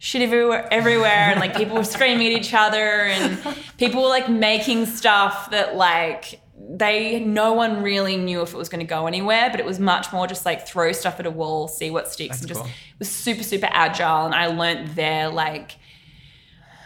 shit 0.02 0.22
everywhere 0.22 0.68
everywhere 0.72 1.30
and 1.32 1.40
like 1.42 1.56
people 1.56 1.76
were 1.76 1.84
screaming 1.84 2.28
at 2.28 2.40
each 2.40 2.54
other 2.54 3.04
and 3.04 3.38
people 3.78 4.02
were 4.02 4.08
like 4.08 4.30
making 4.30 4.86
stuff 4.86 5.52
that 5.52 5.76
like 5.76 6.40
they 6.58 7.20
no 7.20 7.54
one 7.54 7.84
really 7.84 8.16
knew 8.16 8.42
if 8.42 8.54
it 8.54 8.58
was 8.58 8.70
going 8.70 8.80
to 8.80 8.90
go 8.90 9.08
anywhere, 9.08 9.50
but 9.50 9.60
it 9.60 9.66
was 9.66 9.80
much 9.80 10.12
more 10.12 10.28
just 10.28 10.46
like 10.46 10.68
throw 10.68 10.92
stuff 10.92 11.20
at 11.20 11.26
a 11.26 11.32
wall, 11.32 11.68
see 11.68 11.90
what 11.90 12.08
sticks, 12.08 12.40
That's 12.40 12.42
and 12.42 12.50
just 12.50 12.66
it 12.66 13.00
was 13.00 13.10
super 13.10 13.44
super 13.44 13.68
agile. 13.72 14.26
And 14.26 14.36
I 14.36 14.48
learned 14.48 14.90
there 14.96 15.30
like 15.30 15.78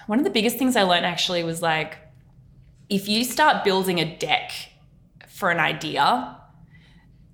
one 0.08 0.20
of 0.20 0.26
the 0.26 0.32
biggest 0.32 0.58
things 0.58 0.76
I 0.76 0.84
learned 0.84 1.06
actually 1.06 1.44
was 1.44 1.62
like 1.62 1.98
if 2.90 3.08
you 3.08 3.24
start 3.24 3.64
building 3.64 4.00
a 4.00 4.18
deck 4.18 4.52
for 5.28 5.50
an 5.52 5.60
idea, 5.60 6.38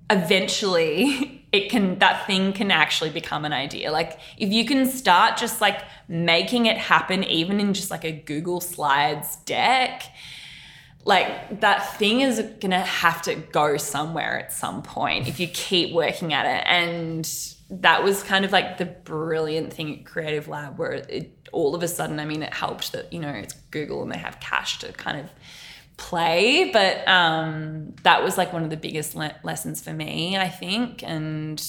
eventually 0.09 1.38
it 1.51 1.69
can 1.69 1.99
that 1.99 2.27
thing 2.27 2.53
can 2.53 2.71
actually 2.71 3.09
become 3.09 3.45
an 3.45 3.53
idea. 3.53 3.91
Like 3.91 4.19
if 4.37 4.51
you 4.51 4.65
can 4.65 4.85
start 4.85 5.37
just 5.37 5.61
like 5.61 5.81
making 6.07 6.65
it 6.65 6.77
happen 6.77 7.23
even 7.23 7.59
in 7.59 7.73
just 7.73 7.89
like 7.89 8.05
a 8.05 8.11
Google 8.11 8.61
Slides 8.61 9.37
deck 9.37 10.03
like 11.05 11.61
that 11.61 11.97
thing 11.97 12.21
is 12.21 12.39
gonna 12.59 12.81
have 12.81 13.21
to 13.21 13.35
go 13.35 13.77
somewhere 13.77 14.39
at 14.39 14.51
some 14.51 14.83
point 14.83 15.27
if 15.27 15.39
you 15.39 15.47
keep 15.47 15.93
working 15.93 16.33
at 16.33 16.45
it 16.45 16.63
and 16.67 17.29
that 17.69 18.03
was 18.03 18.21
kind 18.23 18.43
of 18.43 18.51
like 18.51 18.77
the 18.77 18.85
brilliant 18.85 19.71
thing 19.71 19.97
at 19.97 20.05
creative 20.05 20.47
lab 20.47 20.77
where 20.77 20.91
it 20.91 21.49
all 21.51 21.73
of 21.73 21.83
a 21.83 21.87
sudden 21.87 22.19
i 22.19 22.25
mean 22.25 22.43
it 22.43 22.53
helped 22.53 22.91
that 22.91 23.11
you 23.13 23.19
know 23.19 23.29
it's 23.29 23.53
google 23.71 24.03
and 24.03 24.11
they 24.11 24.17
have 24.17 24.39
cash 24.39 24.79
to 24.79 24.91
kind 24.93 25.19
of 25.19 25.29
play 25.99 26.71
but 26.71 27.07
um, 27.07 27.93
that 28.03 28.23
was 28.23 28.37
like 28.37 28.51
one 28.53 28.63
of 28.63 28.69
the 28.69 28.77
biggest 28.77 29.15
le- 29.15 29.35
lessons 29.43 29.81
for 29.81 29.93
me 29.93 30.37
i 30.37 30.49
think. 30.49 31.03
And 31.03 31.61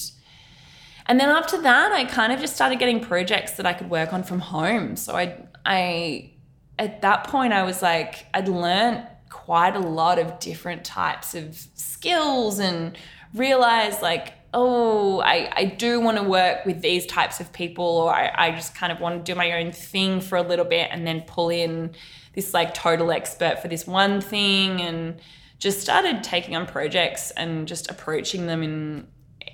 and 1.05 1.19
then 1.19 1.29
after 1.29 1.61
that 1.61 1.91
i 1.91 2.05
kind 2.05 2.31
of 2.31 2.39
just 2.39 2.55
started 2.55 2.79
getting 2.79 2.99
projects 3.01 3.51
that 3.53 3.65
i 3.65 3.73
could 3.73 3.89
work 3.89 4.13
on 4.13 4.23
from 4.23 4.39
home. 4.39 4.95
So 4.95 5.15
i 5.15 5.45
i 5.65 6.31
at 6.79 7.01
that 7.01 7.25
point 7.25 7.53
i 7.53 7.63
was 7.63 7.81
like 7.81 8.25
i'd 8.33 8.47
learned 8.47 9.05
quite 9.29 9.75
a 9.75 9.79
lot 9.79 10.17
of 10.17 10.39
different 10.39 10.83
types 10.83 11.35
of 11.35 11.55
skills 11.75 12.59
and 12.59 12.97
realized 13.33 14.01
like 14.01 14.33
oh 14.53 15.19
i, 15.21 15.49
I 15.53 15.65
do 15.65 15.99
want 15.99 16.17
to 16.17 16.23
work 16.23 16.65
with 16.65 16.81
these 16.81 17.05
types 17.05 17.39
of 17.39 17.51
people 17.53 17.85
or 17.85 18.13
I, 18.13 18.31
I 18.47 18.51
just 18.51 18.75
kind 18.75 18.91
of 18.91 18.99
want 18.99 19.25
to 19.25 19.31
do 19.31 19.35
my 19.35 19.51
own 19.53 19.71
thing 19.71 20.21
for 20.21 20.37
a 20.37 20.41
little 20.41 20.65
bit 20.65 20.89
and 20.91 21.05
then 21.07 21.21
pull 21.21 21.49
in 21.49 21.95
this 22.33 22.53
like 22.53 22.73
total 22.73 23.11
expert 23.11 23.61
for 23.61 23.67
this 23.67 23.87
one 23.87 24.21
thing 24.21 24.81
and 24.81 25.19
just 25.59 25.81
started 25.81 26.23
taking 26.23 26.55
on 26.55 26.65
projects 26.65 27.31
and 27.31 27.67
just 27.67 27.89
approaching 27.89 28.47
them 28.47 28.63
in 28.63 29.07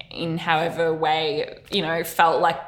in 0.10 0.38
however 0.38 0.93
way 0.93 1.60
you 1.70 1.82
know 1.82 2.04
felt 2.04 2.41
like 2.41 2.60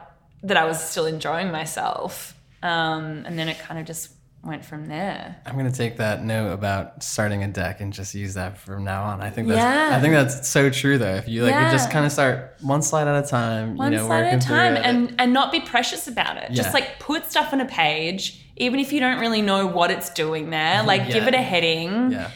that 0.43 0.57
i 0.57 0.65
was 0.65 0.81
still 0.81 1.05
enjoying 1.05 1.51
myself. 1.51 2.35
Um, 2.61 3.23
and 3.25 3.39
then 3.39 3.47
it 3.47 3.57
kind 3.59 3.79
of 3.79 3.85
just 3.85 4.11
went 4.43 4.63
from 4.63 4.85
there. 4.85 5.35
I'm 5.45 5.57
gonna 5.57 5.71
take 5.71 5.97
that 5.97 6.23
note 6.23 6.51
about 6.53 7.03
starting 7.03 7.43
a 7.43 7.47
deck 7.47 7.81
and 7.81 7.91
just 7.91 8.15
use 8.15 8.35
that 8.35 8.57
from 8.57 8.83
now 8.83 9.03
on. 9.03 9.21
I 9.21 9.29
think 9.29 9.47
that's 9.47 9.57
Yeah. 9.59 9.97
I 9.97 9.99
think 9.99 10.13
that's 10.13 10.47
so 10.47 10.69
true 10.69 10.97
though. 10.97 11.15
If 11.15 11.27
you 11.27 11.43
like 11.43 11.53
you 11.53 11.71
just 11.71 11.91
kind 11.91 12.05
of 12.05 12.11
start 12.11 12.55
one 12.61 12.81
slide 12.81 13.07
at 13.07 13.23
a 13.23 13.27
time, 13.27 13.75
One 13.75 13.91
you 13.91 13.97
know, 13.97 14.05
slide 14.05 14.25
at 14.25 14.43
a 14.43 14.47
time 14.47 14.77
and, 14.77 15.15
and 15.19 15.33
not 15.33 15.51
be 15.51 15.59
precious 15.59 16.07
about 16.07 16.37
it. 16.37 16.51
Yeah. 16.51 16.55
Just 16.55 16.73
like 16.73 16.99
put 16.99 17.29
stuff 17.29 17.51
on 17.51 17.59
a 17.59 17.65
page, 17.65 18.45
even 18.55 18.79
if 18.79 18.93
you 18.93 18.99
don't 19.01 19.19
really 19.19 19.41
know 19.41 19.67
what 19.67 19.91
it's 19.91 20.09
doing 20.09 20.49
there, 20.51 20.83
like 20.91 21.09
give 21.11 21.27
it 21.27 21.33
a 21.33 21.41
heading. 21.41 22.11
yeah. 22.11 22.31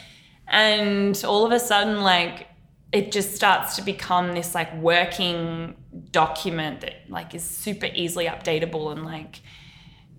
and 0.46 1.22
all 1.24 1.46
of 1.46 1.52
a 1.52 1.58
sudden 1.60 2.02
like 2.02 2.48
it 2.92 3.10
just 3.10 3.34
starts 3.34 3.76
to 3.76 3.82
become 3.82 4.34
this 4.34 4.54
like 4.54 4.72
working 4.76 5.74
document 6.12 6.82
that 6.82 6.94
like 7.08 7.34
is 7.34 7.42
super 7.42 7.86
easily 7.94 8.26
updatable 8.26 8.92
and 8.92 9.04
like 9.04 9.40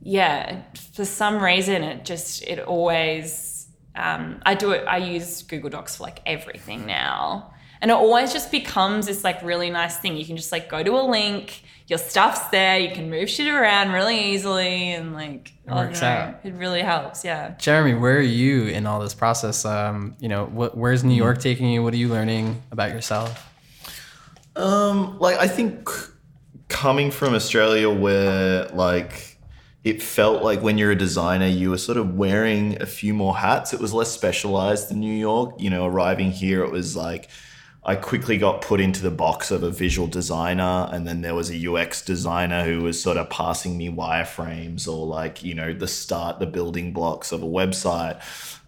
yeah 0.08 0.62
for 0.94 1.04
some 1.04 1.42
reason 1.44 1.84
it 1.84 2.06
just 2.06 2.44
it 2.44 2.60
always 2.60 3.68
um, 3.96 4.40
i 4.46 4.54
do 4.54 4.70
it 4.72 4.86
i 4.88 4.98
use 4.98 5.42
google 5.44 5.70
docs 5.70 5.96
for 5.98 6.04
like 6.04 6.22
everything 6.28 6.86
now 6.86 7.52
and 7.82 7.90
it 7.90 7.96
always 7.96 8.32
just 8.32 8.52
becomes 8.52 9.08
this 9.08 9.24
like 9.24 9.42
really 9.42 9.72
nice 9.72 9.98
thing 9.98 10.16
you 10.16 10.24
can 10.26 10.38
just 10.38 10.52
like 10.52 10.70
go 10.70 10.84
to 10.84 10.92
a 10.92 11.02
link 11.10 11.64
your 11.88 11.98
stuff's 11.98 12.48
there 12.50 12.78
you 12.80 12.92
can 12.94 13.10
move 13.10 13.28
shit 13.30 13.48
around 13.48 13.92
really 13.94 14.32
easily 14.34 14.92
and 14.94 15.14
like 15.14 15.52
It 15.66 15.74
works 15.74 16.02
know, 16.02 16.08
out. 16.08 16.36
it 16.44 16.54
really 16.54 16.82
helps 16.82 17.26
yeah 17.26 17.56
Jeremy, 17.58 17.96
where 17.96 18.18
are 18.18 18.22
you 18.22 18.66
in 18.68 18.86
all 18.86 19.00
this 19.00 19.14
process? 19.16 19.66
Um, 19.66 20.16
you 20.20 20.28
know, 20.30 20.46
what, 20.46 20.78
where's 20.78 21.04
New 21.04 21.16
York 21.16 21.40
taking 21.40 21.68
you? 21.72 21.82
What 21.84 21.94
are 21.94 21.98
you 21.98 22.10
learning 22.10 22.62
about 22.72 22.90
yourself? 22.92 23.52
Um, 24.56 25.20
like 25.20 25.38
I 25.38 25.48
think 25.48 25.90
coming 26.70 27.12
from 27.12 27.34
Australia, 27.34 27.90
where 27.90 28.66
like 28.70 29.35
it 29.86 30.02
felt 30.02 30.42
like 30.42 30.64
when 30.64 30.80
you're 30.80 30.92
a 30.92 30.98
designer, 30.98 31.46
you 31.46 31.70
were 31.70 31.78
sort 31.78 32.00
of 32.00 32.16
wearing 32.16 32.82
a 32.82 32.88
few 32.88 33.14
more 33.14 33.38
hats. 33.38 33.72
It 33.72 33.80
was 33.80 33.94
less 33.94 34.12
specialized 34.12 34.90
than 34.90 35.00
New 35.00 35.14
York. 35.14 35.54
You 35.60 35.70
know, 35.70 35.86
arriving 35.86 36.32
here, 36.32 36.64
it 36.64 36.72
was 36.72 36.96
like 36.96 37.30
I 37.84 37.96
quickly 37.96 38.40
got 38.40 38.64
put 38.64 38.82
into 38.82 39.04
the 39.04 39.12
box 39.12 39.52
of 39.52 39.62
a 39.62 39.70
visual 39.70 40.08
designer, 40.08 40.90
and 40.92 41.08
then 41.08 41.22
there 41.22 41.36
was 41.36 41.52
a 41.52 41.72
UX 41.72 42.02
designer 42.02 42.64
who 42.64 42.82
was 42.82 43.00
sort 43.00 43.18
of 43.18 43.30
passing 43.30 43.78
me 43.78 43.90
wireframes 43.90 44.88
or 44.88 45.06
like 45.06 45.44
you 45.44 45.54
know 45.54 45.72
the 45.72 45.88
start, 45.88 46.40
the 46.40 46.48
building 46.48 46.92
blocks 46.92 47.32
of 47.32 47.44
a 47.44 47.48
website. 47.48 48.20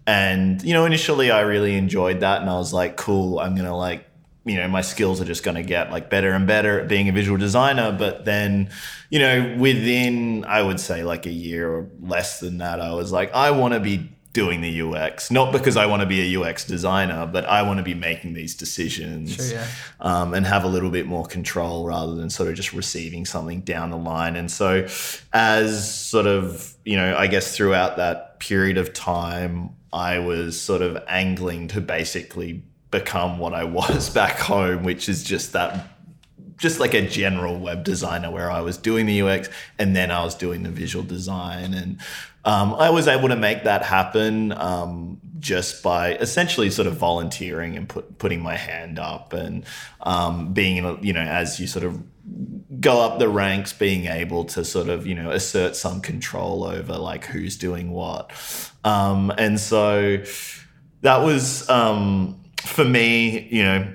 And 0.06 0.62
you 0.62 0.74
know, 0.74 0.86
initially 0.86 1.32
I 1.32 1.42
really 1.42 1.76
enjoyed 1.76 2.20
that, 2.20 2.42
and 2.42 2.50
I 2.50 2.60
was 2.60 2.74
like, 2.74 2.96
cool, 2.96 3.40
I'm 3.40 3.56
gonna 3.56 3.76
like 3.76 4.07
you 4.48 4.56
know 4.56 4.68
my 4.68 4.82
skills 4.82 5.20
are 5.22 5.26
just 5.26 5.44
going 5.44 5.56
to 5.56 5.64
get 5.64 5.92
like 5.92 6.10
better 6.10 6.32
and 6.32 6.48
better 6.48 6.80
at 6.80 6.88
being 6.88 7.10
a 7.10 7.12
visual 7.12 7.38
designer 7.38 7.96
but 7.98 8.26
then 8.26 8.70
you 9.10 9.20
know 9.20 9.56
within 9.60 10.46
i 10.46 10.62
would 10.62 10.80
say 10.80 11.04
like 11.04 11.26
a 11.26 11.32
year 11.32 11.70
or 11.70 11.90
less 12.02 12.40
than 12.40 12.58
that 12.60 12.80
i 12.80 12.94
was 12.94 13.12
like 13.12 13.34
i 13.34 13.52
want 13.52 13.74
to 13.74 13.80
be 13.80 14.10
doing 14.34 14.62
the 14.62 14.82
ux 14.82 15.32
not 15.32 15.52
because 15.52 15.76
i 15.76 15.86
want 15.86 16.00
to 16.02 16.06
be 16.06 16.34
a 16.36 16.40
ux 16.40 16.64
designer 16.66 17.26
but 17.26 17.44
i 17.46 17.64
want 17.64 17.78
to 17.78 17.84
be 17.84 17.96
making 17.96 18.34
these 18.34 18.56
decisions 18.56 19.36
Sure, 19.36 19.46
yeah. 19.46 19.68
um, 20.00 20.34
and 20.34 20.46
have 20.46 20.64
a 20.64 20.68
little 20.68 20.92
bit 20.92 21.08
more 21.08 21.26
control 21.26 21.86
rather 21.86 22.16
than 22.16 22.30
sort 22.30 22.48
of 22.50 22.56
just 22.56 22.72
receiving 22.74 23.26
something 23.26 23.62
down 23.62 23.90
the 23.90 23.98
line. 23.98 24.36
And 24.36 24.52
so, 24.52 24.88
as 25.34 25.96
sort 25.96 26.28
of, 26.28 26.76
you 26.86 26.96
know, 26.96 27.18
I 27.18 27.28
guess 27.28 27.56
throughout 27.56 27.98
that 27.98 28.40
period 28.40 28.78
of 28.78 28.94
time, 28.94 29.72
I 29.92 30.20
was 30.20 30.60
sort 30.60 30.82
of 30.82 30.98
angling 31.08 31.70
to 31.70 31.82
basically 31.82 32.64
become 32.92 33.40
what 33.40 33.54
I 33.54 33.64
was 33.64 34.10
back 34.14 34.38
home, 34.40 34.84
which 34.84 35.10
is 35.10 35.24
just 35.24 35.54
that. 35.54 35.88
Just 36.58 36.80
like 36.80 36.96
a 36.96 37.08
general 37.08 37.60
web 37.60 37.84
designer, 37.84 38.32
where 38.32 38.50
I 38.50 38.62
was 38.62 38.78
doing 38.78 39.06
the 39.06 39.22
UX 39.22 39.48
and 39.78 39.96
then 39.96 40.10
I 40.10 40.24
was 40.24 40.34
doing 40.34 40.64
the 40.64 40.72
visual 40.72 41.06
design, 41.06 41.76
and 41.76 42.00
um, 42.48 42.76
I 42.76 42.90
was 42.92 43.10
able 43.10 43.28
to 43.28 43.36
make 43.36 43.66
that 43.66 43.84
happen 43.84 44.54
um, 44.54 45.20
just 45.38 45.84
by 45.84 46.16
essentially 46.16 46.70
sort 46.70 46.88
of 46.88 46.96
volunteering 46.96 47.76
and 47.76 47.90
put, 47.90 48.18
putting 48.20 48.42
my 48.42 48.56
hand 48.56 49.00
up 49.00 49.34
and 49.34 49.66
um, 50.00 50.54
being, 50.54 51.04
you 51.04 51.12
know, 51.12 51.20
as 51.20 51.60
you 51.60 51.68
sort 51.68 51.84
of 51.84 52.02
go 52.80 53.02
up 53.02 53.20
the 53.20 53.28
ranks, 53.28 53.74
being 53.74 54.06
able 54.06 54.46
to 54.46 54.64
sort 54.64 54.88
of, 54.88 55.06
you 55.06 55.14
know, 55.14 55.30
assert 55.30 55.76
some 55.76 56.00
control 56.00 56.64
over 56.64 56.98
like 56.98 57.26
who's 57.26 57.58
doing 57.58 57.92
what. 57.92 58.32
Um, 58.86 59.30
and 59.38 59.60
so 59.60 60.24
that 61.02 61.18
was, 61.18 61.70
um, 61.70 62.40
for 62.62 62.86
me, 62.86 63.48
you 63.50 63.64
know, 63.64 63.94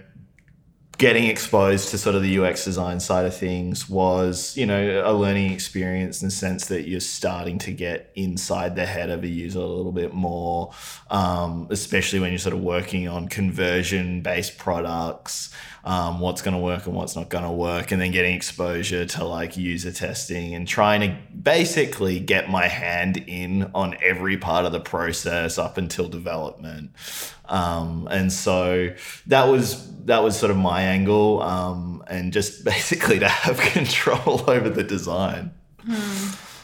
getting 0.98 1.26
exposed 1.26 1.88
to 1.88 1.98
sort 1.98 2.14
of 2.14 2.22
the 2.22 2.38
UX 2.38 2.64
design 2.64 3.00
side 3.00 3.26
of 3.26 3.36
things 3.36 3.88
was, 3.88 4.56
you 4.56 4.64
know, 4.64 5.02
a 5.04 5.12
learning 5.12 5.50
experience 5.50 6.22
in 6.22 6.28
the 6.28 6.32
sense 6.32 6.66
that 6.66 6.86
you're 6.86 7.00
starting 7.00 7.58
to 7.58 7.72
get 7.72 8.12
inside 8.14 8.76
the 8.76 8.86
head 8.86 9.10
of 9.10 9.24
a 9.24 9.26
user 9.26 9.58
a 9.58 9.66
little 9.66 9.90
bit 9.90 10.14
more, 10.14 10.72
um, 11.10 11.66
especially 11.70 12.20
when 12.20 12.30
you're 12.30 12.38
sort 12.38 12.54
of 12.54 12.60
working 12.60 13.08
on 13.08 13.26
conversion 13.26 14.20
based 14.20 14.58
products, 14.58 15.52
um, 15.84 16.20
what's 16.20 16.42
going 16.42 16.54
to 16.54 16.60
work 16.60 16.86
and 16.86 16.94
what's 16.94 17.16
not 17.16 17.28
going 17.28 17.44
to 17.44 17.50
work, 17.50 17.90
and 17.90 18.00
then 18.00 18.12
getting 18.12 18.34
exposure 18.34 19.04
to 19.04 19.24
like 19.24 19.56
user 19.56 19.90
testing 19.90 20.54
and 20.54 20.66
trying 20.68 21.00
to 21.00 21.16
basically 21.34 22.20
get 22.20 22.48
my 22.48 22.68
hand 22.68 23.16
in 23.26 23.70
on 23.74 23.96
every 24.02 24.36
part 24.36 24.64
of 24.64 24.72
the 24.72 24.80
process 24.80 25.58
up 25.58 25.78
until 25.78 26.08
development. 26.08 26.92
Um, 27.46 28.06
and 28.10 28.32
so 28.32 28.94
that 29.26 29.44
was 29.44 29.92
that 30.04 30.22
was 30.22 30.38
sort 30.38 30.50
of 30.50 30.56
my 30.56 30.82
angle, 30.82 31.42
um, 31.42 32.04
and 32.06 32.32
just 32.32 32.64
basically 32.64 33.18
to 33.18 33.28
have 33.28 33.58
control 33.72 34.48
over 34.48 34.70
the 34.70 34.84
design. 34.84 35.52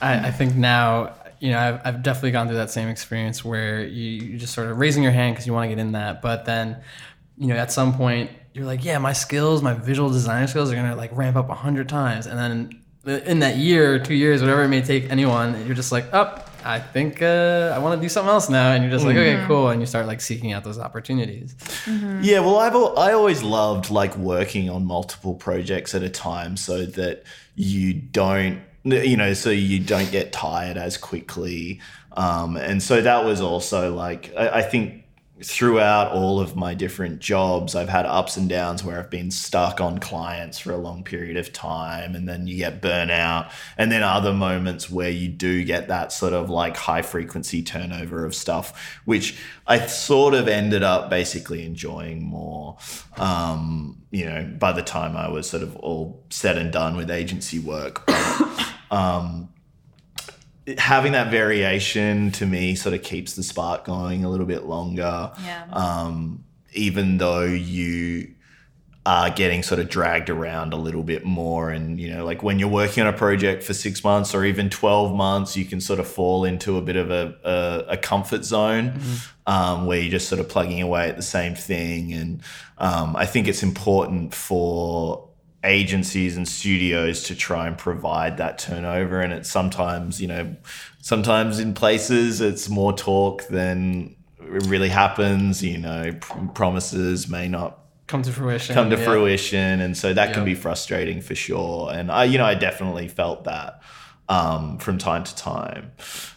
I, 0.00 0.28
I 0.28 0.30
think 0.30 0.54
now, 0.54 1.14
you 1.40 1.50
know, 1.50 1.58
I've, 1.58 1.80
I've 1.84 2.02
definitely 2.02 2.32
gone 2.32 2.46
through 2.46 2.56
that 2.56 2.70
same 2.70 2.88
experience 2.88 3.44
where 3.44 3.84
you, 3.84 4.22
you're 4.22 4.38
just 4.38 4.54
sort 4.54 4.68
of 4.68 4.78
raising 4.78 5.02
your 5.02 5.12
hand 5.12 5.34
because 5.34 5.46
you 5.46 5.52
want 5.52 5.68
to 5.68 5.74
get 5.74 5.80
in 5.80 5.92
that. 5.92 6.22
But 6.22 6.44
then, 6.44 6.80
you 7.36 7.48
know, 7.48 7.56
at 7.56 7.72
some 7.72 7.94
point, 7.94 8.30
you're 8.58 8.66
like, 8.66 8.84
yeah, 8.84 8.98
my 8.98 9.12
skills, 9.12 9.62
my 9.62 9.74
visual 9.74 10.10
design 10.10 10.46
skills 10.48 10.70
are 10.70 10.74
going 10.74 10.90
to 10.90 10.96
like 10.96 11.16
ramp 11.16 11.36
up 11.36 11.48
a 11.48 11.54
hundred 11.54 11.88
times. 11.88 12.26
And 12.26 12.38
then 12.38 13.22
in 13.24 13.38
that 13.38 13.56
year, 13.56 13.98
two 13.98 14.14
years, 14.14 14.40
whatever 14.42 14.64
it 14.64 14.68
may 14.68 14.82
take 14.82 15.10
anyone, 15.10 15.64
you're 15.66 15.76
just 15.76 15.92
like, 15.92 16.12
up. 16.12 16.44
I 16.64 16.80
think 16.80 17.22
uh, 17.22 17.72
I 17.74 17.78
want 17.78 17.98
to 17.98 18.04
do 18.04 18.08
something 18.08 18.28
else 18.28 18.50
now, 18.50 18.72
and 18.72 18.82
you're 18.82 18.90
just 18.90 19.04
like, 19.04 19.16
okay, 19.16 19.42
cool, 19.46 19.68
and 19.68 19.80
you 19.80 19.86
start 19.86 20.06
like 20.06 20.20
seeking 20.20 20.52
out 20.52 20.64
those 20.64 20.78
opportunities. 20.78 21.54
Yeah, 22.20 22.40
well, 22.40 22.58
I've 22.58 22.74
I 22.74 23.12
always 23.12 23.44
loved 23.44 23.90
like 23.90 24.14
working 24.16 24.68
on 24.68 24.84
multiple 24.84 25.34
projects 25.34 25.94
at 25.94 26.02
a 26.02 26.10
time, 26.10 26.56
so 26.56 26.84
that 26.84 27.22
you 27.54 27.94
don't, 27.94 28.60
you 28.82 29.16
know, 29.16 29.34
so 29.34 29.50
you 29.50 29.78
don't 29.78 30.10
get 30.10 30.32
tired 30.32 30.76
as 30.76 30.98
quickly. 30.98 31.80
Um, 32.16 32.56
and 32.56 32.82
so 32.82 33.00
that 33.00 33.24
was 33.24 33.40
also 33.40 33.94
like 33.94 34.34
I, 34.36 34.48
I 34.48 34.62
think 34.62 35.04
throughout 35.42 36.12
all 36.12 36.40
of 36.40 36.56
my 36.56 36.74
different 36.74 37.20
jobs, 37.20 37.74
I've 37.74 37.88
had 37.88 38.06
ups 38.06 38.36
and 38.36 38.48
downs 38.48 38.82
where 38.82 38.98
I've 38.98 39.10
been 39.10 39.30
stuck 39.30 39.80
on 39.80 39.98
clients 39.98 40.58
for 40.58 40.72
a 40.72 40.76
long 40.76 41.04
period 41.04 41.36
of 41.36 41.52
time, 41.52 42.14
and 42.14 42.28
then 42.28 42.46
you 42.46 42.56
get 42.56 42.82
burnout, 42.82 43.50
and 43.76 43.92
then 43.92 44.02
other 44.02 44.32
moments 44.32 44.90
where 44.90 45.10
you 45.10 45.28
do 45.28 45.64
get 45.64 45.88
that 45.88 46.12
sort 46.12 46.32
of 46.32 46.50
like 46.50 46.76
high 46.76 47.02
frequency 47.02 47.62
turnover 47.62 48.24
of 48.24 48.34
stuff, 48.34 49.00
which 49.04 49.38
I 49.66 49.86
sort 49.86 50.34
of 50.34 50.48
ended 50.48 50.82
up 50.82 51.10
basically 51.10 51.64
enjoying 51.64 52.22
more. 52.22 52.78
Um, 53.16 54.02
you 54.10 54.24
know, 54.24 54.50
by 54.58 54.72
the 54.72 54.82
time 54.82 55.16
I 55.16 55.28
was 55.28 55.48
sort 55.48 55.62
of 55.62 55.76
all 55.76 56.24
said 56.30 56.56
and 56.56 56.72
done 56.72 56.96
with 56.96 57.10
agency 57.10 57.58
work. 57.58 58.06
But, 58.06 58.74
um, 58.90 59.50
having 60.76 61.12
that 61.12 61.30
variation 61.30 62.30
to 62.32 62.46
me 62.46 62.74
sort 62.74 62.94
of 62.94 63.02
keeps 63.02 63.34
the 63.34 63.42
spark 63.42 63.84
going 63.84 64.24
a 64.24 64.28
little 64.28 64.46
bit 64.46 64.64
longer. 64.64 65.32
Yeah. 65.42 65.64
Um, 65.72 66.44
even 66.72 67.18
though 67.18 67.44
you 67.44 68.34
are 69.08 69.30
getting 69.30 69.62
sort 69.62 69.80
of 69.80 69.88
dragged 69.88 70.28
around 70.28 70.74
a 70.74 70.76
little 70.76 71.02
bit 71.02 71.24
more. 71.24 71.70
And, 71.70 71.98
you 71.98 72.12
know, 72.12 72.26
like 72.26 72.42
when 72.42 72.58
you're 72.58 72.68
working 72.68 73.02
on 73.02 73.12
a 73.12 73.16
project 73.16 73.62
for 73.62 73.72
six 73.72 74.04
months 74.04 74.34
or 74.34 74.44
even 74.44 74.68
12 74.68 75.14
months, 75.14 75.56
you 75.56 75.64
can 75.64 75.80
sort 75.80 75.98
of 75.98 76.06
fall 76.06 76.44
into 76.44 76.76
a 76.76 76.82
bit 76.82 76.96
of 76.96 77.10
a, 77.10 77.34
a, 77.42 77.92
a 77.92 77.96
comfort 77.96 78.44
zone 78.44 79.00
um, 79.46 79.86
where 79.86 79.98
you're 79.98 80.10
just 80.10 80.28
sort 80.28 80.40
of 80.40 80.48
plugging 80.50 80.82
away 80.82 81.08
at 81.08 81.16
the 81.16 81.22
same 81.22 81.54
thing. 81.54 82.12
And 82.12 82.42
um, 82.76 83.16
I 83.16 83.24
think 83.24 83.48
it's 83.48 83.62
important 83.62 84.34
for 84.34 85.27
agencies 85.68 86.36
and 86.36 86.48
studios 86.48 87.22
to 87.24 87.34
try 87.36 87.66
and 87.66 87.76
provide 87.76 88.38
that 88.38 88.58
turnover 88.58 89.20
and 89.20 89.32
it's 89.32 89.50
sometimes 89.50 90.20
you 90.20 90.26
know 90.26 90.56
sometimes 91.00 91.58
in 91.60 91.74
places 91.74 92.40
it's 92.40 92.68
more 92.68 92.92
talk 92.92 93.46
than 93.48 94.16
it 94.40 94.66
really 94.66 94.88
happens 94.88 95.62
you 95.62 95.76
know 95.78 96.12
pr- 96.20 96.46
promises 96.54 97.28
may 97.28 97.46
not 97.48 97.78
Come 98.06 98.22
to 98.22 98.32
fruition. 98.32 98.74
come 98.74 98.88
to 98.90 98.96
yeah. 98.96 99.04
fruition 99.04 99.80
and 99.80 99.94
so 99.96 100.14
that 100.14 100.32
can 100.32 100.44
be 100.46 100.54
frustrating 100.54 101.20
for 101.20 101.34
sure 101.34 101.92
and 101.92 102.10
i 102.10 102.24
you 102.24 102.38
know 102.38 102.46
i 102.46 102.54
definitely 102.54 103.06
felt 103.08 103.44
that 103.44 103.82
um, 104.30 104.76
from 104.78 104.98
time 104.98 105.24
to 105.24 105.34
time 105.36 105.92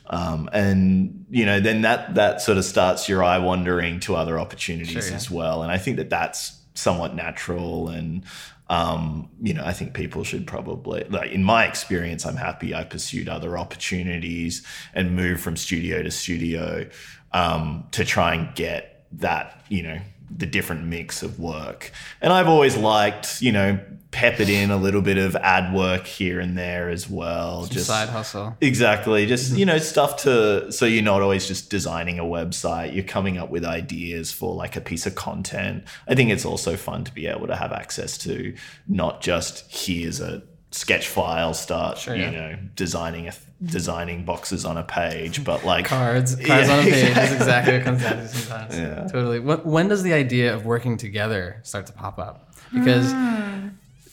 um, 0.07 0.49
and 0.53 1.25
you 1.29 1.45
know 1.45 1.59
then 1.61 1.81
that 1.81 2.15
that 2.15 2.41
sort 2.41 2.57
of 2.57 2.65
starts 2.65 3.07
your 3.09 3.23
eye 3.23 3.37
wandering 3.37 3.99
to 4.01 4.15
other 4.15 4.37
opportunities 4.39 4.91
Sure, 4.93 5.09
yeah. 5.09 5.15
as 5.15 5.31
well 5.31 5.63
and 5.63 5.71
i 5.71 5.77
think 5.77 5.95
that 5.97 6.09
that's 6.09 6.57
somewhat 6.73 7.15
natural 7.15 7.89
and 7.89 8.23
um, 8.71 9.29
you 9.41 9.53
know, 9.53 9.65
I 9.65 9.73
think 9.73 9.93
people 9.93 10.23
should 10.23 10.47
probably, 10.47 11.03
like, 11.09 11.31
in 11.31 11.43
my 11.43 11.65
experience, 11.65 12.25
I'm 12.25 12.37
happy 12.37 12.73
I 12.73 12.85
pursued 12.85 13.27
other 13.27 13.57
opportunities 13.57 14.65
and 14.93 15.13
moved 15.13 15.41
from 15.41 15.57
studio 15.57 16.01
to 16.01 16.09
studio 16.09 16.87
um, 17.33 17.87
to 17.91 18.05
try 18.05 18.33
and 18.33 18.55
get 18.55 19.07
that, 19.11 19.65
you 19.67 19.83
know, 19.83 19.99
the 20.35 20.45
different 20.45 20.85
mix 20.85 21.23
of 21.23 21.39
work. 21.39 21.91
And 22.21 22.31
I've 22.31 22.47
always 22.47 22.77
liked, 22.77 23.41
you 23.41 23.51
know, 23.51 23.79
peppered 24.11 24.49
in 24.49 24.71
a 24.71 24.77
little 24.77 25.01
bit 25.01 25.17
of 25.17 25.35
ad 25.37 25.73
work 25.73 26.05
here 26.05 26.39
and 26.39 26.57
there 26.57 26.89
as 26.89 27.09
well. 27.09 27.65
Just 27.65 27.87
side 27.87 28.09
hustle. 28.09 28.57
Exactly. 28.59 29.25
Just, 29.25 29.49
mm-hmm. 29.49 29.59
you 29.59 29.65
know, 29.65 29.77
stuff 29.77 30.17
to 30.23 30.71
so 30.71 30.85
you're 30.85 31.03
not 31.03 31.21
always 31.21 31.47
just 31.47 31.69
designing 31.69 32.19
a 32.19 32.23
website. 32.23 32.93
You're 32.93 33.03
coming 33.03 33.37
up 33.37 33.49
with 33.49 33.63
ideas 33.63 34.31
for 34.31 34.53
like 34.53 34.75
a 34.75 34.81
piece 34.81 35.05
of 35.05 35.15
content. 35.15 35.85
I 36.07 36.15
think 36.15 36.29
it's 36.29 36.45
also 36.45 36.75
fun 36.75 37.05
to 37.05 37.13
be 37.13 37.27
able 37.27 37.47
to 37.47 37.55
have 37.55 37.71
access 37.71 38.17
to 38.19 38.53
not 38.87 39.21
just 39.21 39.71
here's 39.71 40.19
a 40.19 40.43
sketch 40.71 41.07
file 41.07 41.53
start 41.53 41.97
Sure, 41.97 42.15
you 42.15 42.23
yeah. 42.23 42.31
know 42.31 42.57
designing 42.75 43.27
a 43.27 43.33
designing 43.63 44.23
boxes 44.25 44.63
on 44.65 44.77
a 44.77 44.83
page 44.83 45.43
but 45.43 45.63
like 45.71 45.85
Cards, 45.85 46.35
cards 46.47 46.67
Yeah, 46.69 46.73
on 46.73 46.79
a 46.79 46.83
page 46.83 46.93
is 46.93 47.03
exactly. 47.09 47.35
exactly 47.35 47.73
what 47.75 47.83
comes 47.83 48.01
down 48.03 48.17
to 48.17 48.27
sometimes. 48.27 48.77
Yeah. 48.77 49.07
Totally. 49.07 49.39
When, 49.39 49.57
when 49.59 49.87
does 49.89 50.01
the 50.03 50.13
idea 50.13 50.53
of 50.55 50.65
working 50.65 50.97
together 50.97 51.59
start 51.63 51.85
to 51.87 51.93
pop 51.93 52.17
up? 52.19 52.53
Because, 52.73 53.11
Hmm. 53.11 53.67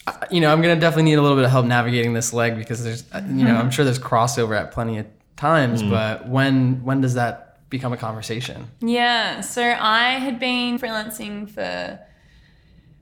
I- 0.07 0.27
you 0.31 0.41
know, 0.41 0.51
I'm 0.53 0.61
going 0.63 0.75
to 0.75 0.81
definitely 0.81 1.05
need 1.05 1.15
a 1.19 1.23
little 1.23 1.37
bit 1.37 1.45
of 1.45 1.51
help 1.51 1.65
navigating 1.67 2.13
this 2.13 2.33
leg 2.33 2.57
because 2.57 2.83
there's, 2.83 3.05
uh, 3.13 3.23
you 3.27 3.45
know, 3.45 3.55
I'm 3.57 3.71
sure 3.71 3.85
there's 3.85 3.99
crossover 3.99 4.59
at 4.59 4.73
plenty 4.73 4.99
of 4.99 5.07
times, 5.37 5.83
Mm. 5.83 5.91
but 5.91 6.29
when 6.29 6.83
when 6.85 7.01
does 7.01 7.15
that 7.15 7.59
become 7.71 7.93
a 7.93 7.97
conversation? 7.97 8.67
Yeah, 8.81 9.41
so 9.43 9.63
I 9.63 10.13
had 10.19 10.39
been 10.41 10.79
freelancing 10.79 11.49
for 11.49 11.99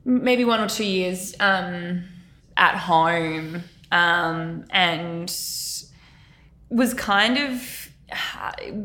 maybe 0.04 0.44
one 0.44 0.60
or 0.60 0.68
two 0.68 0.84
years 0.84 1.34
um, 1.40 2.04
at 2.56 2.76
home 2.76 3.62
um, 3.92 4.64
and 4.70 5.30
was 6.70 6.94
kind 6.94 7.38
of 7.38 7.90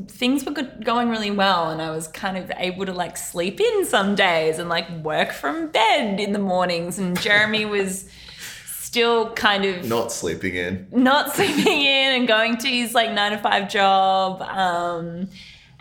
things 0.07 0.43
were 0.45 0.51
good, 0.51 0.83
going 0.83 1.09
really 1.09 1.31
well 1.31 1.69
and 1.69 1.81
I 1.81 1.91
was 1.91 2.07
kind 2.07 2.37
of 2.37 2.51
able 2.57 2.85
to 2.85 2.93
like 2.93 3.17
sleep 3.17 3.59
in 3.59 3.85
some 3.85 4.15
days 4.15 4.57
and 4.57 4.67
like 4.67 4.89
work 5.03 5.31
from 5.31 5.67
bed 5.67 6.19
in 6.19 6.33
the 6.33 6.39
mornings 6.39 6.97
and 6.97 7.19
Jeremy 7.19 7.65
was 7.65 8.09
still 8.65 9.31
kind 9.33 9.63
of 9.63 9.87
not 9.87 10.11
sleeping 10.11 10.55
in 10.55 10.87
not 10.91 11.33
sleeping 11.35 11.81
in 11.81 12.15
and 12.15 12.27
going 12.27 12.57
to 12.57 12.67
his 12.67 12.93
like 12.93 13.11
nine 13.11 13.31
to 13.31 13.37
five 13.37 13.69
job. 13.69 14.41
Um, 14.41 15.29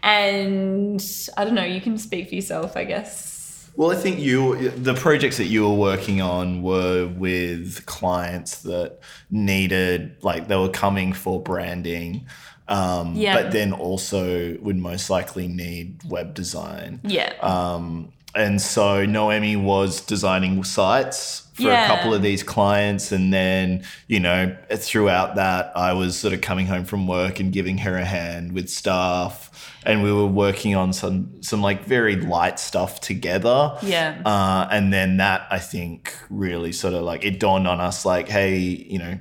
and 0.03 1.05
I 1.36 1.45
don't 1.45 1.55
know, 1.55 1.64
you 1.64 1.80
can 1.80 1.99
speak 1.99 2.28
for 2.28 2.34
yourself, 2.34 2.76
I 2.76 2.84
guess. 2.84 3.39
Well, 3.77 3.91
I 3.91 3.95
think 3.97 4.18
you 4.21 4.71
the 4.71 4.95
projects 4.95 5.37
that 5.39 5.47
you 5.47 5.62
were 5.68 5.75
working 5.77 6.21
on 6.21 6.62
were 6.62 7.07
with 7.07 7.85
clients 7.87 8.62
that 8.62 8.99
needed 9.31 10.16
like 10.23 10.49
they 10.49 10.57
were 10.57 10.68
coming 10.68 11.12
for 11.12 11.41
branding. 11.43 12.27
Um, 12.68 13.14
Yeah. 13.16 13.35
but 13.35 13.51
then 13.51 13.73
also 13.73 14.57
would 14.61 14.77
most 14.77 15.11
likely 15.11 15.49
need 15.49 16.03
web 16.09 16.35
design. 16.35 17.01
Yeah. 17.03 17.33
Um, 17.41 18.12
and 18.35 18.62
so 18.62 19.05
Noemi 19.05 19.57
was 19.57 20.01
designing 20.01 20.62
sites 20.62 21.49
for 21.61 21.68
Yeah. 21.68 21.84
a 21.84 21.88
couple 21.88 22.12
of 22.14 22.22
these 22.22 22.42
clients. 22.42 23.12
And 23.12 23.32
then, 23.32 23.84
you 24.08 24.20
know, 24.20 24.56
throughout 24.74 25.36
that, 25.36 25.72
I 25.76 25.92
was 25.92 26.18
sort 26.18 26.32
of 26.34 26.40
coming 26.40 26.66
home 26.66 26.84
from 26.84 27.06
work 27.06 27.40
and 27.40 27.52
giving 27.52 27.78
her 27.78 27.96
a 27.96 28.04
hand 28.04 28.52
with 28.52 28.68
stuff. 28.68 29.46
And 29.84 30.02
we 30.02 30.12
were 30.12 30.26
working 30.26 30.74
on 30.76 30.92
some, 30.92 31.42
some 31.42 31.62
like 31.62 31.84
very 31.84 32.16
light 32.16 32.58
stuff 32.61 33.00
together. 33.00 33.76
Yeah. 33.82 34.20
Uh, 34.24 34.68
and 34.70 34.92
then 34.92 35.16
that, 35.18 35.46
I 35.50 35.58
think, 35.58 36.14
really 36.28 36.72
sort 36.72 36.94
of 36.94 37.02
like 37.02 37.24
it 37.24 37.40
dawned 37.40 37.66
on 37.66 37.80
us 37.80 38.04
like, 38.04 38.28
hey, 38.28 38.58
you 38.58 38.98
know, 38.98 39.18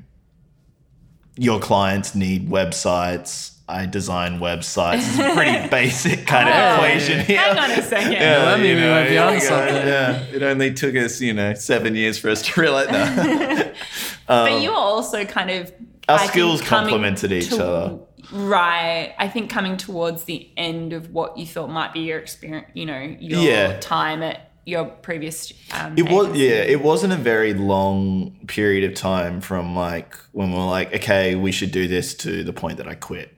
your 1.38 1.60
clients 1.60 2.16
need 2.16 2.50
websites. 2.50 3.56
I 3.70 3.86
design 3.86 4.40
websites. 4.40 4.98
It's 4.98 5.20
a 5.20 5.34
pretty 5.36 5.68
basic 5.70 6.26
kind 6.26 6.50
of 6.50 6.56
Oh, 6.56 6.76
equation 6.84 7.20
here. 7.26 7.38
Hang 7.40 7.58
on 7.58 7.72
a 7.72 7.82
second. 7.84 8.12
Yeah, 8.14 8.44
Let 8.46 8.60
me- 8.60 8.70
you 8.70 8.76
we 8.76 8.82
know, 8.82 8.92
might 8.96 9.08
be 9.10 9.14
yeah, 9.14 9.40
something. 9.40 9.76
Yeah, 9.76 10.24
it 10.34 10.42
only 10.44 10.74
took 10.74 10.96
us, 10.96 11.22
you 11.22 11.34
know, 11.34 11.54
seven 11.54 11.96
years 11.96 12.18
for 12.18 12.30
us 12.30 12.42
to 12.42 12.60
realize 12.60 12.88
that. 12.88 13.76
but 14.28 14.62
you 14.62 14.72
were 14.72 14.76
also 14.76 15.24
kind 15.26 15.52
of 15.52 15.72
Our 16.08 16.20
I 16.20 16.26
skills 16.28 16.62
complemented 16.62 17.32
each 17.32 17.50
to- 17.50 17.64
other. 17.66 18.00
Right. 18.32 19.14
I 19.18 19.28
think 19.28 19.50
coming 19.50 19.78
towards 19.78 20.26
the 20.26 20.50
end 20.58 20.94
of 20.94 21.12
what 21.14 21.38
you 21.38 21.46
thought 21.48 21.70
might 21.70 21.94
be 21.94 22.02
your 22.02 22.20
experience, 22.20 22.68
you 22.74 22.86
know, 22.86 23.00
your 23.20 23.40
Yeah. 23.42 23.80
time 23.80 24.22
at 24.22 24.52
your 24.66 24.86
previous. 24.86 25.52
Um, 25.72 25.98
It 25.98 26.04
was, 26.04 26.28
agency. 26.28 26.44
yeah, 26.46 26.56
it 26.62 26.82
wasn't 26.84 27.14
a 27.14 27.16
very 27.18 27.56
long 27.56 28.36
period 28.46 28.84
of 28.92 28.96
time 28.96 29.42
from 29.42 29.76
like 29.76 30.16
when 30.32 30.52
we 30.52 30.58
were 30.60 30.66
like, 30.66 30.94
okay, 30.98 31.34
we 31.36 31.52
should 31.52 31.72
do 31.72 31.88
this 31.88 32.14
to 32.16 32.44
the 32.44 32.54
point 32.54 32.78
that 32.78 32.88
I 32.88 32.94
quit. 32.94 33.34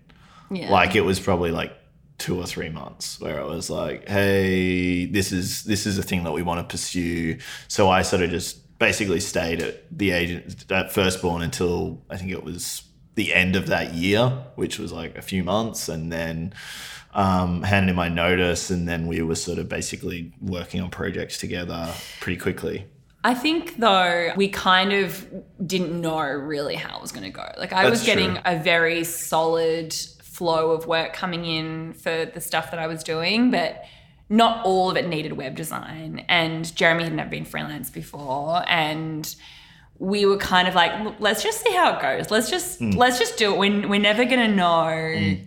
Yeah. 0.51 0.71
Like 0.71 0.95
it 0.95 1.01
was 1.01 1.19
probably 1.19 1.51
like 1.51 1.73
two 2.17 2.39
or 2.39 2.45
three 2.45 2.69
months 2.69 3.19
where 3.19 3.41
I 3.41 3.45
was 3.45 3.69
like, 3.69 4.07
hey, 4.07 5.05
this 5.05 5.31
is 5.31 5.63
this 5.63 5.85
is 5.85 5.97
a 5.97 6.03
thing 6.03 6.23
that 6.23 6.31
we 6.31 6.43
want 6.43 6.67
to 6.67 6.71
pursue. 6.71 7.39
So 7.67 7.89
I 7.89 8.03
sort 8.03 8.21
of 8.21 8.29
just 8.29 8.77
basically 8.77 9.19
stayed 9.19 9.61
at 9.61 9.97
the 9.97 10.11
agent 10.11 10.71
at 10.71 10.91
Firstborn 10.91 11.41
until 11.41 12.03
I 12.09 12.17
think 12.17 12.31
it 12.31 12.43
was 12.43 12.83
the 13.15 13.33
end 13.33 13.55
of 13.55 13.67
that 13.67 13.93
year, 13.93 14.29
which 14.55 14.77
was 14.77 14.91
like 14.91 15.17
a 15.17 15.21
few 15.21 15.43
months, 15.43 15.89
and 15.89 16.11
then 16.11 16.53
um, 17.13 17.63
handed 17.63 17.89
in 17.89 17.95
my 17.95 18.09
notice, 18.09 18.69
and 18.69 18.87
then 18.87 19.07
we 19.07 19.21
were 19.21 19.35
sort 19.35 19.57
of 19.57 19.67
basically 19.67 20.33
working 20.41 20.81
on 20.81 20.89
projects 20.89 21.37
together 21.37 21.91
pretty 22.19 22.39
quickly. 22.39 22.85
I 23.23 23.33
think 23.35 23.77
though 23.77 24.31
we 24.35 24.47
kind 24.47 24.93
of 24.93 25.27
didn't 25.65 25.99
know 25.99 26.19
really 26.19 26.75
how 26.75 26.97
it 26.97 27.01
was 27.01 27.11
going 27.11 27.23
to 27.23 27.29
go. 27.29 27.47
Like 27.57 27.73
I 27.73 27.83
That's 27.83 27.91
was 27.91 28.03
getting 28.03 28.31
true. 28.31 28.41
a 28.45 28.57
very 28.57 29.03
solid 29.03 29.95
flow 30.41 30.71
of 30.71 30.87
work 30.87 31.13
coming 31.13 31.45
in 31.45 31.93
for 31.93 32.25
the 32.25 32.41
stuff 32.41 32.71
that 32.71 32.79
I 32.79 32.87
was 32.87 33.03
doing, 33.03 33.51
but 33.51 33.83
not 34.27 34.65
all 34.65 34.89
of 34.89 34.97
it 34.97 35.07
needed 35.07 35.33
web 35.33 35.55
design. 35.55 36.25
And 36.27 36.75
Jeremy 36.75 37.03
had 37.03 37.13
never 37.13 37.29
been 37.29 37.45
freelance 37.45 37.91
before, 37.91 38.63
and 38.67 39.35
we 39.99 40.25
were 40.25 40.37
kind 40.37 40.67
of 40.67 40.73
like, 40.73 40.91
let's 41.19 41.43
just 41.43 41.63
see 41.63 41.71
how 41.73 41.93
it 41.95 42.01
goes. 42.01 42.31
Let's 42.31 42.49
just 42.49 42.79
Hmm. 42.79 42.89
let's 43.03 43.19
just 43.19 43.37
do 43.37 43.53
it. 43.53 43.57
We're, 43.59 43.87
we're 43.87 43.99
never 43.99 44.25
going 44.25 44.39
to 44.39 44.47
know 44.47 44.87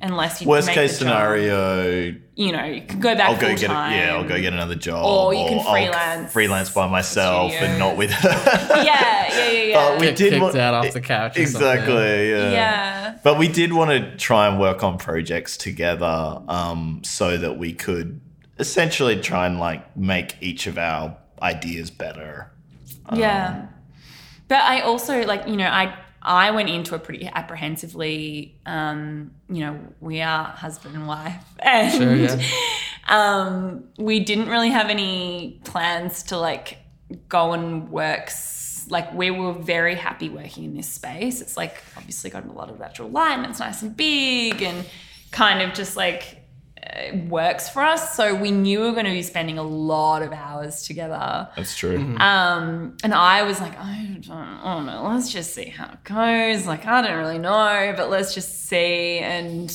unless 0.00 0.40
you 0.40 0.46
Worst 0.46 0.68
make 0.68 0.76
case 0.76 1.00
the 1.00 1.06
job. 1.06 1.12
scenario, 1.14 2.14
You 2.36 2.52
know, 2.52 2.64
you 2.64 2.82
can 2.82 3.00
go 3.00 3.16
back. 3.16 3.30
I'll 3.30 3.34
go 3.34 3.48
get 3.48 3.62
it. 3.64 3.66
full-time. 3.66 3.98
Yeah, 3.98 4.14
I'll 4.14 4.28
go 4.28 4.40
get 4.40 4.52
another 4.52 4.76
job, 4.76 5.04
Or 5.04 5.34
you 5.34 5.44
can 5.48 5.58
I'll 5.58 5.72
freelance 5.72 6.32
freelance 6.32 6.70
by 6.70 6.86
myself, 6.88 7.50
and 7.52 7.80
not 7.80 7.96
with 7.96 8.12
her. 8.12 8.28
Yeah, 8.28 8.84
yeah, 8.84 9.50
yeah, 9.50 9.62
yeah. 9.72 9.78
Uh, 9.78 9.94
we 9.98 10.06
Get 10.06 10.16
did 10.16 10.30
kicked 10.30 10.42
want- 10.42 10.56
out 10.56 10.74
off 10.74 10.92
the 10.92 11.00
couch 11.00 11.36
or 11.36 11.40
exactly. 11.40 12.30
Yeah. 12.30 12.50
yeah. 12.52 13.03
But 13.24 13.38
we 13.38 13.48
did 13.48 13.72
want 13.72 13.90
to 13.90 14.16
try 14.16 14.46
and 14.46 14.60
work 14.60 14.84
on 14.84 14.98
projects 14.98 15.56
together, 15.56 16.40
um, 16.46 17.00
so 17.04 17.36
that 17.38 17.58
we 17.58 17.72
could 17.72 18.20
essentially 18.58 19.20
try 19.20 19.46
and 19.46 19.58
like 19.58 19.96
make 19.96 20.36
each 20.40 20.68
of 20.68 20.78
our 20.78 21.16
ideas 21.42 21.90
better. 21.90 22.52
Yeah. 23.12 23.66
But 24.48 24.60
I 24.60 24.80
also 24.82 25.24
like, 25.24 25.48
you 25.48 25.56
know, 25.56 25.66
I 25.66 25.96
I 26.22 26.50
went 26.52 26.68
into 26.70 26.94
it 26.94 27.02
pretty 27.02 27.26
apprehensively. 27.26 28.56
Um, 28.66 29.32
you 29.48 29.60
know, 29.60 29.78
we 30.00 30.20
are 30.20 30.44
husband 30.44 30.94
and 30.94 31.06
wife. 31.06 31.42
And 31.60 31.92
Sure, 31.92 32.14
yeah. 32.14 32.42
um 33.08 33.84
we 33.98 34.20
didn't 34.20 34.48
really 34.48 34.70
have 34.70 34.90
any 34.90 35.60
plans 35.64 36.22
to 36.24 36.36
like 36.38 36.78
go 37.28 37.52
and 37.52 37.88
work 37.90 38.30
s- 38.84 38.90
like 38.90 39.12
we 39.14 39.30
were 39.30 39.52
very 39.52 39.94
happy 39.94 40.28
working 40.28 40.64
in 40.64 40.74
this 40.76 40.88
space. 40.88 41.40
It's 41.40 41.56
like 41.56 41.82
obviously 41.96 42.30
got 42.30 42.46
a 42.46 42.52
lot 42.52 42.70
of 42.70 42.78
natural 42.78 43.08
light 43.10 43.38
and 43.38 43.46
it's 43.46 43.60
nice 43.60 43.82
and 43.82 43.96
big 43.96 44.62
and 44.62 44.84
kind 45.30 45.62
of 45.62 45.74
just 45.74 45.96
like 45.96 46.40
uh, 46.82 47.16
works 47.28 47.68
for 47.68 47.82
us. 47.82 48.14
So 48.16 48.34
we 48.34 48.50
knew 48.50 48.80
we 48.80 48.86
were 48.86 48.92
going 48.92 49.06
to 49.06 49.10
be 49.10 49.22
spending 49.22 49.58
a 49.58 49.62
lot 49.62 50.22
of 50.22 50.32
hours 50.32 50.82
together. 50.86 51.48
That's 51.56 51.76
true. 51.76 51.98
Um, 52.18 52.96
and 53.02 53.14
I 53.14 53.42
was 53.42 53.60
like, 53.60 53.76
I 53.78 54.18
don't, 54.20 54.30
I 54.30 54.74
don't 54.76 54.86
know. 54.86 55.02
Let's 55.12 55.32
just 55.32 55.54
see 55.54 55.64
how 55.66 55.86
it 55.92 56.04
goes. 56.04 56.66
Like, 56.66 56.86
I 56.86 57.00
don't 57.02 57.16
really 57.18 57.38
know, 57.38 57.94
but 57.96 58.10
let's 58.10 58.34
just 58.34 58.66
see. 58.68 59.18
And, 59.18 59.70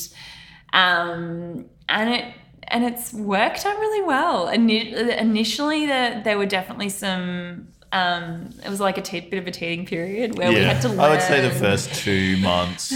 um, 0.72 1.66
and 1.88 2.10
it, 2.14 2.34
and 2.68 2.84
it's 2.84 3.12
worked 3.12 3.66
out 3.66 3.76
really 3.78 4.02
well. 4.06 4.46
Ini- 4.46 5.16
Initially, 5.18 5.86
there, 5.86 6.22
there 6.22 6.38
were 6.38 6.46
definitely 6.46 6.88
some, 6.90 7.68
um, 7.92 8.50
it 8.64 8.68
was 8.68 8.80
like 8.80 8.98
a 8.98 9.02
bit 9.20 9.34
of 9.38 9.46
a 9.46 9.50
teething 9.50 9.86
period 9.86 10.38
where 10.38 10.50
we 10.50 10.60
had 10.60 10.80
to 10.82 10.88
learn. 10.88 11.00
I 11.00 11.10
would 11.10 11.22
say 11.22 11.40
the 11.40 11.54
first 11.54 11.94
two 11.94 12.36
months, 12.38 12.92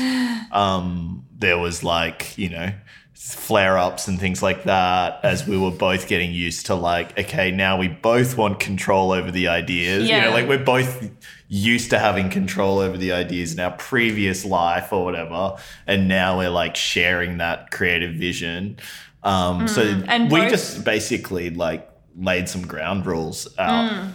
um, 0.53 1.25
there 1.37 1.59
was 1.59 1.83
like, 1.83 2.37
you 2.39 2.49
know, 2.51 2.73
flare 3.15 3.79
ups 3.79 4.07
and 4.09 4.21
things 4.21 4.43
like 4.43 4.65
that 4.65 5.21
as 5.23 5.47
we 5.47 5.57
were 5.57 5.71
both 5.71 6.09
getting 6.09 6.33
used 6.33 6.67
to 6.67 6.75
like, 6.75 7.19
okay, 7.19 7.51
now 7.51 7.79
we 7.79 7.89
both 7.89 8.37
want 8.37 8.61
control 8.61 9.13
over 9.13 9.31
the 9.31 9.49
ideas. 9.49 10.09
Yeah. 10.09 10.17
You 10.19 10.25
know, 10.27 10.31
like 10.37 10.49
we're 10.49 10.65
both 10.65 11.11
used 11.49 11.91
to 11.91 11.99
having 11.99 12.29
control 12.31 12.79
over 12.79 12.97
the 12.97 13.13
ideas 13.13 13.53
in 13.55 13.61
our 13.61 13.71
previous 13.73 14.45
life 14.45 14.93
or 14.93 15.05
whatever. 15.05 15.57
And 15.87 16.09
now 16.09 16.39
we're 16.39 16.51
like 16.51 16.77
sharing 16.77 17.39
that 17.39 17.71
creative 17.71 18.15
vision. 18.15 18.79
Um, 19.23 19.69
so 19.69 19.83
Mm. 19.85 20.05
and 20.09 20.31
we 20.31 20.41
both- 20.41 20.51
just 20.51 20.85
basically 20.85 21.51
like 21.51 21.89
laid 22.17 22.49
some 22.49 22.67
ground 22.67 23.07
rules 23.07 23.49
out. 23.59 24.07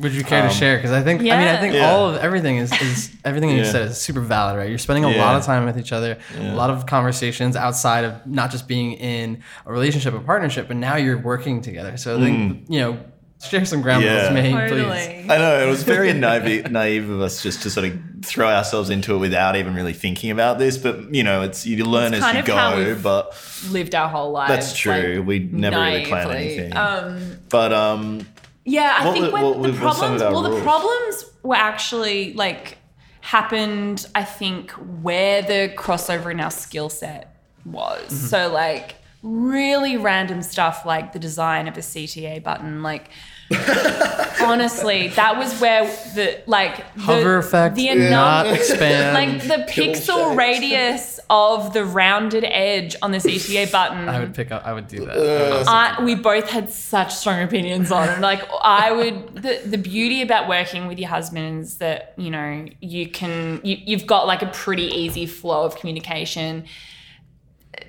Would 0.00 0.12
you 0.12 0.24
care 0.24 0.42
to 0.42 0.50
share? 0.50 0.76
Because 0.76 0.92
I 0.92 1.02
think 1.02 1.20
I 1.20 1.24
mean 1.24 1.32
I 1.32 1.56
think 1.58 1.74
Yeah. 1.74 1.90
all 1.90 2.08
of 2.10 2.16
everything 2.16 2.56
is, 2.58 2.72
is 2.80 3.10
everything 3.24 3.50
you 3.50 3.64
said 3.64 3.88
is 3.88 3.98
super 4.00 4.20
valid, 4.20 4.56
right? 4.56 4.68
You're 4.68 4.78
spending 4.78 5.04
a 5.04 5.16
lot 5.16 5.36
of 5.36 5.44
time 5.44 5.64
with 5.66 5.78
each 5.78 5.92
other, 5.92 6.18
a 6.38 6.54
lot 6.54 6.70
of 6.70 6.86
conversations 6.86 7.56
outside 7.56 8.04
of 8.04 8.26
not 8.26 8.50
just 8.50 8.68
being 8.68 8.92
in 8.92 9.42
a 9.66 9.72
relationship, 9.72 10.14
a 10.14 10.20
partnership, 10.20 10.68
but 10.68 10.76
now 10.76 10.96
you're 10.96 11.18
working 11.18 11.60
together. 11.62 11.96
So 11.96 12.16
I 12.16 12.20
think 12.20 12.64
you 12.68 12.80
know, 12.80 12.98
share 13.42 13.64
some 13.64 13.82
ground 13.82 14.02
Mm. 14.02 14.06
Yeah. 14.06 14.28
rules, 14.32 14.34
me, 14.34 14.82
please. 14.84 15.30
I 15.30 15.38
know 15.38 15.58
it 15.64 15.68
was 15.70 15.82
very 15.84 16.12
naive, 16.12 16.70
naive 16.72 17.08
of 17.08 17.20
us 17.20 17.42
just 17.42 17.62
to 17.62 17.70
sort 17.70 17.86
of 17.86 17.98
throw 18.22 18.48
ourselves 18.48 18.90
into 18.90 19.14
it 19.14 19.18
without 19.18 19.54
even 19.54 19.74
really 19.74 19.92
thinking 19.92 20.30
about 20.32 20.58
this. 20.58 20.76
But 20.76 21.14
you 21.14 21.22
know, 21.22 21.42
it's 21.42 21.64
you 21.66 21.84
learn 21.84 22.14
It's 22.14 22.16
as 22.24 22.32
kind 22.32 22.34
you 22.46 22.52
of 22.52 22.58
how 22.58 22.70
go. 22.74 22.84
we've 22.84 23.02
But 23.02 23.32
lived 23.70 23.94
our 23.94 24.08
whole 24.08 24.32
lives. 24.32 24.50
that's 24.52 24.76
true. 24.76 25.18
like, 25.18 25.26
we 25.26 25.38
never 25.40 25.76
really 25.80 26.04
plan 26.06 26.26
naively. 26.28 26.58
anything. 26.58 26.76
Um, 26.76 27.38
but 27.48 27.72
um, 27.72 28.26
yeah, 28.68 28.96
I 28.98 29.06
What 29.06 29.12
think 29.14 29.26
were- 29.26 29.32
when 29.32 29.44
what 29.44 29.62
the 29.62 29.72
were 29.72 29.78
problems, 29.78 30.22
our 30.22 30.32
well, 30.32 30.42
the 30.42 30.60
problems 30.60 31.24
were 31.42 31.56
actually 31.56 32.34
like 32.34 32.78
happened. 33.22 34.06
I 34.14 34.24
think 34.24 34.70
where 34.72 35.40
the 35.42 35.72
crossover 35.74 36.30
in 36.30 36.40
our 36.40 36.50
skill 36.50 36.90
set 36.90 37.34
was. 37.64 38.02
Mm-hmm. 38.02 38.26
So 38.26 38.52
like 38.52 38.96
really 39.22 39.96
random 39.96 40.42
stuff 40.42 40.84
like 40.84 41.12
the 41.12 41.18
design 41.18 41.66
of 41.66 41.76
a 41.76 41.80
CTA 41.80 42.42
button, 42.42 42.82
like. 42.82 43.10
honestly, 44.42 45.08
that 45.08 45.38
was 45.38 45.58
where 45.58 45.86
the 46.14 46.42
like 46.46 46.76
the, 46.94 47.00
Hover 47.00 47.38
effect, 47.38 47.76
the 47.76 47.94
not 47.94 48.46
expand. 48.46 49.14
like 49.40 49.42
the 49.42 49.64
pixel 49.72 50.36
radius 50.36 51.17
of 51.30 51.72
the 51.74 51.84
rounded 51.84 52.44
edge 52.44 52.96
on 53.02 53.10
this 53.12 53.24
CTA 53.26 53.70
button. 53.72 54.08
I 54.08 54.20
would 54.20 54.34
pick 54.34 54.50
up. 54.50 54.66
I 54.66 54.72
would 54.72 54.88
do 54.88 55.04
that. 55.04 55.16
Uh, 55.16 55.20
I 55.20 55.42
would 55.42 55.52
also 55.52 55.70
I, 55.70 56.02
we 56.04 56.14
both 56.14 56.48
had 56.48 56.70
such 56.70 57.14
strong 57.14 57.42
opinions 57.42 57.92
on 57.92 58.08
it. 58.08 58.20
Like 58.20 58.42
I 58.62 58.92
would, 58.92 59.42
the, 59.42 59.60
the 59.64 59.78
beauty 59.78 60.22
about 60.22 60.48
working 60.48 60.86
with 60.86 60.98
your 60.98 61.08
husband 61.10 61.62
is 61.62 61.78
that 61.78 62.14
you 62.16 62.30
know 62.30 62.66
you 62.80 63.08
can 63.10 63.60
you, 63.62 63.76
you've 63.84 64.06
got 64.06 64.26
like 64.26 64.42
a 64.42 64.46
pretty 64.48 64.84
easy 64.86 65.26
flow 65.26 65.64
of 65.64 65.76
communication. 65.76 66.64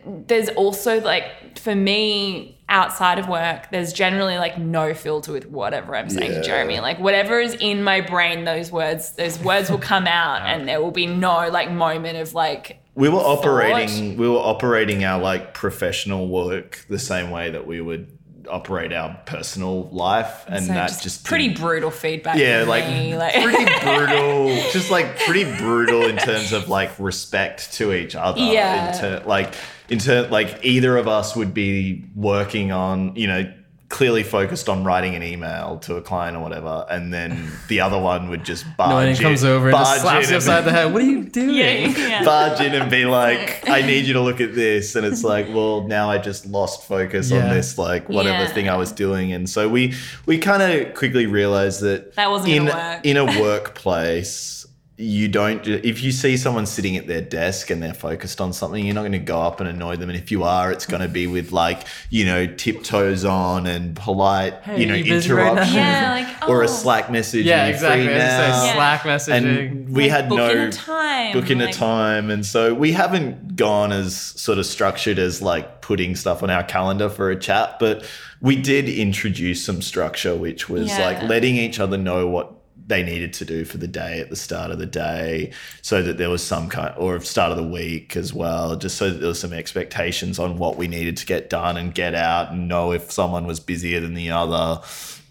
There's 0.05 0.49
also 0.49 0.99
like 1.01 1.57
for 1.57 1.75
me 1.75 2.57
outside 2.69 3.17
of 3.17 3.27
work, 3.27 3.71
there's 3.71 3.91
generally 3.91 4.37
like 4.37 4.57
no 4.59 4.93
filter 4.93 5.31
with 5.31 5.47
whatever 5.47 5.95
I'm 5.95 6.09
saying 6.09 6.31
Yeah. 6.31 6.37
to 6.41 6.43
Jeremy. 6.43 6.79
Like 6.79 6.99
whatever 6.99 7.39
is 7.39 7.55
in 7.55 7.83
my 7.83 8.01
brain, 8.01 8.43
those 8.45 8.71
words, 8.71 9.13
those 9.13 9.39
words 9.39 9.69
will 9.71 9.79
come 9.79 10.05
out, 10.07 10.41
and 10.45 10.67
there 10.67 10.81
will 10.81 10.91
be 10.91 11.07
no 11.07 11.49
like 11.49 11.71
moment 11.71 12.17
of 12.17 12.33
like 12.33 12.79
we 12.99 13.07
were 13.07 13.19
operating. 13.19 14.17
We 14.17 14.27
were 14.27 14.37
operating 14.37 15.03
our 15.05 15.21
like 15.21 15.53
professional 15.53 16.27
work 16.27 16.85
the 16.89 16.99
same 16.99 17.31
way 17.31 17.49
that 17.51 17.65
we 17.65 17.79
would 17.79 18.19
operate 18.49 18.91
our 18.91 19.17
personal 19.25 19.89
life, 19.89 20.43
and 20.47 20.65
so 20.65 20.73
that 20.73 20.89
just, 20.89 21.03
just 21.03 21.25
pretty 21.25 21.49
brutal 21.49 21.91
feedback. 21.91 22.37
yeah, 22.37 22.65
like, 22.67 22.85
me, 22.87 23.15
like 23.15 23.33
pretty 23.33 23.65
brutal. 23.83 24.47
just 24.71 24.91
like 24.91 25.17
pretty 25.19 25.45
brutal 25.57 26.07
in 26.07 26.17
terms 26.17 26.51
of 26.51 26.67
like 26.67 26.91
respect 26.99 27.73
to 27.73 27.93
each 27.93 28.15
other. 28.15 28.41
Yeah. 28.41 28.93
In 28.93 28.99
ter- 28.99 29.23
like 29.25 29.53
in 29.87 29.99
ter- 29.99 30.27
like 30.27 30.59
either 30.63 30.97
of 30.97 31.07
us 31.07 31.35
would 31.37 31.53
be 31.53 32.05
working 32.15 32.71
on 32.71 33.15
you 33.15 33.27
know 33.27 33.53
clearly 33.89 34.21
focused 34.21 34.69
on 34.69 34.83
writing 34.83 35.15
an 35.15 35.23
email 35.23 35.79
to 35.79 35.95
a 35.95 36.01
client 36.01 36.37
or 36.37 36.41
whatever, 36.41 36.85
and 36.89 37.11
then 37.11 37.51
the 37.69 37.81
other 37.81 37.97
one 37.99 38.29
would 38.29 38.45
just 38.45 38.63
barge 38.77 38.89
No, 38.91 38.97
and 38.99 39.07
he 39.09 39.15
in, 39.15 39.21
comes 39.21 39.43
over 39.43 39.69
and 39.69 39.77
just 39.77 39.89
barge 39.89 40.01
slaps 40.01 40.25
in 40.27 40.31
you 40.31 40.37
upside 40.37 40.63
the 40.65 40.71
head. 40.71 40.93
What 40.93 41.01
are 41.01 41.05
you 41.05 41.23
doing? 41.39 41.55
yeah, 41.55 41.87
yeah. 41.97 42.23
barge 42.23 42.61
in 42.61 42.73
and 42.75 42.89
be 42.91 43.05
like, 43.05 43.67
I 43.67 43.81
need 43.81 44.05
you 44.05 44.13
to 44.13 44.21
look 44.21 44.41
at 44.41 44.53
this. 44.53 44.95
And 44.95 45.05
it's 45.05 45.23
like, 45.23 45.47
well, 45.49 45.87
now 45.87 46.09
I 46.11 46.19
just 46.19 46.45
lost 46.45 46.83
focus 46.87 47.31
Yeah. 47.31 47.43
on 47.43 47.49
this, 47.49 47.77
like 47.79 48.07
whatever 48.07 48.43
Yeah. 48.43 48.53
thing 48.53 48.69
I 48.69 48.77
was 48.77 48.91
doing. 48.91 49.33
And 49.33 49.49
so 49.49 49.67
we 49.67 49.95
we 50.27 50.37
kind 50.37 50.61
of 50.61 50.93
quickly 50.93 51.25
realized 51.25 51.81
that 51.81 52.13
That 52.15 52.29
wasn't 52.29 52.51
in 52.53 52.65
gonna 52.67 52.77
work. 52.95 53.05
in 53.05 53.17
a 53.17 53.25
workplace. 53.41 54.58
You 55.01 55.29
don't. 55.29 55.65
If 55.65 56.03
you 56.03 56.11
see 56.11 56.35
someone 56.35 56.65
sitting 56.65 56.97
at 56.97 57.07
their 57.07 57.21
desk 57.21 57.69
and 57.69 57.81
they're 57.81 57.93
focused 57.93 58.41
on 58.41 58.51
something, 58.51 58.85
you're 58.85 58.93
not 58.93 59.03
going 59.03 59.13
to 59.13 59.17
go 59.19 59.39
up 59.41 59.61
and 59.61 59.69
annoy 59.69 59.95
them. 59.95 60.09
And 60.09 60.19
if 60.19 60.29
you 60.29 60.43
are, 60.43 60.73
it's 60.73 60.85
going 60.85 61.01
to 61.01 61.07
be 61.07 61.25
with 61.25 61.53
like 61.53 61.87
you 62.09 62.25
know 62.25 62.45
tiptoes 62.47 63.23
on 63.23 63.65
and 63.65 63.95
polite, 63.95 64.55
Hey, 64.63 64.81
you 64.81 64.85
know, 64.87 64.95
you 64.95 65.05
busy 65.05 65.31
right 65.31 65.51
interruption 65.53 65.75
Yeah, 65.77 66.11
like, 66.41 66.49
or 66.49 66.63
oh. 66.63 66.65
a 66.65 66.67
Slack 66.67 67.09
message. 67.09 67.45
Yeah, 67.45 67.67
exactly. 67.67 68.07
free 68.07 68.15
I 68.15 68.19
say 68.19 68.25
now? 68.49 68.63
Yeah. 68.65 68.73
Slack 68.73 69.01
messaging. 69.03 69.59
And 69.69 69.89
we 69.95 70.03
Like, 70.03 70.11
had 70.11 70.27
book 70.27 70.37
no 70.37 70.49
in 70.49 70.57
a 70.57 70.71
time. 70.73 71.33
book 71.33 71.49
in 71.49 71.61
a 71.61 71.71
time 71.71 72.29
and 72.29 72.45
so 72.45 72.73
we 72.73 72.91
haven't 72.91 73.55
gone 73.55 73.93
as 73.93 74.17
sort 74.17 74.57
of 74.57 74.65
structured 74.65 75.17
as 75.17 75.41
like 75.41 75.79
putting 75.81 76.13
stuff 76.17 76.43
on 76.43 76.49
our 76.49 76.63
calendar 76.63 77.07
for 77.09 77.29
a 77.31 77.39
chat 77.39 77.77
but 77.79 78.05
we 78.41 78.55
did 78.57 78.89
introduce 78.89 79.63
some 79.65 79.81
structure 79.81 80.35
which 80.35 80.67
was 80.67 80.89
Yeah. 80.89 81.05
like 81.05 81.23
letting 81.23 81.55
each 81.55 81.79
other 81.79 81.97
know 81.97 82.27
what 82.27 82.58
they 82.89 83.03
needed 83.03 83.31
to 83.33 83.45
do 83.45 83.63
for 83.63 83.77
the 83.77 83.87
day 83.87 84.19
at 84.19 84.29
the 84.29 84.35
start 84.35 84.71
of 84.71 84.79
the 84.79 84.85
day 84.85 85.51
so 85.81 86.01
that 86.01 86.17
there 86.17 86.29
was 86.29 86.43
some 86.43 86.67
kind 86.67 86.93
or 86.97 87.19
start 87.21 87.51
of 87.51 87.57
the 87.57 87.63
week 87.63 88.17
as 88.17 88.33
well 88.33 88.75
just 88.75 88.97
so 88.97 89.09
that 89.09 89.19
there 89.19 89.29
was 89.29 89.39
some 89.39 89.53
expectations 89.53 90.39
on 90.39 90.57
what 90.57 90.75
we 90.75 90.87
needed 90.87 91.15
to 91.15 91.25
get 91.25 91.49
done 91.49 91.77
and 91.77 91.95
get 91.95 92.15
out 92.15 92.51
and 92.51 92.67
know 92.67 92.91
if 92.91 93.11
someone 93.11 93.47
was 93.47 93.59
busier 93.59 93.99
than 93.99 94.15
the 94.15 94.29
other 94.29 94.81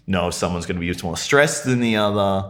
know 0.07 0.29
if 0.29 0.33
someone's 0.33 0.65
going 0.65 0.79
to 0.79 0.93
be 0.93 1.03
more 1.03 1.17
stressed 1.17 1.65
than 1.65 1.81
the 1.81 1.95
other 1.95 2.49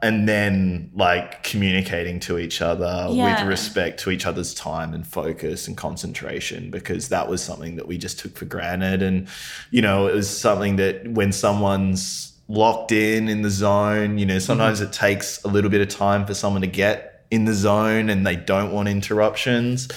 and 0.00 0.28
then 0.28 0.90
like 0.94 1.42
communicating 1.42 2.20
to 2.20 2.38
each 2.38 2.62
other 2.62 3.06
with 3.08 3.48
respect 3.48 3.98
to 4.00 4.10
each 4.10 4.26
other's 4.26 4.54
time 4.54 4.94
and 4.94 5.06
focus 5.06 5.66
and 5.66 5.76
concentration 5.76 6.70
because 6.70 7.08
that 7.08 7.28
was 7.28 7.42
something 7.42 7.76
that 7.76 7.88
we 7.88 7.98
just 7.98 8.18
took 8.18 8.36
for 8.36 8.44
granted. 8.44 9.02
And 9.02 9.26
you 9.70 9.82
know 9.82 10.06
it 10.06 10.14
was 10.14 10.28
something 10.28 10.76
that 10.76 11.08
when 11.08 11.32
someone's 11.32 12.31
locked 12.48 12.92
in 12.92 13.28
in 13.28 13.42
the 13.42 13.50
zone. 13.50 14.18
You 14.18 14.26
know 14.26 14.38
sometimes 14.38 14.80
it 14.80 14.92
takes 14.92 15.42
a 15.44 15.48
little 15.48 15.70
bit 15.70 15.80
of 15.80 15.88
time 15.88 16.26
for 16.26 16.34
someone 16.34 16.62
to 16.62 16.68
get 16.68 17.24
in 17.30 17.46
the 17.46 17.54
zone 17.54 18.10
and 18.10 18.26
they 18.26 18.36
don't 18.36 18.72
want 18.72 18.88
interruptions. 18.88 19.88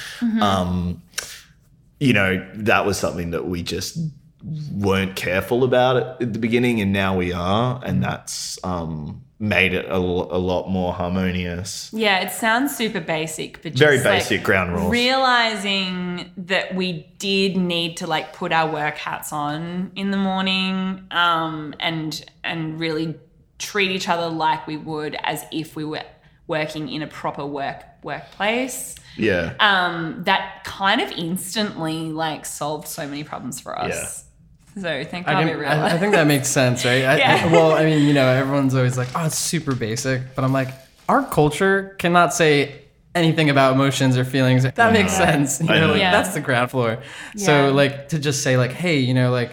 Um 0.42 1.02
you 2.00 2.14
know 2.14 2.46
that 2.56 2.86
was 2.86 2.98
something 2.98 3.32
that 3.32 3.48
we 3.48 3.64
just 3.64 3.98
weren't 4.74 5.16
careful 5.16 5.64
about 5.64 6.22
at 6.22 6.34
the 6.34 6.40
beginning 6.40 6.80
and 6.80 6.94
now 6.94 7.18
we 7.18 7.34
are 7.34 7.82
and 7.84 8.04
that's 8.04 8.64
um 8.64 9.25
made 9.38 9.74
it 9.74 9.86
a, 9.86 9.90
l- 9.96 10.30
a 10.32 10.38
lot 10.38 10.70
more 10.70 10.94
harmonious 10.94 11.90
Yeah, 11.94 12.20
it 12.20 12.32
sounds 12.32 12.76
super 12.76 13.02
basic, 13.02 13.62
but 13.62 13.74
just 13.74 13.80
very 13.80 13.98
like, 13.98 14.20
basic 14.20 14.44
ground 14.44 14.74
rules 14.74 14.90
Realizing 14.92 16.32
that 16.38 16.74
we 16.76 17.08
did 17.18 17.58
need 17.58 17.98
to 17.98 18.08
like 18.08 18.34
put 18.34 18.52
our 18.52 18.72
work 18.72 18.96
hats 18.98 19.34
on 19.34 19.92
in 19.96 20.12
the 20.12 20.18
morning, 20.18 21.06
um, 21.12 21.74
and 21.80 22.24
and 22.44 22.80
really 22.80 23.16
treat 23.58 23.92
each 23.92 24.08
other 24.10 24.28
like 24.30 24.68
we 24.68 24.78
would 24.78 25.16
as 25.24 25.44
if 25.52 25.76
we 25.76 25.84
were 25.86 26.04
working 26.48 26.90
in 26.90 27.02
a 27.02 27.08
proper 27.08 27.46
work 27.46 27.84
workplace. 28.04 28.96
yeah 29.18 29.54
Um, 29.60 30.24
that 30.26 30.64
kind 30.64 31.02
of 31.02 31.12
instantly 31.12 32.12
like 32.12 32.46
solved 32.46 32.88
so 32.88 33.08
many 33.08 33.24
problems 33.24 33.60
for 33.60 33.78
us. 33.78 34.25
So 34.78 35.04
thank 35.06 35.28
I, 35.28 35.34
God 35.34 35.40
can, 35.40 35.50
I, 35.50 35.52
realized. 35.54 35.96
I 35.96 35.98
think 35.98 36.14
that 36.14 36.28
makes 36.28 36.48
sense, 36.50 36.84
right? 36.86 36.98
Yeah. 37.00 37.44
I- 37.46 37.52
well, 37.52 37.72
I 37.74 37.86
mean, 37.86 38.06
you 38.08 38.14
know, 38.14 38.28
everyone's 38.28 38.76
always 38.76 38.98
like, 38.98 39.08
"Oh, 39.16 39.26
it's 39.26 39.38
super 39.38 39.74
basic," 39.76 40.36
but 40.36 40.44
I'm 40.44 40.52
like, 40.54 40.68
our 41.08 41.24
culture 41.24 41.96
cannot 42.00 42.34
say 42.34 42.82
anything 43.14 43.50
about 43.50 43.74
emotions 43.74 44.18
or 44.18 44.26
feelings. 44.26 44.64
That 44.64 44.92
makes 44.92 45.14
sense. 45.14 45.62
You 45.62 45.68
know, 45.68 45.80
know. 45.88 45.88
like, 45.94 46.00
Yeah. 46.00 46.12
that's 46.12 46.34
the 46.34 46.42
ground 46.42 46.72
floor. 46.72 46.98
Yeah. 47.36 47.46
So, 47.46 47.72
like, 47.74 48.10
to 48.10 48.20
just 48.20 48.44
say, 48.44 48.58
like, 48.58 48.72
hey, 48.72 49.00
you 49.00 49.14
know, 49.14 49.32
like. 49.32 49.52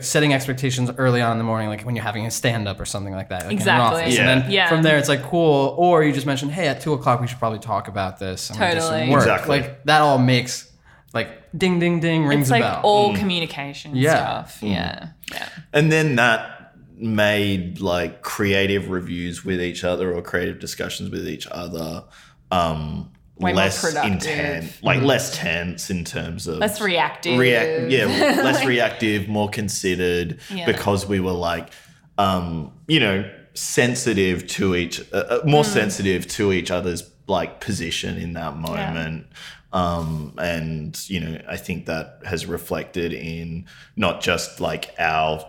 Setting 0.00 0.32
expectations 0.32 0.90
early 0.96 1.20
on 1.20 1.32
in 1.32 1.38
the 1.38 1.44
morning, 1.44 1.68
like 1.68 1.82
when 1.82 1.94
you're 1.94 2.02
having 2.04 2.26
a 2.26 2.30
stand 2.30 2.66
up 2.66 2.80
or 2.80 2.86
something 2.86 3.12
like 3.14 3.28
that. 3.28 3.44
Like 3.44 3.52
Exactly. 3.52 3.84
In 3.84 3.98
an 3.98 4.02
office. 4.04 4.14
Yeah. 4.16 4.30
And 4.30 4.42
then 4.42 4.50
Yeah. 4.50 4.68
from 4.68 4.82
there, 4.82 4.96
it's 4.96 5.08
like 5.08 5.22
cool. 5.22 5.74
Or 5.78 6.02
you 6.02 6.12
just 6.12 6.26
mentioned, 6.26 6.50
hey, 6.52 6.66
at 6.66 6.80
two 6.80 6.94
o'clock, 6.94 7.20
we 7.20 7.28
should 7.28 7.38
probably 7.38 7.58
talk 7.60 7.86
about 7.88 8.18
this. 8.18 8.48
And 8.50 8.58
do 8.58 8.80
some 8.80 8.90
Totally. 8.90 9.10
work. 9.10 9.20
Exactly. 9.20 9.60
Like 9.60 9.84
that 9.84 10.00
all 10.00 10.18
makes 10.18 10.71
like 11.14 11.28
ding, 11.56 11.78
ding, 11.78 12.00
ding 12.00 12.24
rings 12.26 12.42
it's 12.42 12.50
like 12.50 12.62
a 12.62 12.64
bell. 12.64 12.80
all 12.84 13.16
communication 13.16 13.94
Yeah. 13.96 14.44
stuff. 14.44 14.62
Yeah. 14.62 15.08
Yeah. 15.32 15.48
and 15.72 15.90
then 15.92 16.16
that 16.16 16.74
made 16.96 17.80
like 17.80 18.22
creative 18.22 18.88
reviews 18.90 19.44
with 19.44 19.60
each 19.60 19.82
other 19.84 20.12
or 20.14 20.22
creative 20.22 20.58
discussions 20.60 21.10
with 21.10 21.26
each 21.28 21.46
other 21.50 22.04
um 22.50 23.10
Way 23.38 23.52
more 23.52 23.56
less 23.62 23.80
productive. 23.80 24.12
intense 24.12 24.82
like 24.84 25.02
less 25.02 25.36
tense 25.36 25.90
in 25.90 26.04
terms 26.04 26.46
of 26.46 26.58
Less 26.58 26.80
reactive. 26.80 27.38
react 27.38 27.90
yeah 27.90 28.04
less 28.44 28.64
reactive 28.64 29.26
more 29.26 29.48
considered 29.48 30.38
Yeah. 30.54 30.66
because 30.66 31.06
we 31.06 31.18
were 31.18 31.32
like 31.32 31.70
um 32.18 32.72
you 32.86 33.00
know 33.00 33.28
sensitive 33.54 34.46
to 34.48 34.74
each 34.76 35.00
uh, 35.12 35.16
uh, 35.16 35.40
more 35.44 35.64
Mm. 35.64 35.72
sensitive 35.72 36.26
to 36.28 36.52
each 36.52 36.70
other's 36.70 37.02
like 37.26 37.60
position 37.60 38.16
in 38.16 38.34
that 38.34 38.56
moment 38.56 39.26
um 39.72 40.34
and 40.38 41.08
you 41.08 41.20
know 41.20 41.40
i 41.48 41.56
think 41.56 41.86
that 41.86 42.18
has 42.24 42.46
reflected 42.46 43.12
in 43.12 43.64
not 43.96 44.20
just 44.20 44.60
like 44.60 44.94
our 44.98 45.46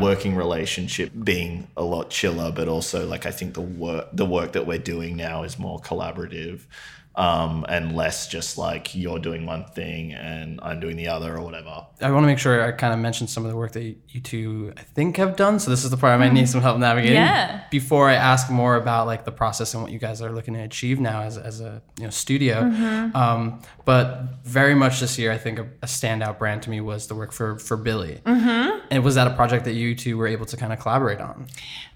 working 0.00 0.34
relationship 0.34 1.12
being 1.22 1.68
a 1.76 1.82
lot 1.82 2.08
chiller 2.08 2.50
but 2.50 2.66
also 2.66 3.06
like 3.06 3.26
i 3.26 3.30
think 3.30 3.52
the 3.54 3.60
work 3.60 4.08
the 4.14 4.24
work 4.24 4.52
that 4.52 4.66
we're 4.66 4.78
doing 4.78 5.16
now 5.16 5.42
is 5.42 5.58
more 5.58 5.78
collaborative 5.80 6.62
um, 7.14 7.66
and 7.68 7.94
less 7.94 8.26
just 8.26 8.56
like 8.56 8.94
you're 8.94 9.18
doing 9.18 9.44
one 9.44 9.64
thing 9.66 10.12
and 10.14 10.58
I'm 10.62 10.80
doing 10.80 10.96
the 10.96 11.08
other 11.08 11.36
or 11.36 11.42
whatever. 11.42 11.86
I 12.00 12.10
want 12.10 12.22
to 12.24 12.26
make 12.26 12.38
sure 12.38 12.62
I 12.62 12.72
kind 12.72 12.94
of 12.94 13.00
mention 13.00 13.26
some 13.26 13.44
of 13.44 13.50
the 13.50 13.56
work 13.56 13.72
that 13.72 13.82
you 13.82 14.20
two, 14.20 14.72
I 14.76 14.82
think, 14.82 15.18
have 15.18 15.36
done. 15.36 15.58
So 15.58 15.70
this 15.70 15.84
is 15.84 15.90
the 15.90 15.96
part 15.96 16.14
I 16.14 16.16
might 16.16 16.32
need 16.32 16.48
some 16.48 16.62
help 16.62 16.78
navigating. 16.78 17.16
Yeah. 17.16 17.64
Before 17.70 18.08
I 18.08 18.14
ask 18.14 18.50
more 18.50 18.76
about 18.76 19.06
like 19.06 19.24
the 19.24 19.32
process 19.32 19.74
and 19.74 19.82
what 19.82 19.92
you 19.92 19.98
guys 19.98 20.22
are 20.22 20.32
looking 20.32 20.54
to 20.54 20.60
achieve 20.60 21.00
now 21.00 21.22
as, 21.22 21.36
as 21.36 21.60
a 21.60 21.82
you 21.98 22.04
know 22.04 22.10
studio, 22.10 22.60
um, 23.14 23.60
but 23.84 24.40
very 24.44 24.74
much 24.74 25.00
this 25.00 25.18
year, 25.18 25.32
I 25.32 25.38
think 25.38 25.58
a, 25.58 25.64
a 25.82 25.86
standout 25.86 26.38
brand 26.38 26.62
to 26.62 26.70
me 26.70 26.80
was 26.80 27.08
the 27.08 27.14
work 27.14 27.32
for 27.32 27.58
for 27.58 27.76
Billie. 27.76 28.20
Mm-hmm. 28.24 28.86
And 28.90 29.04
was 29.04 29.14
that 29.16 29.26
a 29.26 29.34
project 29.34 29.64
that 29.66 29.74
you 29.74 29.94
two 29.94 30.16
were 30.16 30.26
able 30.26 30.46
to 30.46 30.56
kind 30.56 30.72
of 30.72 30.78
collaborate 30.78 31.20
on? 31.20 31.46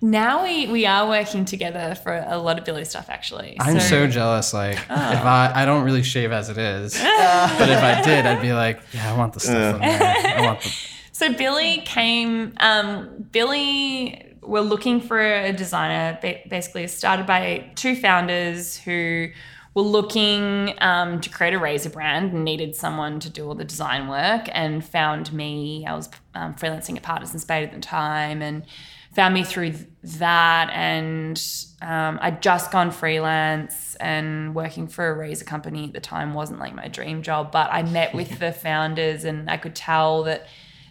Now 0.01 0.45
we 0.45 0.67
we 0.67 0.85
are 0.85 1.09
working 1.09 1.47
together 1.47 1.95
for 1.95 2.25
a 2.27 2.39
lot 2.39 2.59
of 2.59 2.65
Billie 2.65 2.85
stuff 2.85 3.07
actually. 3.09 3.57
I'm 3.61 3.81
so 3.81 4.07
jealous. 4.07 4.53
Like 4.53 4.79
if 5.13 5.25
I 5.25 5.53
I 5.55 5.65
don't 5.65 5.85
really 5.85 6.03
shave 6.03 6.33
as 6.33 6.49
it 6.49 6.59
is, 6.59 6.95
but 6.99 7.69
if 7.69 7.83
I 7.83 8.03
did, 8.03 8.27
I'd 8.27 8.43
be 8.43 8.53
like, 8.53 8.81
yeah, 8.93 9.13
I 9.13 9.17
want 9.17 9.33
the 9.33 9.41
stuff 9.41 9.75
in 9.77 9.81
there. 9.81 10.37
I 10.39 10.41
want 10.43 10.61
the 10.63 10.71
So 11.17 11.33
Billie 11.33 11.81
came. 11.87 12.53
Um, 12.59 13.27
Billie 13.33 14.35
were 14.43 14.61
looking 14.61 15.01
for 15.01 15.19
a 15.19 15.51
designer. 15.51 16.19
Basically, 16.51 16.87
started 16.89 17.25
by 17.25 17.71
two 17.75 17.97
founders 17.97 18.77
who 18.77 19.29
were 19.73 19.81
looking 19.83 20.75
um, 20.83 21.23
to 21.23 21.31
create 21.31 21.55
a 21.55 21.59
razor 21.59 21.89
brand 21.89 22.35
and 22.35 22.45
needed 22.45 22.77
someone 22.77 23.19
to 23.21 23.31
do 23.31 23.49
all 23.49 23.55
the 23.55 23.65
design 23.65 24.09
work. 24.09 24.51
And 24.53 24.85
found 24.85 25.33
me. 25.33 25.87
I 25.87 25.95
was 25.95 26.11
um, 26.35 26.55
freelancing 26.55 26.99
at 26.99 27.03
Partners 27.03 27.33
in 27.33 27.41
Spade 27.41 27.65
at 27.65 27.73
the 27.73 27.81
time, 27.81 28.43
and 28.43 28.65
found 29.17 29.33
me 29.33 29.43
through 29.43 29.73
that. 30.03 30.71
And 30.73 31.43
um, 31.81 32.19
I'd 32.21 32.43
just 32.43 32.71
gone 32.71 32.91
freelance, 32.91 33.97
and 33.97 34.55
working 34.55 34.87
for 34.87 35.09
a 35.09 35.15
razor 35.15 35.47
company 35.47 35.87
at 35.87 35.95
the 35.95 36.01
time 36.01 36.35
wasn't 36.35 36.61
like 36.61 36.75
my 36.75 36.87
dream 36.87 37.23
job. 37.23 37.51
But 37.51 37.73
I 37.73 37.83
met 37.83 38.15
with 38.15 38.39
the 38.39 38.53
founders, 38.53 39.25
and 39.25 39.51
I 39.51 39.57
could 39.57 39.75
tell 39.75 40.23
that 40.25 40.47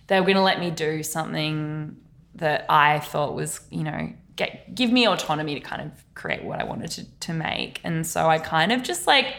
they 0.08 0.20
were 0.20 0.26
going 0.26 0.38
to 0.38 0.44
let 0.44 0.60
me 0.60 0.72
do 0.72 1.04
something 1.04 1.96
that 2.34 2.66
I 2.68 3.00
thought 3.00 3.36
was, 3.36 3.62
you 3.70 3.84
know, 3.84 4.12
get 4.36 4.76
give 4.76 4.92
me 4.92 5.08
autonomy 5.08 5.54
to 5.54 5.62
kind 5.62 5.82
of 5.82 5.92
create 6.16 6.44
what 6.44 6.60
I 6.60 6.66
wanted 6.66 6.92
to, 6.92 7.06
to 7.22 7.34
make. 7.34 7.80
And 7.84 8.06
so 8.06 8.28
I 8.28 8.40
kind 8.40 8.72
of 8.72 8.84
just 8.84 9.08
like 9.08 9.36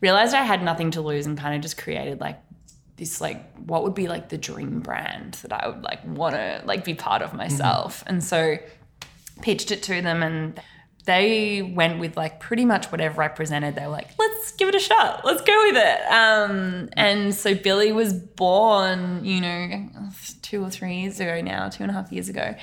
realized 0.00 0.34
I 0.34 0.42
had 0.42 0.62
nothing 0.62 0.92
to 0.92 1.00
lose 1.00 1.26
and 1.26 1.36
kind 1.36 1.54
of 1.54 1.60
just 1.60 1.76
created 1.76 2.20
like 2.20 2.38
this 2.96 3.20
like 3.20 3.56
what 3.56 3.82
would 3.84 3.94
be 3.94 4.08
like 4.08 4.28
the 4.28 4.38
dream 4.38 4.80
brand 4.80 5.34
that 5.42 5.52
I 5.52 5.68
would 5.68 5.82
like 5.82 6.04
want 6.04 6.34
to 6.34 6.62
like 6.64 6.84
be 6.84 6.94
part 6.94 7.22
of 7.22 7.32
myself. 7.34 8.04
And 8.06 8.22
so 8.22 8.58
pitched 9.40 9.70
it 9.70 9.82
to 9.84 10.02
them 10.02 10.22
and 10.22 10.60
they 11.04 11.62
went 11.62 11.98
with 11.98 12.16
like 12.16 12.38
pretty 12.38 12.64
much 12.64 12.86
whatever 12.92 13.22
I 13.22 13.28
presented. 13.28 13.74
They 13.74 13.82
were 13.82 13.88
like, 13.88 14.10
let's 14.18 14.52
give 14.52 14.68
it 14.68 14.74
a 14.74 14.78
shot. 14.78 15.24
Let's 15.24 15.42
go 15.42 15.66
with 15.66 15.76
it. 15.76 16.12
Um, 16.12 16.90
and 16.92 17.34
so 17.34 17.54
Billie 17.54 17.92
was 17.92 18.12
born, 18.12 19.24
you 19.24 19.40
know, 19.40 19.88
two 20.42 20.62
or 20.64 20.70
three 20.70 21.00
years 21.00 21.18
ago 21.18 21.40
now, 21.40 21.68
two 21.68 21.82
and 21.82 21.90
a 21.90 21.94
half 21.94 22.12
years 22.12 22.28
ago. 22.28 22.54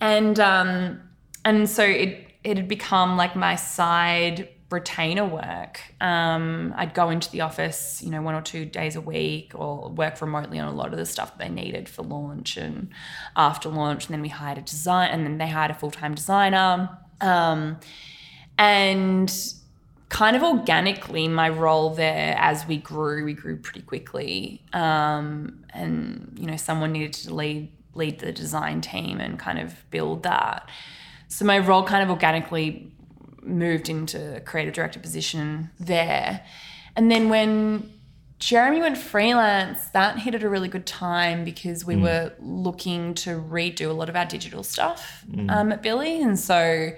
And 0.00 0.38
um, 0.38 1.00
and 1.44 1.68
so 1.68 1.82
it 1.84 2.28
it 2.44 2.56
had 2.56 2.68
become 2.68 3.16
like 3.16 3.34
my 3.34 3.56
side 3.56 4.48
retainer 4.72 5.24
work. 5.24 5.80
Um, 6.00 6.74
I'd 6.76 6.94
go 6.94 7.10
into 7.10 7.30
the 7.30 7.42
office, 7.42 8.02
you 8.02 8.10
know, 8.10 8.22
one 8.22 8.34
or 8.34 8.42
two 8.42 8.64
days 8.64 8.96
a 8.96 9.00
week, 9.00 9.52
or 9.54 9.90
work 9.90 10.20
remotely 10.20 10.58
on 10.58 10.68
a 10.68 10.74
lot 10.74 10.92
of 10.92 10.98
the 10.98 11.06
stuff 11.06 11.38
they 11.38 11.48
needed 11.48 11.88
for 11.88 12.02
launch 12.02 12.56
and 12.56 12.88
after 13.36 13.68
launch. 13.68 14.06
And 14.06 14.14
then 14.14 14.22
we 14.22 14.28
hired 14.28 14.58
a 14.58 14.62
design, 14.62 15.10
and 15.10 15.24
then 15.24 15.38
they 15.38 15.48
hired 15.48 15.70
a 15.70 15.74
full 15.74 15.90
time 15.90 16.14
designer. 16.14 16.90
Um, 17.20 17.78
and 18.58 19.32
kind 20.08 20.36
of 20.36 20.42
organically, 20.42 21.28
my 21.28 21.48
role 21.48 21.90
there 21.90 22.34
as 22.38 22.66
we 22.66 22.76
grew, 22.76 23.24
we 23.24 23.34
grew 23.34 23.56
pretty 23.56 23.82
quickly. 23.82 24.62
Um, 24.72 25.64
and 25.72 26.36
you 26.38 26.46
know, 26.46 26.56
someone 26.56 26.92
needed 26.92 27.12
to 27.14 27.34
lead 27.34 27.70
lead 27.94 28.20
the 28.20 28.32
design 28.32 28.80
team 28.80 29.20
and 29.20 29.38
kind 29.38 29.58
of 29.58 29.74
build 29.90 30.22
that. 30.22 30.68
So 31.28 31.44
my 31.44 31.58
role 31.58 31.82
kind 31.82 32.02
of 32.02 32.10
organically 32.10 32.92
moved 33.42 33.88
into 33.88 34.36
a 34.36 34.40
creative 34.40 34.74
director 34.74 35.00
position 35.00 35.70
there. 35.78 36.44
And 36.96 37.10
then 37.10 37.28
when 37.28 37.92
Jeremy 38.38 38.80
went 38.80 38.98
freelance, 38.98 39.84
that 39.88 40.18
hit 40.18 40.34
at 40.34 40.42
a 40.42 40.48
really 40.48 40.68
good 40.68 40.84
time 40.86 41.44
because 41.44 41.84
we 41.84 41.96
were 41.96 42.32
looking 42.40 43.14
to 43.14 43.40
redo 43.40 43.88
a 43.88 43.92
lot 43.92 44.08
of 44.08 44.16
our 44.16 44.24
digital 44.24 44.62
stuff 44.62 45.24
um, 45.48 45.70
at 45.72 45.82
Billie. 45.82 46.20
And 46.20 46.38
so 46.38 46.90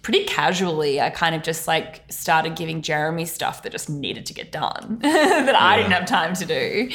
pretty 0.00 0.24
casually, 0.24 1.00
I 1.00 1.10
kind 1.10 1.34
of 1.34 1.42
just 1.42 1.68
like 1.68 2.02
started 2.10 2.56
giving 2.56 2.82
Jeremy 2.82 3.26
stuff 3.26 3.62
that 3.62 3.72
just 3.72 3.90
needed 3.90 4.26
to 4.26 4.34
get 4.34 4.50
done 4.50 4.98
that 5.02 5.54
I 5.54 5.76
didn't 5.76 5.92
have 5.92 6.06
time 6.06 6.34
to 6.36 6.46
do. 6.46 6.90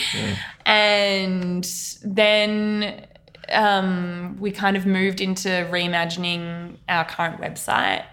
And 0.65 1.67
then 2.03 3.05
um, 3.49 4.38
we 4.39 4.51
kind 4.51 4.75
of 4.75 4.86
moved 4.86 5.21
into 5.21 5.49
reimagining 5.71 6.78
our 6.89 7.05
current 7.05 7.39
website. 7.39 8.05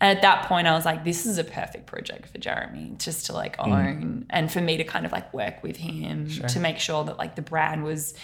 And 0.00 0.16
at 0.16 0.22
that 0.22 0.46
point, 0.46 0.66
I 0.66 0.74
was 0.74 0.84
like, 0.84 1.04
this 1.04 1.26
is 1.26 1.38
a 1.38 1.44
perfect 1.44 1.86
project 1.86 2.28
for 2.28 2.38
Jeremy 2.38 2.94
just 2.98 3.26
to 3.26 3.32
like 3.32 3.56
mm. 3.56 3.66
own 3.66 4.26
and 4.30 4.50
for 4.50 4.60
me 4.60 4.76
to 4.76 4.84
kind 4.84 5.04
of 5.04 5.12
like 5.12 5.32
work 5.34 5.62
with 5.62 5.76
him 5.76 6.28
to 6.28 6.60
make 6.60 6.78
sure 6.78 7.04
that 7.04 7.18
like 7.18 7.34
the 7.34 7.42
brand 7.42 7.82
was 7.82 8.14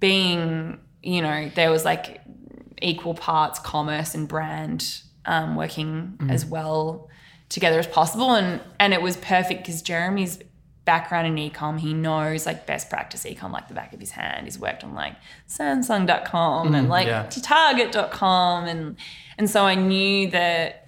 being, 0.00 0.78
you 1.02 1.22
know, 1.22 1.50
there 1.54 1.70
was 1.70 1.84
like 1.84 2.20
equal 2.82 3.14
parts 3.14 3.58
commerce 3.60 4.14
and 4.14 4.26
brand 4.26 5.02
um, 5.24 5.54
working 5.54 6.18
mm. 6.18 6.30
as 6.30 6.44
well 6.44 7.08
together 7.48 7.78
as 7.78 7.86
possible. 7.86 8.32
And 8.32 8.60
and 8.80 8.92
it 8.92 9.00
was 9.00 9.16
perfect 9.16 9.64
because 9.64 9.82
Jeremy's 9.82 10.40
background 10.84 11.26
in 11.26 11.50
ecom, 11.50 11.78
he 11.78 11.94
knows 11.94 12.44
like 12.44 12.66
best 12.66 12.90
practice 12.90 13.24
ecom 13.24 13.52
like 13.52 13.68
the 13.68 13.74
back 13.74 13.92
of 13.92 14.00
his 14.00 14.10
hand. 14.10 14.46
He's 14.46 14.58
worked 14.58 14.84
on 14.84 14.94
like 14.94 15.14
Samsung.com 15.48 16.74
and 16.74 16.88
mm, 16.88 16.90
like 16.90 17.06
yeah. 17.06 17.28
Target.com 17.30 18.64
and 18.64 18.96
and 19.38 19.48
so 19.48 19.64
I 19.64 19.76
knew 19.76 20.30
that 20.30 20.83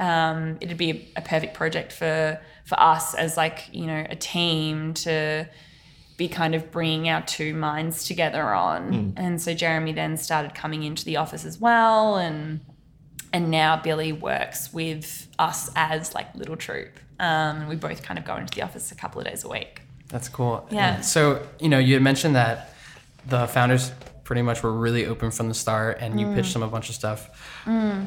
um, 0.00 0.56
it'd 0.60 0.78
be 0.78 1.12
a, 1.14 1.20
perfect 1.20 1.54
project 1.54 1.92
for 1.92 2.40
for 2.64 2.80
us 2.80 3.14
as 3.14 3.36
like 3.36 3.68
you 3.72 3.86
know 3.86 4.06
a 4.08 4.16
team 4.16 4.94
to 4.94 5.46
be 6.16 6.26
kind 6.26 6.54
of 6.54 6.70
bringing 6.70 7.08
our 7.08 7.22
two 7.22 7.54
minds 7.54 8.04
together 8.04 8.42
on. 8.52 9.14
And 9.16 9.40
so 9.40 9.54
Jeremy 9.54 9.92
then 9.92 10.16
started 10.16 10.54
coming 10.54 10.82
into 10.82 11.04
the 11.04 11.16
office 11.16 11.44
as 11.44 11.60
well, 11.60 12.16
and 12.16 12.60
and 13.32 13.50
now 13.50 13.80
Billie 13.80 14.12
works 14.12 14.72
with 14.72 15.28
us 15.38 15.70
as 15.76 16.14
like 16.14 16.34
little 16.34 16.56
troop. 16.56 16.98
Um, 17.18 17.60
and 17.60 17.68
we 17.68 17.76
both 17.76 18.02
kind 18.02 18.18
of 18.18 18.24
go 18.24 18.36
into 18.36 18.54
the 18.54 18.62
office 18.62 18.90
a 18.90 18.94
couple 18.94 19.20
of 19.20 19.26
days 19.26 19.44
a 19.44 19.48
week. 19.48 19.82
That's 20.08 20.28
cool. 20.28 20.66
Yeah. 20.70 21.02
So, 21.02 21.46
you 21.60 21.68
know, 21.68 21.78
you 21.78 21.92
had 21.94 22.02
mentioned 22.02 22.34
that 22.34 22.74
the 23.26 23.46
founders 23.46 23.92
pretty 24.24 24.42
much 24.42 24.62
were 24.62 24.72
really 24.72 25.06
open 25.06 25.30
from 25.30 25.48
the 25.48 25.54
start 25.54 25.98
and 26.00 26.18
you 26.18 26.32
pitched 26.34 26.52
them 26.54 26.62
a 26.62 26.68
bunch 26.68 26.88
of 26.88 26.94
stuff. 26.94 27.28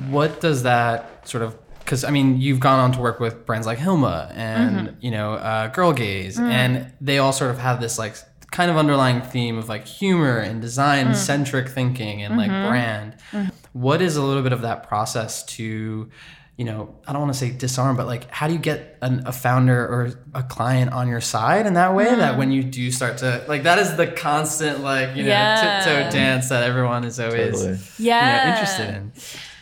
What 0.10 0.42
does 0.42 0.64
that 0.64 1.28
sort 1.28 1.44
of 1.44 1.56
because 1.84 2.04
I 2.04 2.12
mean, 2.12 2.40
you've 2.40 2.60
gone 2.60 2.80
on 2.80 2.92
to 2.94 3.00
work 3.00 3.20
with 3.20 3.46
brands 3.46 3.68
like 3.68 3.78
Hilma 3.78 4.32
and 4.34 4.88
mm-hmm. 4.90 4.96
you 5.02 5.12
know, 5.12 5.34
uh, 5.34 5.68
Girl 5.68 5.94
Gaze, 5.94 6.38
mm. 6.38 6.44
and 6.44 6.92
they 7.02 7.18
all 7.18 7.34
sort 7.34 7.52
of 7.52 7.60
have 7.60 7.82
this 7.82 8.00
like 8.00 8.16
kind 8.52 8.70
of 8.70 8.78
underlying 8.78 9.22
theme 9.22 9.58
of 9.58 9.68
like 9.68 9.86
humor 9.86 10.38
and 10.38 10.62
design 10.62 11.08
mm. 11.08 11.16
centric 11.16 11.68
thinking 11.68 12.22
and 12.22 12.38
like 12.38 12.52
mm-hmm. 12.52 12.70
brand. 12.70 13.16
Mm-hmm. 13.32 13.50
What 13.74 14.02
is 14.02 14.16
a 14.16 14.22
little 14.22 14.44
bit 14.44 14.54
of 14.54 14.62
that 14.62 14.88
process 14.88 15.44
to 15.58 16.10
you 16.56 16.66
know, 16.66 16.96
I 17.08 17.14
don't 17.14 17.22
want 17.24 17.34
to 17.34 17.40
say 17.40 17.50
disarm, 17.50 17.98
but 17.98 18.06
like, 18.06 18.30
how 18.30 18.48
do 18.48 18.54
you 18.54 18.60
get 18.60 19.00
an, 19.02 19.24
a 19.26 19.32
founder 19.32 19.76
or 19.76 20.14
a 20.36 20.44
client 20.44 20.94
on 20.94 21.08
your 21.08 21.20
side 21.20 21.66
in 21.66 21.74
that 21.74 21.96
way 21.96 22.06
that 22.06 22.36
mm. 22.36 22.38
when 22.38 22.52
you 22.52 22.62
do 22.62 22.92
start 22.92 23.18
to 23.18 23.44
like, 23.48 23.64
that 23.64 23.80
is 23.80 23.96
the 23.98 24.06
constant 24.06 24.82
like, 24.82 25.16
you 25.16 25.24
know, 25.24 25.30
Yeah. 25.30 25.82
tiptoe 25.84 26.12
dance 26.16 26.50
that 26.50 26.62
everyone 26.62 27.06
is 27.06 27.20
always 27.20 27.54
Totally. 27.54 27.66
you 27.66 27.72
know, 27.72 27.80
Yeah, 27.98 28.52
interested 28.54 28.90
in. 28.96 29.12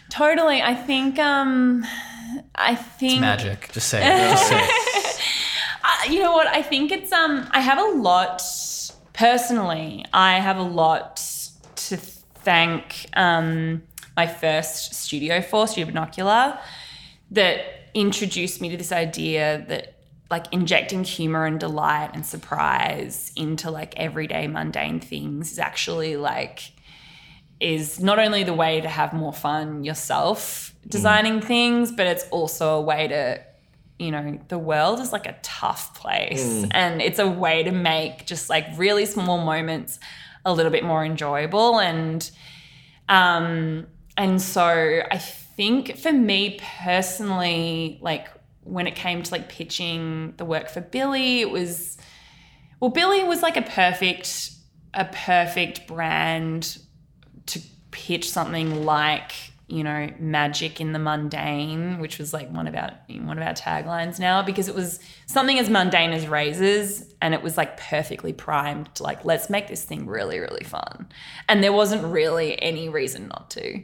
Totally. 0.10 0.62
I 0.62 0.76
think. 0.76 1.18
Um, 1.18 1.86
I 2.56 2.76
think. 2.76 3.22
Magic. 3.22 3.70
Just 3.72 3.90
say 3.90 4.02
it. 4.02 4.32
Just 4.32 4.48
say 4.48 4.60
it. 4.60 5.22
Uh, 5.84 6.12
you 6.12 6.20
know 6.20 6.32
what? 6.32 6.46
I 6.46 6.62
think 6.62 6.92
it's 6.92 7.12
um. 7.12 7.48
I 7.50 7.60
have 7.60 7.80
a 7.80 7.98
lot 7.98 8.44
personally. 9.14 10.06
I 10.14 10.38
have 10.38 10.58
a 10.58 10.64
lot 10.64 11.16
to 11.76 11.98
thank 11.98 13.08
um 13.14 13.82
my 14.16 14.28
first 14.28 14.94
studio 14.94 15.42
for 15.42 15.68
Studio 15.68 15.88
Binocular 15.88 16.60
that 17.32 17.62
introduced 17.94 18.62
me 18.62 18.70
to 18.70 18.78
this 18.78 18.92
idea 18.92 19.66
that 19.68 19.96
like 20.30 20.52
injecting 20.54 21.04
humor 21.04 21.46
and 21.46 21.60
delight 21.60 22.12
and 22.14 22.26
surprise 22.26 23.32
into 23.36 23.70
like 23.70 23.98
everyday 23.98 24.48
mundane 24.48 25.00
things 25.00 25.52
is 25.52 25.60
actually 25.60 26.16
like 26.16 26.72
is 27.62 28.00
not 28.00 28.18
only 28.18 28.44
the 28.44 28.54
way 28.54 28.82
to 28.82 28.90
have 28.90 29.14
more 29.14 29.32
fun 29.32 29.84
yourself 29.84 30.74
designing 30.88 31.40
things, 31.42 31.92
but 31.92 32.08
it's 32.08 32.28
also 32.32 32.76
a 32.78 32.82
way 32.82 33.08
to, 33.08 33.40
you 34.00 34.10
know, 34.10 34.40
the 34.48 34.58
world 34.58 35.00
is 35.00 35.14
like 35.14 35.28
a 35.28 35.38
tough 35.44 35.94
place. 35.94 36.66
And 36.72 37.02
it's 37.02 37.20
a 37.20 37.28
way 37.28 37.62
to 37.64 37.72
make 37.72 38.26
just 38.26 38.50
like 38.50 38.66
really 38.78 39.06
small 39.06 39.46
moments 39.46 40.00
a 40.44 40.52
little 40.52 40.72
bit 40.72 40.84
more 40.84 41.06
enjoyable. 41.06 41.80
And 41.80 42.30
um, 43.08 43.86
and 44.18 44.42
so 44.42 45.02
I 45.12 45.18
think 45.20 45.98
for 45.98 46.12
me 46.12 46.60
personally, 46.80 48.00
like 48.02 48.28
when 48.64 48.88
it 48.88 48.96
came 48.96 49.22
to 49.22 49.32
like 49.32 49.50
pitching 49.50 50.34
the 50.38 50.46
work 50.46 50.68
for 50.70 50.82
Billie, 50.82 51.42
it 51.42 51.52
was 51.52 51.98
well, 52.80 52.90
Billie 52.90 53.24
was 53.24 53.44
like 53.44 53.56
a 53.56 53.62
perfect 53.62 54.52
a 54.96 55.06
perfect 55.06 55.88
brand 55.88 56.80
pitch 57.92 58.30
something 58.30 58.86
like 58.86 59.34
you 59.72 59.84
know 59.84 60.10
magic 60.20 60.82
in 60.82 60.92
the 60.92 61.00
mundane 61.00 62.00
which 62.00 62.18
was 62.18 62.34
like 62.34 62.50
one 62.52 62.68
of 62.68 62.76
our 62.76 62.92
one 63.22 63.38
of 63.38 63.48
our 63.48 63.54
taglines 63.54 64.20
now 64.20 64.42
because 64.42 64.68
it 64.68 64.76
was 64.76 65.00
something 65.28 65.58
as 65.58 65.70
mundane 65.70 66.12
as 66.12 66.28
razors 66.28 67.06
and 67.22 67.34
it 67.34 67.42
was 67.42 67.56
like 67.58 67.78
perfectly 67.78 68.34
primed 68.34 68.90
like 69.00 69.24
let's 69.24 69.50
make 69.50 69.68
this 69.68 69.84
thing 69.84 70.06
really 70.06 70.40
really 70.40 70.64
fun. 70.64 71.08
And 71.48 71.64
there 71.64 71.74
wasn't 71.74 72.04
really 72.04 72.62
any 72.62 72.90
reason 72.90 73.30
not 73.30 73.50
to. 73.52 73.82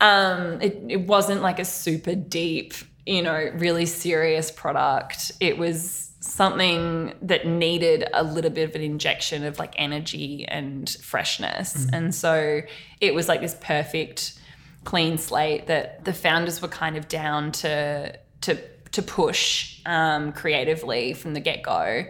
Um 0.00 0.60
it, 0.60 0.82
it 0.88 1.00
wasn't 1.06 1.42
like 1.42 1.58
a 1.58 1.64
super 1.64 2.14
deep 2.14 2.74
you 3.06 3.22
know 3.22 3.50
really 3.54 3.86
serious 3.86 4.50
product. 4.50 5.32
It 5.40 5.56
was 5.56 6.11
something 6.22 7.12
that 7.20 7.46
needed 7.46 8.08
a 8.12 8.22
little 8.22 8.50
bit 8.50 8.68
of 8.68 8.76
an 8.76 8.80
injection 8.80 9.42
of 9.44 9.58
like 9.58 9.74
energy 9.76 10.46
and 10.46 10.88
freshness. 11.02 11.76
Mm-hmm. 11.76 11.94
And 11.94 12.14
so 12.14 12.60
it 13.00 13.12
was 13.12 13.28
like 13.28 13.40
this 13.40 13.56
perfect 13.60 14.38
clean 14.84 15.18
slate 15.18 15.66
that 15.66 16.04
the 16.04 16.12
founders 16.12 16.62
were 16.62 16.68
kind 16.68 16.96
of 16.96 17.08
down 17.08 17.50
to 17.52 18.16
to 18.42 18.56
to 18.92 19.02
push 19.02 19.80
um, 19.84 20.32
creatively 20.32 21.12
from 21.12 21.34
the 21.34 21.40
get 21.40 21.62
go. 21.62 22.04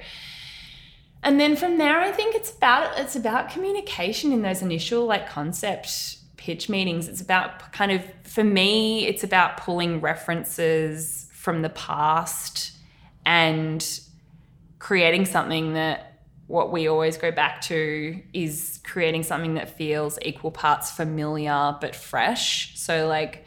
And 1.23 1.39
then 1.41 1.57
from 1.57 1.79
there, 1.79 2.01
I 2.01 2.11
think 2.11 2.35
it's 2.35 2.55
about 2.55 2.99
it's 2.99 3.17
about 3.17 3.49
communication 3.49 4.31
in 4.33 4.43
those 4.43 4.61
initial 4.61 5.07
like 5.07 5.29
concept 5.29 6.19
pitch 6.37 6.69
meetings. 6.69 7.09
It's 7.09 7.23
about 7.23 7.73
kind 7.73 7.93
of 7.93 8.03
for 8.25 8.45
me, 8.45 9.07
it's 9.07 9.25
about 9.25 9.57
pulling 9.57 10.03
references 10.03 11.29
from 11.33 11.63
the 11.63 11.71
past 11.71 12.72
and 13.25 14.01
creating 14.79 15.25
something 15.27 15.75
that 15.75 16.13
what 16.49 16.73
we 16.73 16.89
always 16.89 17.17
go 17.17 17.31
back 17.31 17.63
to 17.63 18.21
is 18.35 18.81
creating 18.85 19.23
something 19.23 19.55
that 19.55 19.71
feels 19.77 20.19
equal 20.23 20.51
parts 20.51 20.91
familiar 20.91 21.77
but 21.81 21.97
fresh. 21.97 22.79
So, 22.79 23.07
like 23.07 23.47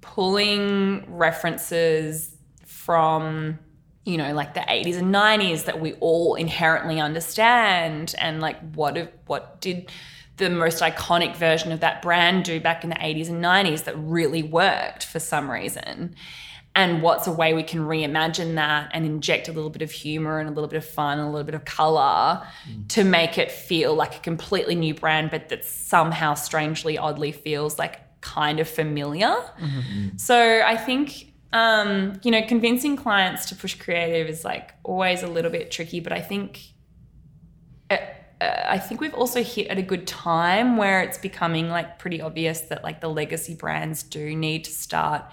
pulling 0.00 1.04
references 1.14 2.34
from, 2.64 3.58
you 4.04 4.16
know, 4.16 4.32
like 4.32 4.54
the 4.54 4.60
80s 4.60 4.96
and 4.96 5.14
90s 5.14 5.64
that 5.64 5.80
we 5.80 5.94
all 5.94 6.36
inherently 6.36 7.00
understand, 7.00 8.14
and 8.18 8.40
like 8.40 8.58
what, 8.74 8.96
if, 8.96 9.10
what 9.26 9.60
did 9.60 9.90
the 10.36 10.48
most 10.48 10.82
iconic 10.82 11.36
version 11.36 11.72
of 11.72 11.80
that 11.80 12.02
brand 12.02 12.44
do 12.44 12.60
back 12.60 12.84
in 12.84 12.90
the 12.90 12.96
80s 12.96 13.28
and 13.28 13.44
90s 13.44 13.84
that 13.84 13.94
really 13.98 14.42
worked 14.42 15.04
for 15.04 15.18
some 15.18 15.50
reason 15.50 16.14
and 16.76 17.00
what's 17.00 17.26
a 17.26 17.32
way 17.32 17.54
we 17.54 17.62
can 17.62 17.80
reimagine 17.80 18.54
that 18.56 18.90
and 18.92 19.06
inject 19.06 19.48
a 19.48 19.52
little 19.52 19.70
bit 19.70 19.80
of 19.80 19.90
humor 19.90 20.38
and 20.38 20.46
a 20.48 20.52
little 20.52 20.68
bit 20.68 20.76
of 20.76 20.84
fun 20.84 21.18
and 21.18 21.26
a 21.26 21.30
little 21.30 21.46
bit 21.46 21.54
of 21.54 21.64
color 21.64 22.46
mm. 22.68 22.88
to 22.88 23.02
make 23.02 23.38
it 23.38 23.50
feel 23.50 23.94
like 23.94 24.14
a 24.14 24.18
completely 24.20 24.74
new 24.74 24.94
brand 24.94 25.30
but 25.30 25.48
that 25.48 25.64
somehow 25.64 26.34
strangely 26.34 26.98
oddly 26.98 27.32
feels 27.32 27.78
like 27.78 28.00
kind 28.20 28.60
of 28.60 28.68
familiar 28.68 29.34
mm-hmm. 29.58 30.16
so 30.16 30.62
i 30.64 30.76
think 30.76 31.32
um, 31.52 32.20
you 32.22 32.30
know 32.30 32.42
convincing 32.46 32.96
clients 32.96 33.46
to 33.46 33.54
push 33.54 33.74
creative 33.76 34.28
is 34.28 34.44
like 34.44 34.74
always 34.84 35.22
a 35.22 35.26
little 35.26 35.50
bit 35.50 35.70
tricky 35.70 36.00
but 36.00 36.12
i 36.12 36.20
think 36.20 36.60
uh, 37.90 37.96
uh, 38.40 38.64
I 38.68 38.78
think 38.78 39.00
we've 39.00 39.14
also 39.14 39.42
hit 39.42 39.68
at 39.68 39.78
a 39.78 39.82
good 39.82 40.06
time 40.06 40.76
where 40.76 41.00
it's 41.00 41.16
becoming 41.16 41.70
like 41.70 41.98
pretty 41.98 42.20
obvious 42.20 42.62
that 42.62 42.84
like 42.84 43.00
the 43.00 43.08
legacy 43.08 43.54
brands 43.54 44.02
do 44.02 44.36
need 44.36 44.64
to 44.64 44.70
start 44.70 45.24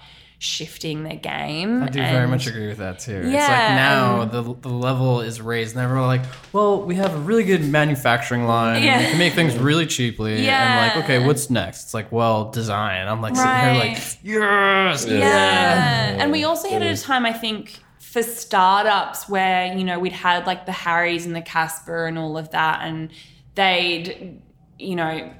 shifting 0.44 1.02
their 1.02 1.16
game. 1.16 1.82
I 1.82 1.88
do 1.88 2.00
and 2.00 2.14
very 2.14 2.28
much 2.28 2.46
agree 2.46 2.68
with 2.68 2.78
that 2.78 2.98
too. 2.98 3.22
Yeah, 3.24 3.38
it's 3.38 3.48
like 3.48 3.76
now 3.76 4.24
the, 4.26 4.54
the 4.60 4.68
level 4.68 5.20
is 5.20 5.40
raised 5.40 5.74
and 5.74 5.82
everyone 5.82 6.06
like, 6.06 6.22
well, 6.52 6.82
we 6.82 6.94
have 6.96 7.14
a 7.14 7.18
really 7.18 7.44
good 7.44 7.64
manufacturing 7.64 8.44
line. 8.44 8.82
Yeah. 8.82 8.98
We 8.98 9.06
can 9.06 9.18
make 9.18 9.32
things 9.32 9.56
really 9.56 9.86
cheaply. 9.86 10.44
Yeah. 10.44 10.62
And 10.62 10.94
like, 10.94 11.04
okay, 11.04 11.26
what's 11.26 11.48
next? 11.48 11.84
It's 11.84 11.94
like, 11.94 12.12
well, 12.12 12.50
design. 12.50 13.08
I'm 13.08 13.22
like 13.22 13.34
right. 13.34 13.96
sitting 13.96 14.24
here 14.24 14.44
like, 14.44 14.92
yes. 14.92 15.06
Yeah. 15.06 15.18
yeah. 15.18 16.22
And 16.22 16.30
we 16.30 16.44
also 16.44 16.68
hit 16.68 16.82
at 16.82 16.98
a 16.98 17.02
time, 17.02 17.24
I 17.24 17.32
think, 17.32 17.80
for 17.98 18.22
startups 18.22 19.28
where, 19.28 19.74
you 19.74 19.84
know, 19.84 19.98
we'd 19.98 20.12
had 20.12 20.46
like 20.46 20.66
the 20.66 20.72
Harrys 20.72 21.26
and 21.26 21.34
the 21.34 21.42
Casper 21.42 22.06
and 22.06 22.18
all 22.18 22.36
of 22.36 22.50
that. 22.50 22.82
And 22.82 23.10
they'd, 23.54 24.40
you 24.78 24.96
know, 24.96 25.32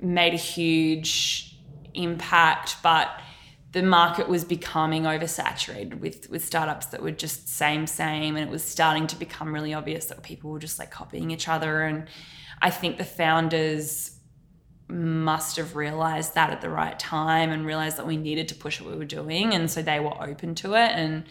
made 0.00 0.34
a 0.34 0.38
huge 0.38 1.56
impact, 1.94 2.76
but 2.82 3.08
the 3.72 3.82
market 3.82 4.28
was 4.28 4.44
becoming 4.44 5.02
oversaturated 5.02 6.00
with 6.00 6.28
with 6.30 6.44
startups 6.44 6.86
that 6.86 7.02
were 7.02 7.10
just 7.10 7.48
same 7.48 7.86
same 7.86 8.36
and 8.36 8.46
it 8.46 8.50
was 8.50 8.64
starting 8.64 9.06
to 9.06 9.16
become 9.16 9.52
really 9.52 9.74
obvious 9.74 10.06
that 10.06 10.22
people 10.22 10.50
were 10.50 10.58
just 10.58 10.78
like 10.78 10.90
copying 10.90 11.30
each 11.30 11.48
other 11.48 11.82
and 11.82 12.06
i 12.62 12.70
think 12.70 12.96
the 12.98 13.04
founders 13.04 14.18
must 14.88 15.56
have 15.56 15.76
realized 15.76 16.34
that 16.34 16.50
at 16.50 16.62
the 16.62 16.70
right 16.70 16.98
time 16.98 17.50
and 17.50 17.66
realized 17.66 17.98
that 17.98 18.06
we 18.06 18.16
needed 18.16 18.48
to 18.48 18.54
push 18.54 18.80
what 18.80 18.90
we 18.90 18.96
were 18.96 19.04
doing 19.04 19.52
and 19.52 19.70
so 19.70 19.82
they 19.82 20.00
were 20.00 20.22
open 20.22 20.54
to 20.54 20.74
it 20.74 20.90
and 20.92 21.24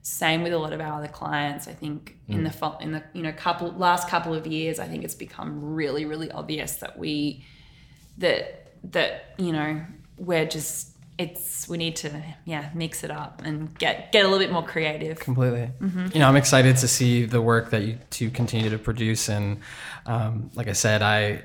same 0.00 0.42
with 0.42 0.52
a 0.52 0.58
lot 0.58 0.72
of 0.72 0.80
our 0.80 0.98
other 0.98 1.08
clients 1.08 1.68
i 1.68 1.72
think 1.72 2.16
mm. 2.28 2.34
in 2.34 2.44
the 2.44 2.76
in 2.80 2.92
the 2.92 3.02
you 3.12 3.22
know 3.22 3.32
couple 3.32 3.70
last 3.72 4.08
couple 4.08 4.32
of 4.32 4.46
years 4.46 4.78
i 4.78 4.86
think 4.86 5.04
it's 5.04 5.14
become 5.14 5.74
really 5.74 6.06
really 6.06 6.30
obvious 6.32 6.76
that 6.76 6.98
we 6.98 7.44
that 8.16 8.72
that 8.82 9.34
you 9.36 9.52
know 9.52 9.80
we're 10.16 10.46
just 10.46 10.91
it's 11.22 11.68
we 11.68 11.76
need 11.78 11.96
to 11.96 12.10
yeah 12.44 12.70
mix 12.74 13.04
it 13.04 13.10
up 13.10 13.42
and 13.44 13.76
get 13.78 14.12
get 14.12 14.24
a 14.24 14.28
little 14.28 14.38
bit 14.44 14.52
more 14.52 14.62
creative. 14.64 15.18
Completely. 15.18 15.70
Mm-hmm. 15.80 16.06
you 16.12 16.18
know 16.20 16.28
i'm 16.28 16.36
excited 16.36 16.76
to 16.78 16.88
see 16.88 17.24
the 17.24 17.40
work 17.40 17.70
that 17.70 17.82
you 17.82 17.98
to 18.18 18.30
continue 18.30 18.70
to 18.70 18.78
produce 18.78 19.28
and 19.28 19.58
um, 20.06 20.50
like 20.54 20.68
i 20.68 20.72
said 20.72 21.02
i 21.02 21.42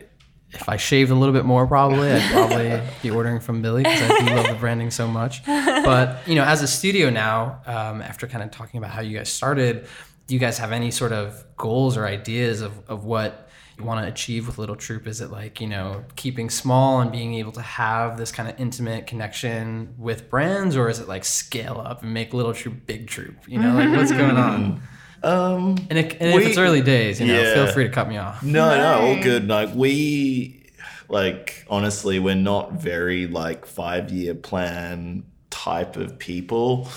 if 0.51 0.67
i 0.69 0.77
shaved 0.77 1.11
a 1.11 1.15
little 1.15 1.33
bit 1.33 1.45
more 1.45 1.67
probably 1.67 2.09
i'd 2.11 2.31
probably 2.37 2.81
be 3.03 3.09
ordering 3.11 3.39
from 3.39 3.61
billie 3.61 3.83
because 3.83 4.01
i 4.01 4.25
do 4.25 4.35
love 4.35 4.47
the 4.47 4.55
branding 4.55 4.91
so 4.91 5.07
much. 5.07 5.45
But 5.45 6.27
you 6.27 6.35
know 6.35 6.43
as 6.43 6.61
a 6.61 6.67
studio 6.67 7.09
now 7.09 7.61
um, 7.65 8.01
after 8.01 8.27
kind 8.27 8.43
of 8.43 8.51
talking 8.51 8.77
about 8.77 8.91
how 8.91 9.01
you 9.01 9.17
guys 9.17 9.29
started 9.29 9.87
do 10.27 10.33
you 10.33 10.39
guys 10.39 10.57
have 10.57 10.71
any 10.71 10.91
sort 10.91 11.13
of 11.13 11.43
goals 11.55 11.95
or 11.97 12.05
ideas 12.05 12.61
of, 12.61 12.73
of 12.89 13.05
what 13.05 13.46
you 13.77 13.85
want 13.85 14.05
to 14.05 14.11
achieve 14.11 14.47
with 14.47 14.57
Little 14.57 14.75
Troop? 14.75 15.07
Is 15.07 15.21
it 15.21 15.31
like, 15.31 15.61
you 15.61 15.67
know, 15.67 16.03
keeping 16.15 16.49
small 16.49 16.99
and 16.99 17.11
being 17.11 17.35
able 17.35 17.51
to 17.53 17.61
have 17.61 18.17
this 18.17 18.31
kind 18.31 18.49
of 18.49 18.59
intimate 18.59 19.07
connection 19.07 19.93
with 19.97 20.29
brands, 20.29 20.75
or 20.75 20.89
is 20.89 20.99
it 20.99 21.07
like 21.07 21.25
scale 21.25 21.81
up 21.83 22.03
and 22.03 22.13
make 22.13 22.33
Little 22.33 22.53
Troop 22.53 22.85
big 22.85 23.07
troop? 23.07 23.35
You 23.47 23.59
know, 23.59 23.73
like 23.73 23.89
what's 23.95 24.11
going 24.11 24.37
on? 24.37 24.81
Um, 25.23 25.77
and, 25.89 25.97
it, 25.97 26.17
and 26.19 26.35
we, 26.35 26.43
if 26.43 26.49
it's 26.49 26.57
early 26.59 26.81
days, 26.81 27.19
you 27.19 27.25
know, 27.25 27.41
yeah. 27.41 27.53
feel 27.55 27.67
free 27.73 27.85
to 27.85 27.89
cut 27.89 28.07
me 28.07 28.17
off. 28.17 28.43
No, 28.43 28.77
no, 28.77 29.07
all 29.07 29.23
good. 29.23 29.47
Like 29.47 29.73
we, 29.73 30.69
like 31.09 31.65
honestly, 31.69 32.19
we're 32.19 32.35
not 32.35 32.73
very 32.73 33.25
like 33.25 33.65
five 33.65 34.11
year 34.11 34.35
plan 34.35 35.25
type 35.49 35.95
of 35.95 36.19
people. 36.19 36.87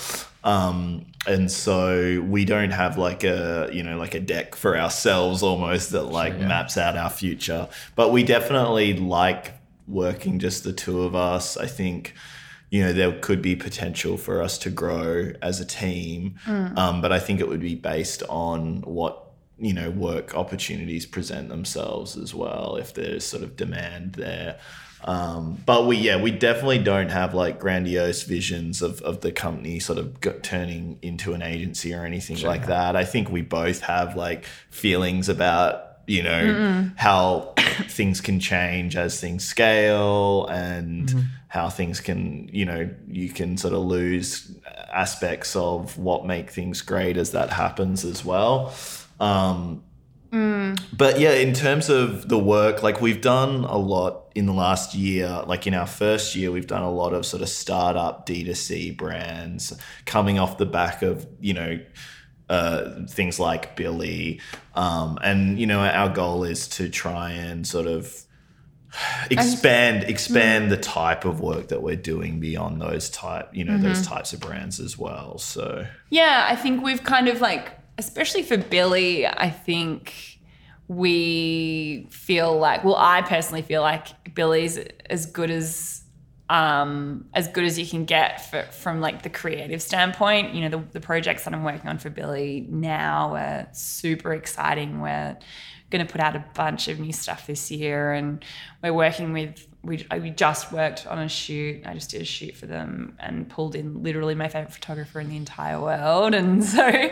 Um, 0.43 1.05
and 1.27 1.51
so 1.51 2.25
we 2.27 2.45
don't 2.45 2.71
have 2.71 2.97
like 2.97 3.23
a 3.23 3.69
you 3.71 3.83
know 3.83 3.97
like 3.97 4.15
a 4.15 4.19
deck 4.19 4.55
for 4.55 4.77
ourselves 4.77 5.43
almost 5.43 5.91
that 5.91 6.03
like 6.03 6.33
sure, 6.33 6.41
yeah. 6.41 6.47
maps 6.47 6.77
out 6.77 6.97
our 6.97 7.09
future 7.09 7.67
but 7.95 8.11
we 8.11 8.23
definitely 8.23 8.93
like 8.93 9.53
working 9.87 10.39
just 10.39 10.63
the 10.63 10.73
two 10.73 11.03
of 11.03 11.15
us 11.15 11.57
i 11.57 11.67
think 11.67 12.15
you 12.69 12.83
know 12.83 12.93
there 12.93 13.11
could 13.19 13.41
be 13.41 13.55
potential 13.55 14.17
for 14.17 14.41
us 14.41 14.57
to 14.57 14.69
grow 14.69 15.31
as 15.41 15.59
a 15.59 15.65
team 15.65 16.35
mm. 16.45 16.77
um, 16.77 17.01
but 17.01 17.11
i 17.11 17.19
think 17.19 17.39
it 17.39 17.47
would 17.47 17.61
be 17.61 17.75
based 17.75 18.23
on 18.29 18.81
what 18.81 19.27
you 19.59 19.73
know 19.73 19.91
work 19.91 20.33
opportunities 20.33 21.05
present 21.05 21.49
themselves 21.49 22.17
as 22.17 22.33
well 22.33 22.77
if 22.77 22.95
there's 22.95 23.23
sort 23.23 23.43
of 23.43 23.55
demand 23.55 24.13
there 24.13 24.57
um, 25.03 25.61
but 25.65 25.87
we, 25.87 25.97
yeah, 25.97 26.21
we 26.21 26.31
definitely 26.31 26.79
don't 26.79 27.09
have 27.09 27.33
like 27.33 27.59
grandiose 27.59 28.23
visions 28.23 28.81
of, 28.81 29.01
of 29.01 29.21
the 29.21 29.31
company 29.31 29.79
sort 29.79 29.97
of 29.97 30.19
turning 30.41 30.99
into 31.01 31.33
an 31.33 31.41
agency 31.41 31.93
or 31.93 32.05
anything 32.05 32.37
sure. 32.37 32.49
like 32.49 32.67
that. 32.67 32.95
I 32.95 33.05
think 33.05 33.29
we 33.29 33.41
both 33.41 33.81
have 33.81 34.15
like 34.15 34.45
feelings 34.69 35.27
about, 35.27 35.97
you 36.07 36.21
know, 36.21 36.43
Mm-mm. 36.43 36.97
how 36.97 37.53
things 37.87 38.21
can 38.21 38.39
change 38.39 38.95
as 38.95 39.19
things 39.19 39.43
scale 39.43 40.45
and 40.47 41.09
mm-hmm. 41.09 41.21
how 41.47 41.69
things 41.69 41.99
can, 41.99 42.49
you 42.53 42.65
know, 42.65 42.89
you 43.07 43.29
can 43.29 43.57
sort 43.57 43.73
of 43.73 43.79
lose 43.81 44.55
aspects 44.91 45.55
of 45.55 45.97
what 45.97 46.25
make 46.25 46.51
things 46.51 46.81
great 46.81 47.17
as 47.17 47.31
that 47.31 47.49
happens 47.49 48.05
as 48.05 48.23
well. 48.23 48.73
Um, 49.19 49.83
Mm. 50.31 50.81
But 50.95 51.19
yeah, 51.19 51.33
in 51.33 51.53
terms 51.53 51.89
of 51.89 52.29
the 52.29 52.39
work, 52.39 52.83
like 52.83 53.01
we've 53.01 53.21
done 53.21 53.65
a 53.65 53.77
lot 53.77 54.31
in 54.35 54.45
the 54.45 54.53
last 54.53 54.95
year. 54.95 55.43
Like 55.45 55.67
in 55.67 55.73
our 55.73 55.87
first 55.87 56.35
year, 56.35 56.51
we've 56.51 56.67
done 56.67 56.83
a 56.83 56.91
lot 56.91 57.13
of 57.13 57.25
sort 57.25 57.41
of 57.41 57.49
startup 57.49 58.25
D2C 58.25 58.95
brands 58.95 59.73
coming 60.05 60.39
off 60.39 60.57
the 60.57 60.65
back 60.65 61.01
of, 61.01 61.27
you 61.41 61.53
know, 61.53 61.79
uh, 62.49 63.05
things 63.09 63.39
like 63.39 63.75
Billie. 63.75 64.39
Um, 64.75 65.17
and, 65.21 65.59
you 65.59 65.67
know, 65.67 65.79
our 65.81 66.09
goal 66.09 66.43
is 66.45 66.67
to 66.69 66.87
try 66.89 67.31
and 67.31 67.67
sort 67.67 67.87
of 67.87 68.23
expand 69.29 70.03
expand 70.03 70.69
the 70.69 70.75
type 70.77 71.23
of 71.23 71.39
work 71.39 71.69
that 71.69 71.81
we're 71.81 71.95
doing 71.95 72.41
beyond 72.41 72.81
those 72.81 73.09
type 73.09 73.47
you 73.53 73.63
know 73.63 73.77
those 73.77 74.01
Mm-hmm. 74.01 74.13
types 74.15 74.33
of 74.33 74.41
brands 74.41 74.81
as 74.81 74.97
well 74.97 75.37
so 75.37 75.85
Yeah, 76.09 76.45
I 76.49 76.57
think 76.57 76.83
we've 76.83 77.01
kind 77.03 77.29
of 77.29 77.39
like, 77.39 77.71
especially 77.97 78.43
for 78.43 78.57
Billie, 78.57 79.27
I 79.27 79.49
think 79.49 80.39
we 80.87 82.07
feel 82.11 82.57
like, 82.57 82.83
well, 82.83 82.97
I 82.97 83.21
personally 83.21 83.61
feel 83.61 83.81
like 83.81 84.33
Billie's 84.33 84.77
as 85.09 85.25
good 85.25 85.49
as 85.49 86.03
um, 86.49 87.29
as 87.33 87.47
good 87.47 87.63
as 87.63 87.79
you 87.79 87.85
can 87.85 88.03
get 88.03 88.49
for, 88.49 88.63
from 88.63 88.99
like 88.99 89.21
the 89.21 89.29
creative 89.29 89.81
standpoint. 89.81 90.53
You 90.53 90.67
know, 90.67 90.79
the, 90.79 90.85
the 90.91 90.99
projects 90.99 91.45
that 91.45 91.53
I'm 91.53 91.63
working 91.63 91.89
on 91.89 91.97
for 91.97 92.09
Billie 92.09 92.67
now 92.69 93.35
are 93.35 93.67
super 93.71 94.33
exciting. 94.33 94.99
We're 94.99 95.37
going 95.91 96.05
to 96.05 96.11
put 96.11 96.19
out 96.19 96.35
a 96.35 96.43
bunch 96.53 96.89
of 96.89 96.99
new 96.99 97.13
stuff 97.13 97.47
this 97.47 97.71
year, 97.71 98.11
and 98.13 98.43
we're 98.83 98.93
working 98.93 99.31
with. 99.33 99.67
We, 99.83 100.05
we 100.11 100.29
just 100.29 100.71
worked 100.71 101.07
on 101.07 101.17
a 101.19 101.27
shoot. 101.27 101.81
I 101.85 101.93
just 101.95 102.11
did 102.11 102.21
a 102.21 102.25
shoot 102.25 102.55
for 102.55 102.67
them 102.67 103.15
and 103.19 103.49
pulled 103.49 103.75
in 103.75 104.03
literally 104.03 104.35
my 104.35 104.47
favorite 104.47 104.73
photographer 104.73 105.19
in 105.19 105.29
the 105.29 105.37
entire 105.37 105.79
world. 105.81 106.35
And 106.35 106.63
so, 106.75 107.09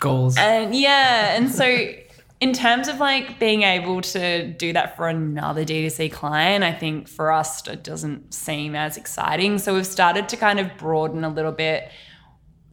Goals. 0.00 0.36
and 0.38 0.74
yeah, 0.74 1.36
and 1.36 1.50
so 1.50 1.92
in 2.40 2.52
terms 2.52 2.88
of 2.88 2.98
like 2.98 3.38
being 3.38 3.62
able 3.62 4.02
to 4.02 4.46
do 4.52 4.72
that 4.72 4.96
for 4.96 5.08
another 5.08 5.64
D2C 5.64 6.12
client, 6.12 6.64
I 6.64 6.72
think 6.72 7.08
for 7.08 7.32
us 7.32 7.66
it 7.66 7.82
doesn't 7.82 8.34
seem 8.34 8.74
as 8.74 8.96
exciting. 8.96 9.58
So 9.58 9.74
we've 9.74 9.86
started 9.86 10.28
to 10.30 10.36
kind 10.36 10.60
of 10.60 10.76
broaden 10.76 11.24
a 11.24 11.28
little 11.28 11.52
bit 11.52 11.90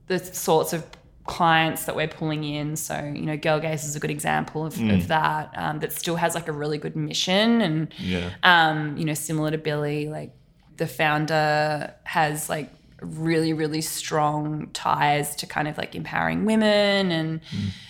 the 0.08 0.20
sorts 0.20 0.74
of 0.74 0.86
clients 1.26 1.86
that 1.86 1.96
we're 1.96 2.08
pulling 2.08 2.44
in. 2.44 2.76
So, 2.76 3.00
you 3.00 3.26
know, 3.26 3.38
Girl 3.38 3.60
Gaze 3.60 3.86
is 3.86 3.96
a 3.96 4.00
good 4.00 4.12
example 4.12 4.66
of, 4.66 4.80
of 4.82 5.08
that, 5.08 5.54
um, 5.56 5.80
that 5.80 5.94
still 5.94 6.18
has 6.18 6.36
like 6.36 6.48
a 6.48 6.52
really 6.52 6.78
good 6.78 6.96
mission 6.96 7.62
and 7.62 7.94
yeah 7.98 8.32
um, 8.44 8.98
you 8.98 9.06
know, 9.06 9.14
similar 9.14 9.52
to 9.52 9.58
Billie, 9.58 10.10
like 10.10 10.32
the 10.78 10.88
founder 10.88 11.94
has 12.04 12.50
like 12.50 12.70
really, 13.02 13.54
really 13.54 13.82
strong 13.82 14.70
ties 14.74 15.36
to 15.38 15.46
kind 15.46 15.68
of 15.68 15.78
like 15.78 15.96
empowering 15.96 16.46
women 16.46 17.12
and 17.12 17.42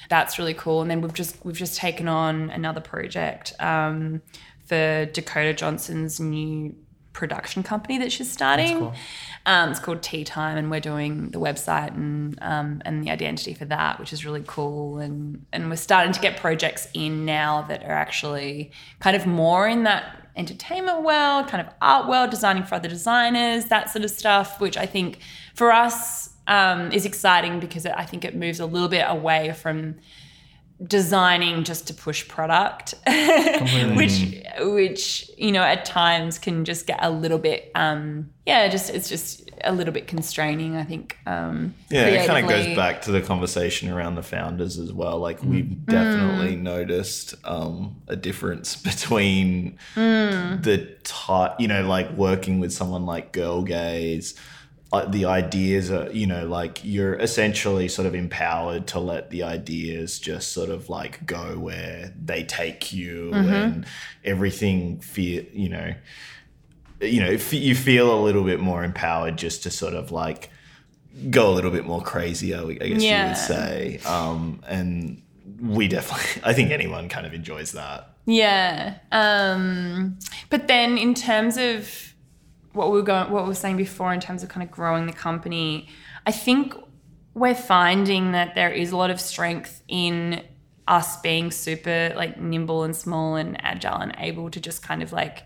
that's 0.09 0.37
really 0.37 0.53
cool. 0.53 0.81
And 0.81 0.91
then 0.91 1.01
we've 1.01 1.13
just 1.13 1.43
we've 1.43 1.55
just 1.55 1.77
taken 1.77 2.07
on 2.07 2.49
another 2.51 2.81
project 2.81 3.53
um, 3.59 4.21
for 4.65 5.05
Dakota 5.05 5.53
Johnson's 5.53 6.19
new 6.19 6.75
production 7.13 7.63
company 7.63 7.97
that 7.99 8.11
she's 8.11 8.31
starting. 8.31 8.79
cool. 8.79 8.93
Um, 9.45 9.71
it's 9.71 9.79
called 9.79 10.01
Tea 10.01 10.23
Time, 10.23 10.57
and 10.57 10.71
we're 10.71 10.79
doing 10.79 11.29
the 11.31 11.39
website 11.39 11.89
and 11.89 12.37
um, 12.41 12.81
and 12.85 13.03
the 13.03 13.11
identity 13.11 13.53
for 13.53 13.65
that, 13.65 13.99
which 13.99 14.13
is 14.13 14.25
really 14.25 14.43
cool. 14.47 14.99
And 14.99 15.45
and 15.51 15.69
we're 15.69 15.75
starting 15.75 16.13
to 16.13 16.19
get 16.21 16.39
projects 16.39 16.87
in 16.93 17.25
now 17.25 17.63
that 17.63 17.83
are 17.83 17.91
actually 17.91 18.71
kind 18.99 19.15
of 19.15 19.25
more 19.25 19.67
in 19.67 19.83
that 19.83 20.23
entertainment 20.35 21.03
world, 21.03 21.47
kind 21.47 21.65
of 21.65 21.73
art 21.81 22.07
world, 22.07 22.29
designing 22.29 22.63
for 22.63 22.75
other 22.75 22.89
designers, 22.89 23.65
that 23.65 23.89
sort 23.89 24.05
of 24.05 24.11
stuff, 24.11 24.61
which 24.61 24.77
I 24.77 24.85
think 24.85 25.19
for 25.53 25.71
us 25.71 26.29
um, 26.47 26.91
is 26.91 27.05
exciting 27.05 27.59
because 27.59 27.85
I 27.85 28.05
think 28.05 28.25
it 28.25 28.35
moves 28.35 28.59
a 28.59 28.65
little 28.65 28.89
bit 28.89 29.05
away 29.07 29.53
from 29.53 29.95
designing 30.85 31.63
just 31.63 31.87
to 31.87 31.93
push 31.93 32.27
product 32.27 32.93
which 33.95 34.43
which 34.59 35.29
you 35.37 35.51
know 35.51 35.61
at 35.63 35.85
times 35.85 36.37
can 36.37 36.65
just 36.65 36.87
get 36.87 36.99
a 37.01 37.09
little 37.09 37.37
bit 37.37 37.71
um 37.75 38.29
yeah 38.45 38.67
just 38.67 38.89
it's 38.89 39.07
just 39.07 39.49
a 39.63 39.71
little 39.71 39.93
bit 39.93 40.07
constraining 40.07 40.75
i 40.75 40.83
think 40.83 41.17
um 41.25 41.73
Yeah, 41.89 42.07
it 42.07 42.27
kind 42.27 42.43
of 42.43 42.49
goes 42.49 42.75
back 42.75 43.01
to 43.03 43.11
the 43.11 43.21
conversation 43.21 43.89
around 43.89 44.15
the 44.15 44.23
founders 44.23 44.77
as 44.77 44.91
well. 44.91 45.19
Like 45.19 45.39
Mm. 45.39 45.49
we've 45.49 45.85
definitely 45.85 46.55
noticed 46.57 47.35
um, 47.45 48.01
a 48.07 48.15
difference 48.15 48.75
between 48.89 49.77
Mm. 49.95 50.63
the 50.63 50.77
type, 51.03 51.53
you 51.59 51.67
know, 51.67 51.87
like 51.87 52.11
working 52.17 52.59
with 52.59 52.73
someone 52.73 53.05
like 53.05 53.31
Girl 53.31 53.61
Gaze. 53.63 54.33
Uh, 54.93 55.05
the 55.05 55.25
ideas 55.25 55.89
are, 55.89 56.09
you 56.11 56.27
know, 56.27 56.45
like 56.45 56.79
you're 56.83 57.15
essentially 57.15 57.87
sort 57.87 58.05
of 58.05 58.13
empowered 58.13 58.85
to 58.85 58.99
let 58.99 59.31
the 59.31 59.41
ideas 59.41 60.19
just 60.19 60.51
sort 60.53 60.69
of 60.69 60.87
like 60.87 61.25
go 61.25 61.57
where 61.57 62.13
they 62.23 62.43
take 62.43 62.93
you, 62.93 63.31
Mm-hmm. 63.33 63.49
and 63.53 63.85
everything 64.23 64.99
feel, 64.99 65.43
you 65.51 65.69
know, 65.69 65.95
you 67.01 67.19
know, 67.21 67.31
f- 67.31 67.53
you 67.53 67.73
feel 67.75 68.13
a 68.13 68.21
little 68.21 68.43
bit 68.43 68.59
more 68.59 68.83
empowered 68.83 69.35
just 69.35 69.63
to 69.63 69.71
sort 69.71 69.95
of 69.95 70.11
like 70.11 70.51
go 71.31 71.49
a 71.49 71.53
little 71.53 71.71
bit 71.71 71.85
more 71.85 72.01
crazy, 72.01 72.53
I 72.53 72.61
guess 72.73 73.01
you 73.03 73.27
would 73.27 73.37
say. 73.37 73.99
Um, 74.05 74.61
and 74.67 75.21
we 75.59 75.87
definitely, 75.87 76.41
I 76.49 76.53
think 76.53 76.69
anyone 76.71 77.09
kind 77.09 77.25
of 77.25 77.33
enjoys 77.33 77.71
that. 77.71 78.09
Yeah. 78.25 78.99
Um, 79.11 80.19
but 80.51 80.67
then 80.67 80.97
in 80.97 81.13
terms 81.15 81.57
of 81.57 82.12
what 82.73 82.91
we 82.91 82.97
were 82.97 83.03
going, 83.03 83.31
what 83.31 83.43
we 83.43 83.49
were 83.49 83.55
saying 83.55 83.77
before, 83.77 84.13
in 84.13 84.19
terms 84.19 84.43
of 84.43 84.49
kind 84.49 84.63
of 84.63 84.71
growing 84.71 85.05
the 85.05 85.13
company, 85.13 85.87
I 86.25 86.31
think 86.31 86.75
we're 87.33 87.55
finding 87.55 88.31
that 88.33 88.55
there 88.55 88.71
is 88.71 88.91
a 88.91 88.97
lot 88.97 89.09
of 89.09 89.19
strength 89.19 89.81
in 89.87 90.43
us 90.87 91.21
being 91.21 91.49
super 91.49 92.13
like 92.15 92.39
nimble 92.39 92.83
and 92.83 92.95
small 92.95 93.35
and 93.35 93.57
agile 93.63 93.97
and 93.97 94.13
able 94.17 94.49
to 94.51 94.59
just 94.59 94.83
kind 94.83 95.01
of 95.01 95.13
like 95.13 95.45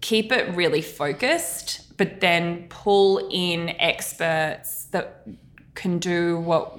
keep 0.00 0.32
it 0.32 0.54
really 0.54 0.82
focused, 0.82 1.96
but 1.96 2.20
then 2.20 2.66
pull 2.68 3.28
in 3.30 3.70
experts 3.80 4.84
that 4.86 5.26
can 5.74 5.98
do 5.98 6.38
what 6.38 6.78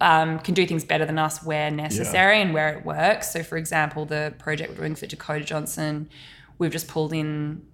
um, 0.00 0.40
can 0.40 0.54
do 0.54 0.66
things 0.66 0.84
better 0.84 1.06
than 1.06 1.18
us 1.18 1.44
where 1.44 1.70
necessary 1.70 2.42
and 2.42 2.52
where 2.52 2.76
it 2.76 2.84
works. 2.84 3.32
So, 3.32 3.44
for 3.44 3.56
example, 3.56 4.04
the 4.04 4.34
project 4.38 4.70
we're 4.72 4.78
doing 4.78 4.96
for 4.96 5.06
Dakota 5.06 5.44
Johnson, 5.44 6.08
we've 6.58 6.72
just 6.72 6.88
pulled 6.88 7.12
in 7.12 7.64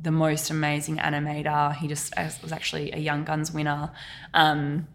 the 0.00 0.10
most 0.10 0.50
amazing 0.50 0.98
animator. 0.98 1.74
He 1.74 1.88
just 1.88 2.12
uh, 2.16 2.30
was 2.42 2.52
actually 2.52 2.92
a 2.92 2.98
Young 2.98 3.24
Guns 3.24 3.52
winner. 3.52 3.90
Um, 4.34 4.86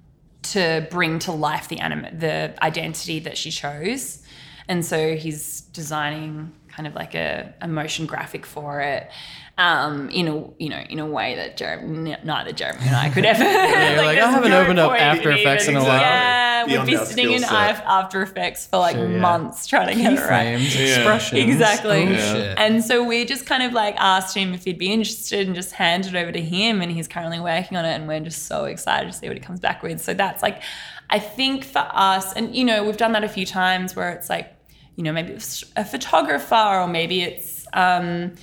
to 0.44 0.86
bring 0.92 1.20
to 1.20 1.32
life 1.32 1.70
the 1.70 1.78
the 1.78 2.54
identity 2.62 3.20
that 3.20 3.38
she 3.38 3.50
chose. 3.50 4.22
And 4.68 4.86
so 4.86 5.16
he's 5.16 5.62
designing 5.62 6.54
kind 6.68 6.88
of 6.88 6.96
like 6.96 7.16
a, 7.16 7.54
a 7.62 7.68
motion 7.68 8.06
graphic 8.06 8.46
for 8.46 8.82
it. 8.82 9.10
Um, 9.56 10.10
in 10.10 10.28
a 10.28 10.34
you 10.58 10.68
know 10.70 10.80
in 10.90 10.98
a 10.98 11.06
way 11.06 11.36
that 11.36 11.58
Jeremy, 11.58 12.16
neither 12.24 12.54
Jeremy 12.54 12.88
and 12.88 12.96
I 12.96 13.10
could 13.10 13.24
ever. 13.34 13.44
you're 13.44 14.04
like, 14.04 14.18
I 14.18 14.32
haven't 14.32 14.50
no 14.50 14.62
opened 14.64 14.80
up 14.80 14.94
After 15.00 15.30
Effects 15.30 15.68
in 15.68 15.76
a 15.76 15.80
while. 15.80 16.00
Yeah, 16.00 16.66
Beyond 16.66 16.88
we'd 16.88 16.92
be 16.94 16.98
our 16.98 17.06
sitting 17.06 17.26
skill 17.26 17.36
in 17.36 17.42
set. 17.42 17.84
After 17.86 18.24
Effects 18.24 18.66
for 18.66 18.78
like 18.80 18.96
Sure, 18.96 19.12
yeah. 19.12 19.20
months 19.20 19.68
trying 19.68 19.96
to 19.96 20.02
get 20.02 20.14
it 20.14 20.20
right. 20.22 20.60
Yeah. 20.60 20.96
expressions. 20.96 21.40
Exactly. 21.44 22.02
Oh, 22.08 22.10
Yeah. 22.10 22.56
And 22.58 22.84
so 22.84 23.04
we 23.04 23.26
just 23.26 23.46
kind 23.46 23.62
of 23.62 23.74
like 23.74 23.96
asked 24.00 24.36
him 24.36 24.56
if 24.56 24.64
he'd 24.64 24.80
be 24.80 24.92
interested 24.92 25.46
and 25.46 25.56
just 25.56 25.74
handed 25.74 26.16
it 26.16 26.18
over 26.18 26.32
to 26.32 26.42
him. 26.42 26.82
And 26.82 26.92
he's 26.92 27.08
currently 27.08 27.40
working 27.40 27.78
on 27.78 27.86
it. 27.86 27.94
And 27.94 28.08
we're 28.08 28.22
just 28.22 28.48
so 28.48 28.66
excited 28.66 29.12
to 29.12 29.14
see 29.16 29.28
what 29.28 29.38
he 29.38 29.44
comes 29.44 29.60
back 29.60 29.84
with. 29.84 30.02
So 30.02 30.16
that's 30.16 30.42
like, 30.42 30.64
I 31.12 31.20
think 31.20 31.64
for 31.64 31.88
us, 31.92 32.34
and 32.34 32.56
you 32.56 32.66
know, 32.66 32.84
we've 32.84 32.98
done 32.98 33.12
that 33.12 33.24
a 33.24 33.30
few 33.30 33.46
times 33.46 33.96
where 33.96 34.10
it's 34.14 34.32
like, 34.32 34.52
you 34.96 35.04
know, 35.04 35.12
maybe 35.14 35.34
it's 35.34 35.64
a 35.76 35.86
photographer 35.86 36.56
or 36.56 36.88
maybe 36.88 37.22
it's, 37.22 37.68
um, 37.74 38.34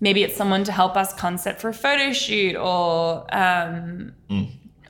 maybe 0.00 0.22
it's 0.22 0.36
someone 0.36 0.64
to 0.64 0.72
help 0.72 0.96
us 0.96 1.12
concept 1.14 1.60
for 1.60 1.68
a 1.68 1.74
photo 1.74 2.12
shoot 2.12 2.56
or, 2.56 3.26
um, 3.34 4.12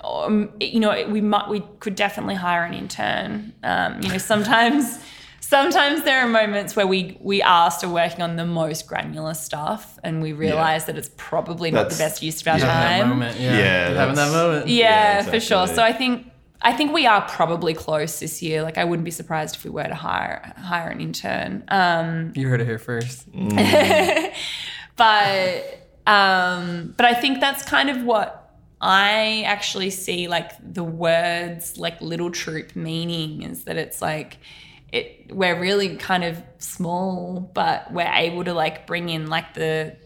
or 0.03 0.25
um, 0.27 0.51
you 0.61 0.81
know, 0.81 1.07
we 1.09 1.21
might, 1.21 1.49
we 1.49 1.61
could 1.81 1.95
definitely 1.95 2.37
hire 2.37 2.65
an 2.65 2.73
intern. 2.75 3.53
Um, 3.63 4.01
you 4.03 4.09
know, 4.09 4.19
sometimes, 4.19 4.99
sometimes 5.41 6.05
there 6.05 6.21
are 6.21 6.29
moments 6.29 6.77
where 6.77 6.87
we 6.87 7.19
we 7.21 7.43
are 7.43 7.71
still 7.71 7.93
working 7.93 8.23
on 8.23 8.37
the 8.37 8.47
most 8.47 8.87
granular 8.87 9.35
stuff, 9.35 9.99
and 10.05 10.23
we 10.23 10.33
realize 10.33 10.87
that 10.87 10.97
it's 10.97 11.11
probably 11.17 11.71
not 11.71 11.91
the 11.91 11.97
best 11.97 12.23
use 12.23 12.41
of 12.41 12.47
our 12.49 12.53
Having 12.59 12.67
that 12.69 12.99
time. 12.99 13.09
moment. 13.11 13.41
Yeah. 13.41 13.59
Yeah, 13.59 13.89
Having 13.95 14.15
that 14.17 14.33
moment. 14.33 14.69
Yeah, 14.69 14.85
Yeah, 15.17 15.23
for 15.31 15.41
sure. 15.41 15.67
So 15.67 15.83
I 15.83 15.93
think 15.93 16.27
I 16.63 16.73
think 16.73 16.93
we 16.93 17.07
are 17.07 17.23
probably 17.29 17.75
close 17.75 18.21
this 18.21 18.41
year. 18.43 18.63
Like 18.63 18.79
I 18.79 18.85
wouldn't 18.85 19.05
be 19.05 19.11
surprised 19.11 19.57
if 19.57 19.65
we 19.65 19.71
were 19.71 19.85
to 19.85 19.95
hire 19.95 20.55
hire 20.57 20.89
an 20.89 21.01
intern. 21.01 21.65
Um, 21.69 22.33
You 22.35 22.49
heard 22.49 22.61
it 22.61 22.67
here 22.67 22.79
first. 22.79 23.27
but 25.01 25.89
um, 26.07 26.93
but 26.95 27.07
I 27.07 27.15
think 27.15 27.41
that's 27.41 27.65
kind 27.65 27.89
of 27.89 28.05
what 28.05 28.53
I 28.83 29.45
actually 29.47 29.89
see 29.89 30.29
like 30.29 30.53
the 30.61 30.85
words 30.85 31.79
like 31.79 31.99
little 32.03 32.31
troop 32.31 32.77
meaning 32.77 33.43
is 33.43 33.65
that 33.65 33.79
it's 33.79 34.03
like 34.03 34.37
it 34.93 35.35
we're 35.35 35.59
really 35.59 35.97
kind 35.97 36.23
of 36.23 36.43
small, 36.59 37.41
but 37.55 37.91
we're 37.91 38.13
able 38.13 38.45
to 38.45 38.53
like 38.53 38.87
bring 38.87 39.09
in 39.09 39.29
like 39.29 39.55
the 39.55 39.97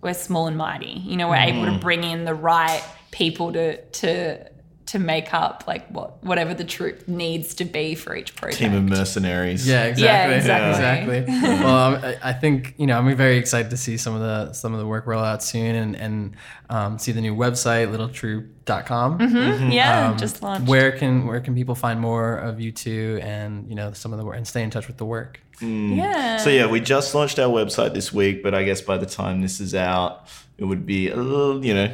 we're 0.00 0.14
small 0.14 0.46
and 0.46 0.56
mighty. 0.56 0.92
You 0.92 1.18
know, 1.18 1.28
we're 1.28 1.36
able 1.36 1.66
to 1.66 1.78
bring 1.78 2.02
in 2.02 2.24
the 2.24 2.34
right 2.34 2.82
people 3.10 3.52
to 3.52 3.82
to 3.84 4.50
to 4.88 4.98
make 4.98 5.34
up 5.34 5.64
like 5.66 5.86
what 5.88 6.22
whatever 6.24 6.54
the 6.54 6.64
troupe 6.64 7.06
needs 7.06 7.54
to 7.54 7.64
be 7.66 7.94
for 7.94 8.16
each 8.16 8.34
project. 8.34 8.58
Team 8.58 8.74
of 8.74 8.84
mercenaries. 8.84 9.68
Yeah, 9.68 9.84
exactly. 9.84 10.36
exactly. 10.36 11.18
exactly. 11.18 11.42
well, 11.64 11.94
um, 11.96 12.04
I, 12.04 12.16
I 12.22 12.32
think 12.32 12.74
you 12.78 12.86
know 12.86 12.98
I'm 12.98 13.14
very 13.14 13.36
excited 13.36 13.70
to 13.70 13.76
see 13.76 13.98
some 13.98 14.14
of 14.14 14.20
the 14.20 14.52
some 14.54 14.72
of 14.72 14.80
the 14.80 14.86
work 14.86 15.06
roll 15.06 15.22
out 15.22 15.42
soon 15.42 15.74
and 15.76 15.94
and 15.96 16.36
um, 16.70 16.98
see 16.98 17.12
the 17.12 17.20
new 17.20 17.34
website 17.36 17.88
littletroop.com. 17.94 19.18
Mm-hmm. 19.18 19.70
Yeah, 19.70 20.10
Um, 20.10 20.16
just 20.18 20.42
launched. 20.42 20.68
Where 20.68 20.92
can 20.92 21.26
where 21.26 21.40
can 21.40 21.54
people 21.54 21.74
find 21.74 22.00
more 22.00 22.36
of 22.36 22.60
you 22.60 22.72
two 22.72 23.18
and 23.22 23.68
you 23.68 23.74
know 23.74 23.92
some 23.92 24.12
of 24.12 24.18
the 24.18 24.24
work 24.24 24.36
and 24.36 24.46
stay 24.46 24.62
in 24.62 24.70
touch 24.70 24.86
with 24.86 24.96
the 24.96 25.06
work? 25.06 25.40
yeah. 25.60 26.36
So 26.38 26.50
yeah, 26.50 26.66
we 26.66 26.80
just 26.80 27.14
launched 27.14 27.38
our 27.38 27.48
website 27.48 27.92
this 27.92 28.12
week, 28.12 28.42
but 28.42 28.54
I 28.54 28.62
guess 28.62 28.80
by 28.80 28.96
the 28.96 29.06
time 29.06 29.42
this 29.42 29.60
is 29.60 29.74
out, 29.74 30.28
it 30.56 30.64
would 30.64 30.86
be 30.86 31.10
a 31.10 31.16
little, 31.16 31.64
you 31.64 31.74
know, 31.74 31.92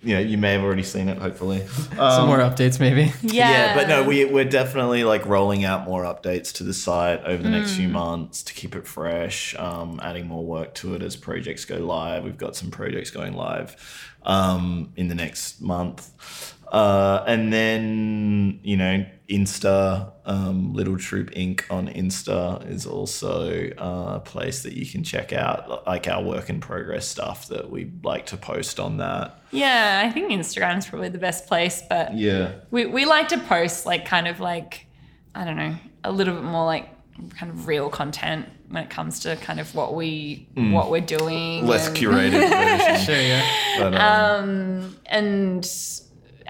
you 0.00 0.14
know, 0.14 0.20
you 0.20 0.38
may 0.38 0.52
have 0.52 0.62
already 0.62 0.84
seen 0.84 1.08
it, 1.08 1.18
hopefully. 1.18 1.66
some 1.96 2.28
more 2.28 2.38
updates 2.38 2.78
maybe. 2.78 3.12
yeah. 3.22 3.50
yeah. 3.50 3.74
but 3.74 3.88
no, 3.88 4.04
we 4.04 4.24
we're 4.24 4.44
definitely 4.44 5.02
like 5.04 5.26
rolling 5.26 5.64
out 5.64 5.84
more 5.84 6.04
updates 6.04 6.52
to 6.54 6.64
the 6.64 6.74
site 6.74 7.24
over 7.24 7.42
the 7.42 7.50
next 7.50 7.74
few 7.74 7.88
months 7.88 8.42
to 8.44 8.54
keep 8.54 8.76
it 8.76 8.86
fresh, 8.86 9.56
um, 9.56 9.98
adding 10.02 10.26
more 10.26 10.44
work 10.44 10.74
to 10.74 10.94
it 10.94 11.02
as 11.02 11.16
projects 11.16 11.64
go 11.64 11.78
live. 11.78 12.22
We've 12.22 12.38
got 12.38 12.54
some 12.54 12.70
projects 12.70 13.10
going 13.10 13.34
live 13.34 13.76
um, 14.22 14.92
in 14.96 15.08
the 15.08 15.14
next 15.14 15.60
month. 15.60 16.54
Uh, 16.72 17.24
and 17.26 17.52
then, 17.52 18.60
you 18.62 18.76
know, 18.76 19.04
Insta, 19.28 20.12
um, 20.24 20.72
Little 20.74 20.96
Troop 20.96 21.30
Inc. 21.32 21.62
on 21.70 21.88
Insta 21.88 22.66
is 22.70 22.86
also 22.86 23.70
uh, 23.78 24.16
a 24.16 24.20
place 24.20 24.62
that 24.62 24.72
you 24.74 24.86
can 24.86 25.02
check 25.04 25.32
out, 25.32 25.86
like 25.86 26.08
our 26.08 26.22
work 26.22 26.48
in 26.50 26.60
progress 26.60 27.06
stuff 27.06 27.48
that 27.48 27.70
we 27.70 27.90
like 28.02 28.26
to 28.26 28.36
post 28.36 28.78
on 28.80 28.98
that. 28.98 29.38
yeah, 29.50 30.02
I 30.04 30.10
think 30.10 30.30
Instagram 30.30 30.78
is 30.78 30.86
probably 30.86 31.08
the 31.10 31.18
best 31.18 31.46
place, 31.46 31.82
but 31.88 32.14
Yeah. 32.14 32.52
we, 32.70 32.86
we 32.86 33.04
like 33.04 33.28
to 33.28 33.38
post 33.38 33.86
like 33.86 34.04
kind 34.06 34.28
of 34.28 34.40
like 34.40 34.86
I 35.34 35.44
don't 35.44 35.56
know, 35.56 35.76
a 36.04 36.10
little 36.10 36.34
bit 36.34 36.42
more 36.44 36.64
like 36.64 36.88
kind 37.36 37.50
of 37.52 37.66
real 37.66 37.88
content 37.90 38.46
when 38.70 38.82
it 38.84 38.90
comes 38.90 39.20
to 39.20 39.36
kind 39.36 39.60
of 39.60 39.74
what 39.74 39.94
we 39.94 40.48
what 40.54 40.90
we're 40.90 41.00
doing. 41.00 41.66
Less 41.66 41.88
and- 41.88 41.96
curated 41.96 42.48
version. 42.48 43.00
Sure, 43.06 43.14
yeah. 43.20 43.46
But, 43.78 43.94
um, 43.94 44.96
and 45.06 45.64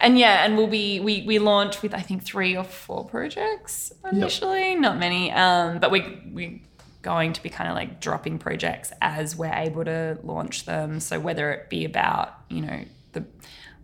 and 0.01 0.19
yeah, 0.19 0.45
and 0.45 0.57
we'll 0.57 0.67
be 0.67 1.01
we 1.01 1.23
we 1.23 1.39
launch 1.39 1.83
with 1.83 1.95
I 1.95 2.01
think 2.01 2.23
three 2.23 2.57
or 2.57 2.65
four 2.65 3.05
projects 3.05 3.93
initially, 4.11 4.75
not 4.75 4.99
many. 4.99 5.33
Um, 5.33 5.79
but 5.79 5.91
we 5.91 6.21
we 6.33 6.63
going 7.03 7.33
to 7.33 7.43
be 7.43 7.49
kind 7.49 7.71
of 7.71 7.77
like 7.77 8.01
dropping 8.01 8.39
projects 8.39 8.93
as 9.01 9.37
we're 9.37 9.53
able 9.53 9.85
to 9.85 10.19
launch 10.23 10.65
them. 10.65 11.01
So 11.01 11.21
whether 11.21 11.53
it 11.53 11.71
be 11.71 11.85
about 11.85 12.35
you 12.49 12.63
know 12.63 12.85
the 13.13 13.25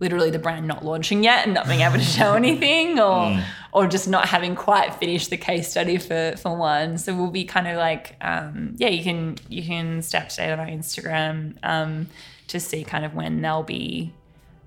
literally 0.00 0.30
the 0.30 0.38
brand 0.38 0.66
not 0.66 0.84
launching 0.84 1.22
yet 1.22 1.44
and 1.44 1.54
not 1.54 1.66
being 1.66 1.80
able 1.80 1.96
to 1.96 2.02
show 2.02 2.34
anything 2.42 2.98
or 2.98 3.40
or 3.72 3.86
just 3.86 4.08
not 4.08 4.28
having 4.28 4.54
quite 4.54 4.94
finished 4.94 5.30
the 5.30 5.36
case 5.36 5.70
study 5.70 5.96
for 5.96 6.34
for 6.36 6.56
one 6.56 6.98
so 6.98 7.14
we'll 7.14 7.30
be 7.30 7.44
kind 7.44 7.68
of 7.68 7.76
like 7.76 8.16
um, 8.20 8.74
yeah 8.76 8.88
you 8.88 9.02
can 9.02 9.36
you 9.48 9.62
can 9.62 10.02
stay 10.02 10.18
up 10.18 10.28
to 10.28 10.36
date 10.36 10.50
on 10.50 10.60
our 10.60 10.66
instagram 10.66 11.56
um, 11.62 12.06
to 12.48 12.58
see 12.58 12.84
kind 12.84 13.04
of 13.04 13.14
when 13.14 13.40
they'll 13.40 13.62
be 13.62 14.12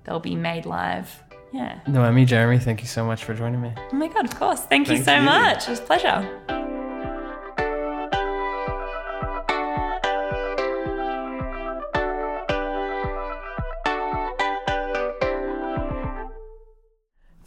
they'll 0.04 0.18
be 0.18 0.34
made 0.34 0.64
live 0.64 1.22
yeah 1.52 1.80
Noemi, 1.86 2.24
Jeremy, 2.24 2.58
thank 2.58 2.80
you 2.80 2.86
so 2.86 3.04
much 3.04 3.24
for 3.24 3.34
joining 3.34 3.60
me. 3.60 3.72
oh 3.76 3.96
my 3.96 4.08
god 4.08 4.24
of 4.24 4.34
course 4.38 4.60
thank, 4.62 4.88
you 4.88 5.02
so 5.02 5.16
you. 5.16 5.22
much 5.22 5.64
it 5.64 5.70
was 5.70 5.80
a 5.80 5.82
pleasure 5.82 6.58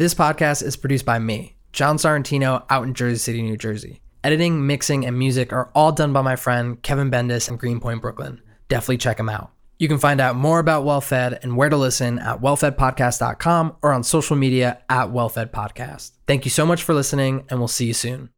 This 0.01 0.15
podcast 0.15 0.63
is 0.63 0.75
produced 0.77 1.05
by 1.05 1.19
me, 1.19 1.57
John 1.73 1.97
Sorrentino, 1.97 2.65
out 2.71 2.87
in 2.87 2.95
Jersey 2.95 3.17
City, 3.19 3.43
New 3.43 3.55
Jersey. 3.55 4.01
Editing, 4.23 4.65
mixing, 4.65 5.05
and 5.05 5.15
music 5.15 5.53
are 5.53 5.69
all 5.75 5.91
done 5.91 6.11
by 6.11 6.23
my 6.23 6.35
friend 6.35 6.81
Kevin 6.81 7.11
Bendis 7.11 7.47
in 7.47 7.57
Greenpoint, 7.57 8.01
Brooklyn. 8.01 8.41
Definitely 8.67 8.97
check 8.97 9.19
him 9.19 9.29
out. 9.29 9.51
You 9.81 9.87
can 9.87 9.97
find 9.97 10.21
out 10.21 10.35
more 10.35 10.59
about 10.59 10.85
WellFed 10.85 11.39
and 11.41 11.57
where 11.57 11.67
to 11.67 11.75
listen 11.75 12.19
at 12.19 12.39
wellfedpodcast.com 12.39 13.77
or 13.81 13.91
on 13.91 14.03
social 14.03 14.35
media 14.35 14.79
at 14.87 15.07
WellFedPodcast. 15.07 16.11
Thank 16.27 16.45
you 16.45 16.51
so 16.51 16.67
much 16.67 16.83
for 16.83 16.93
listening, 16.93 17.45
and 17.49 17.57
we'll 17.57 17.67
see 17.67 17.87
you 17.87 17.95
soon. 17.95 18.29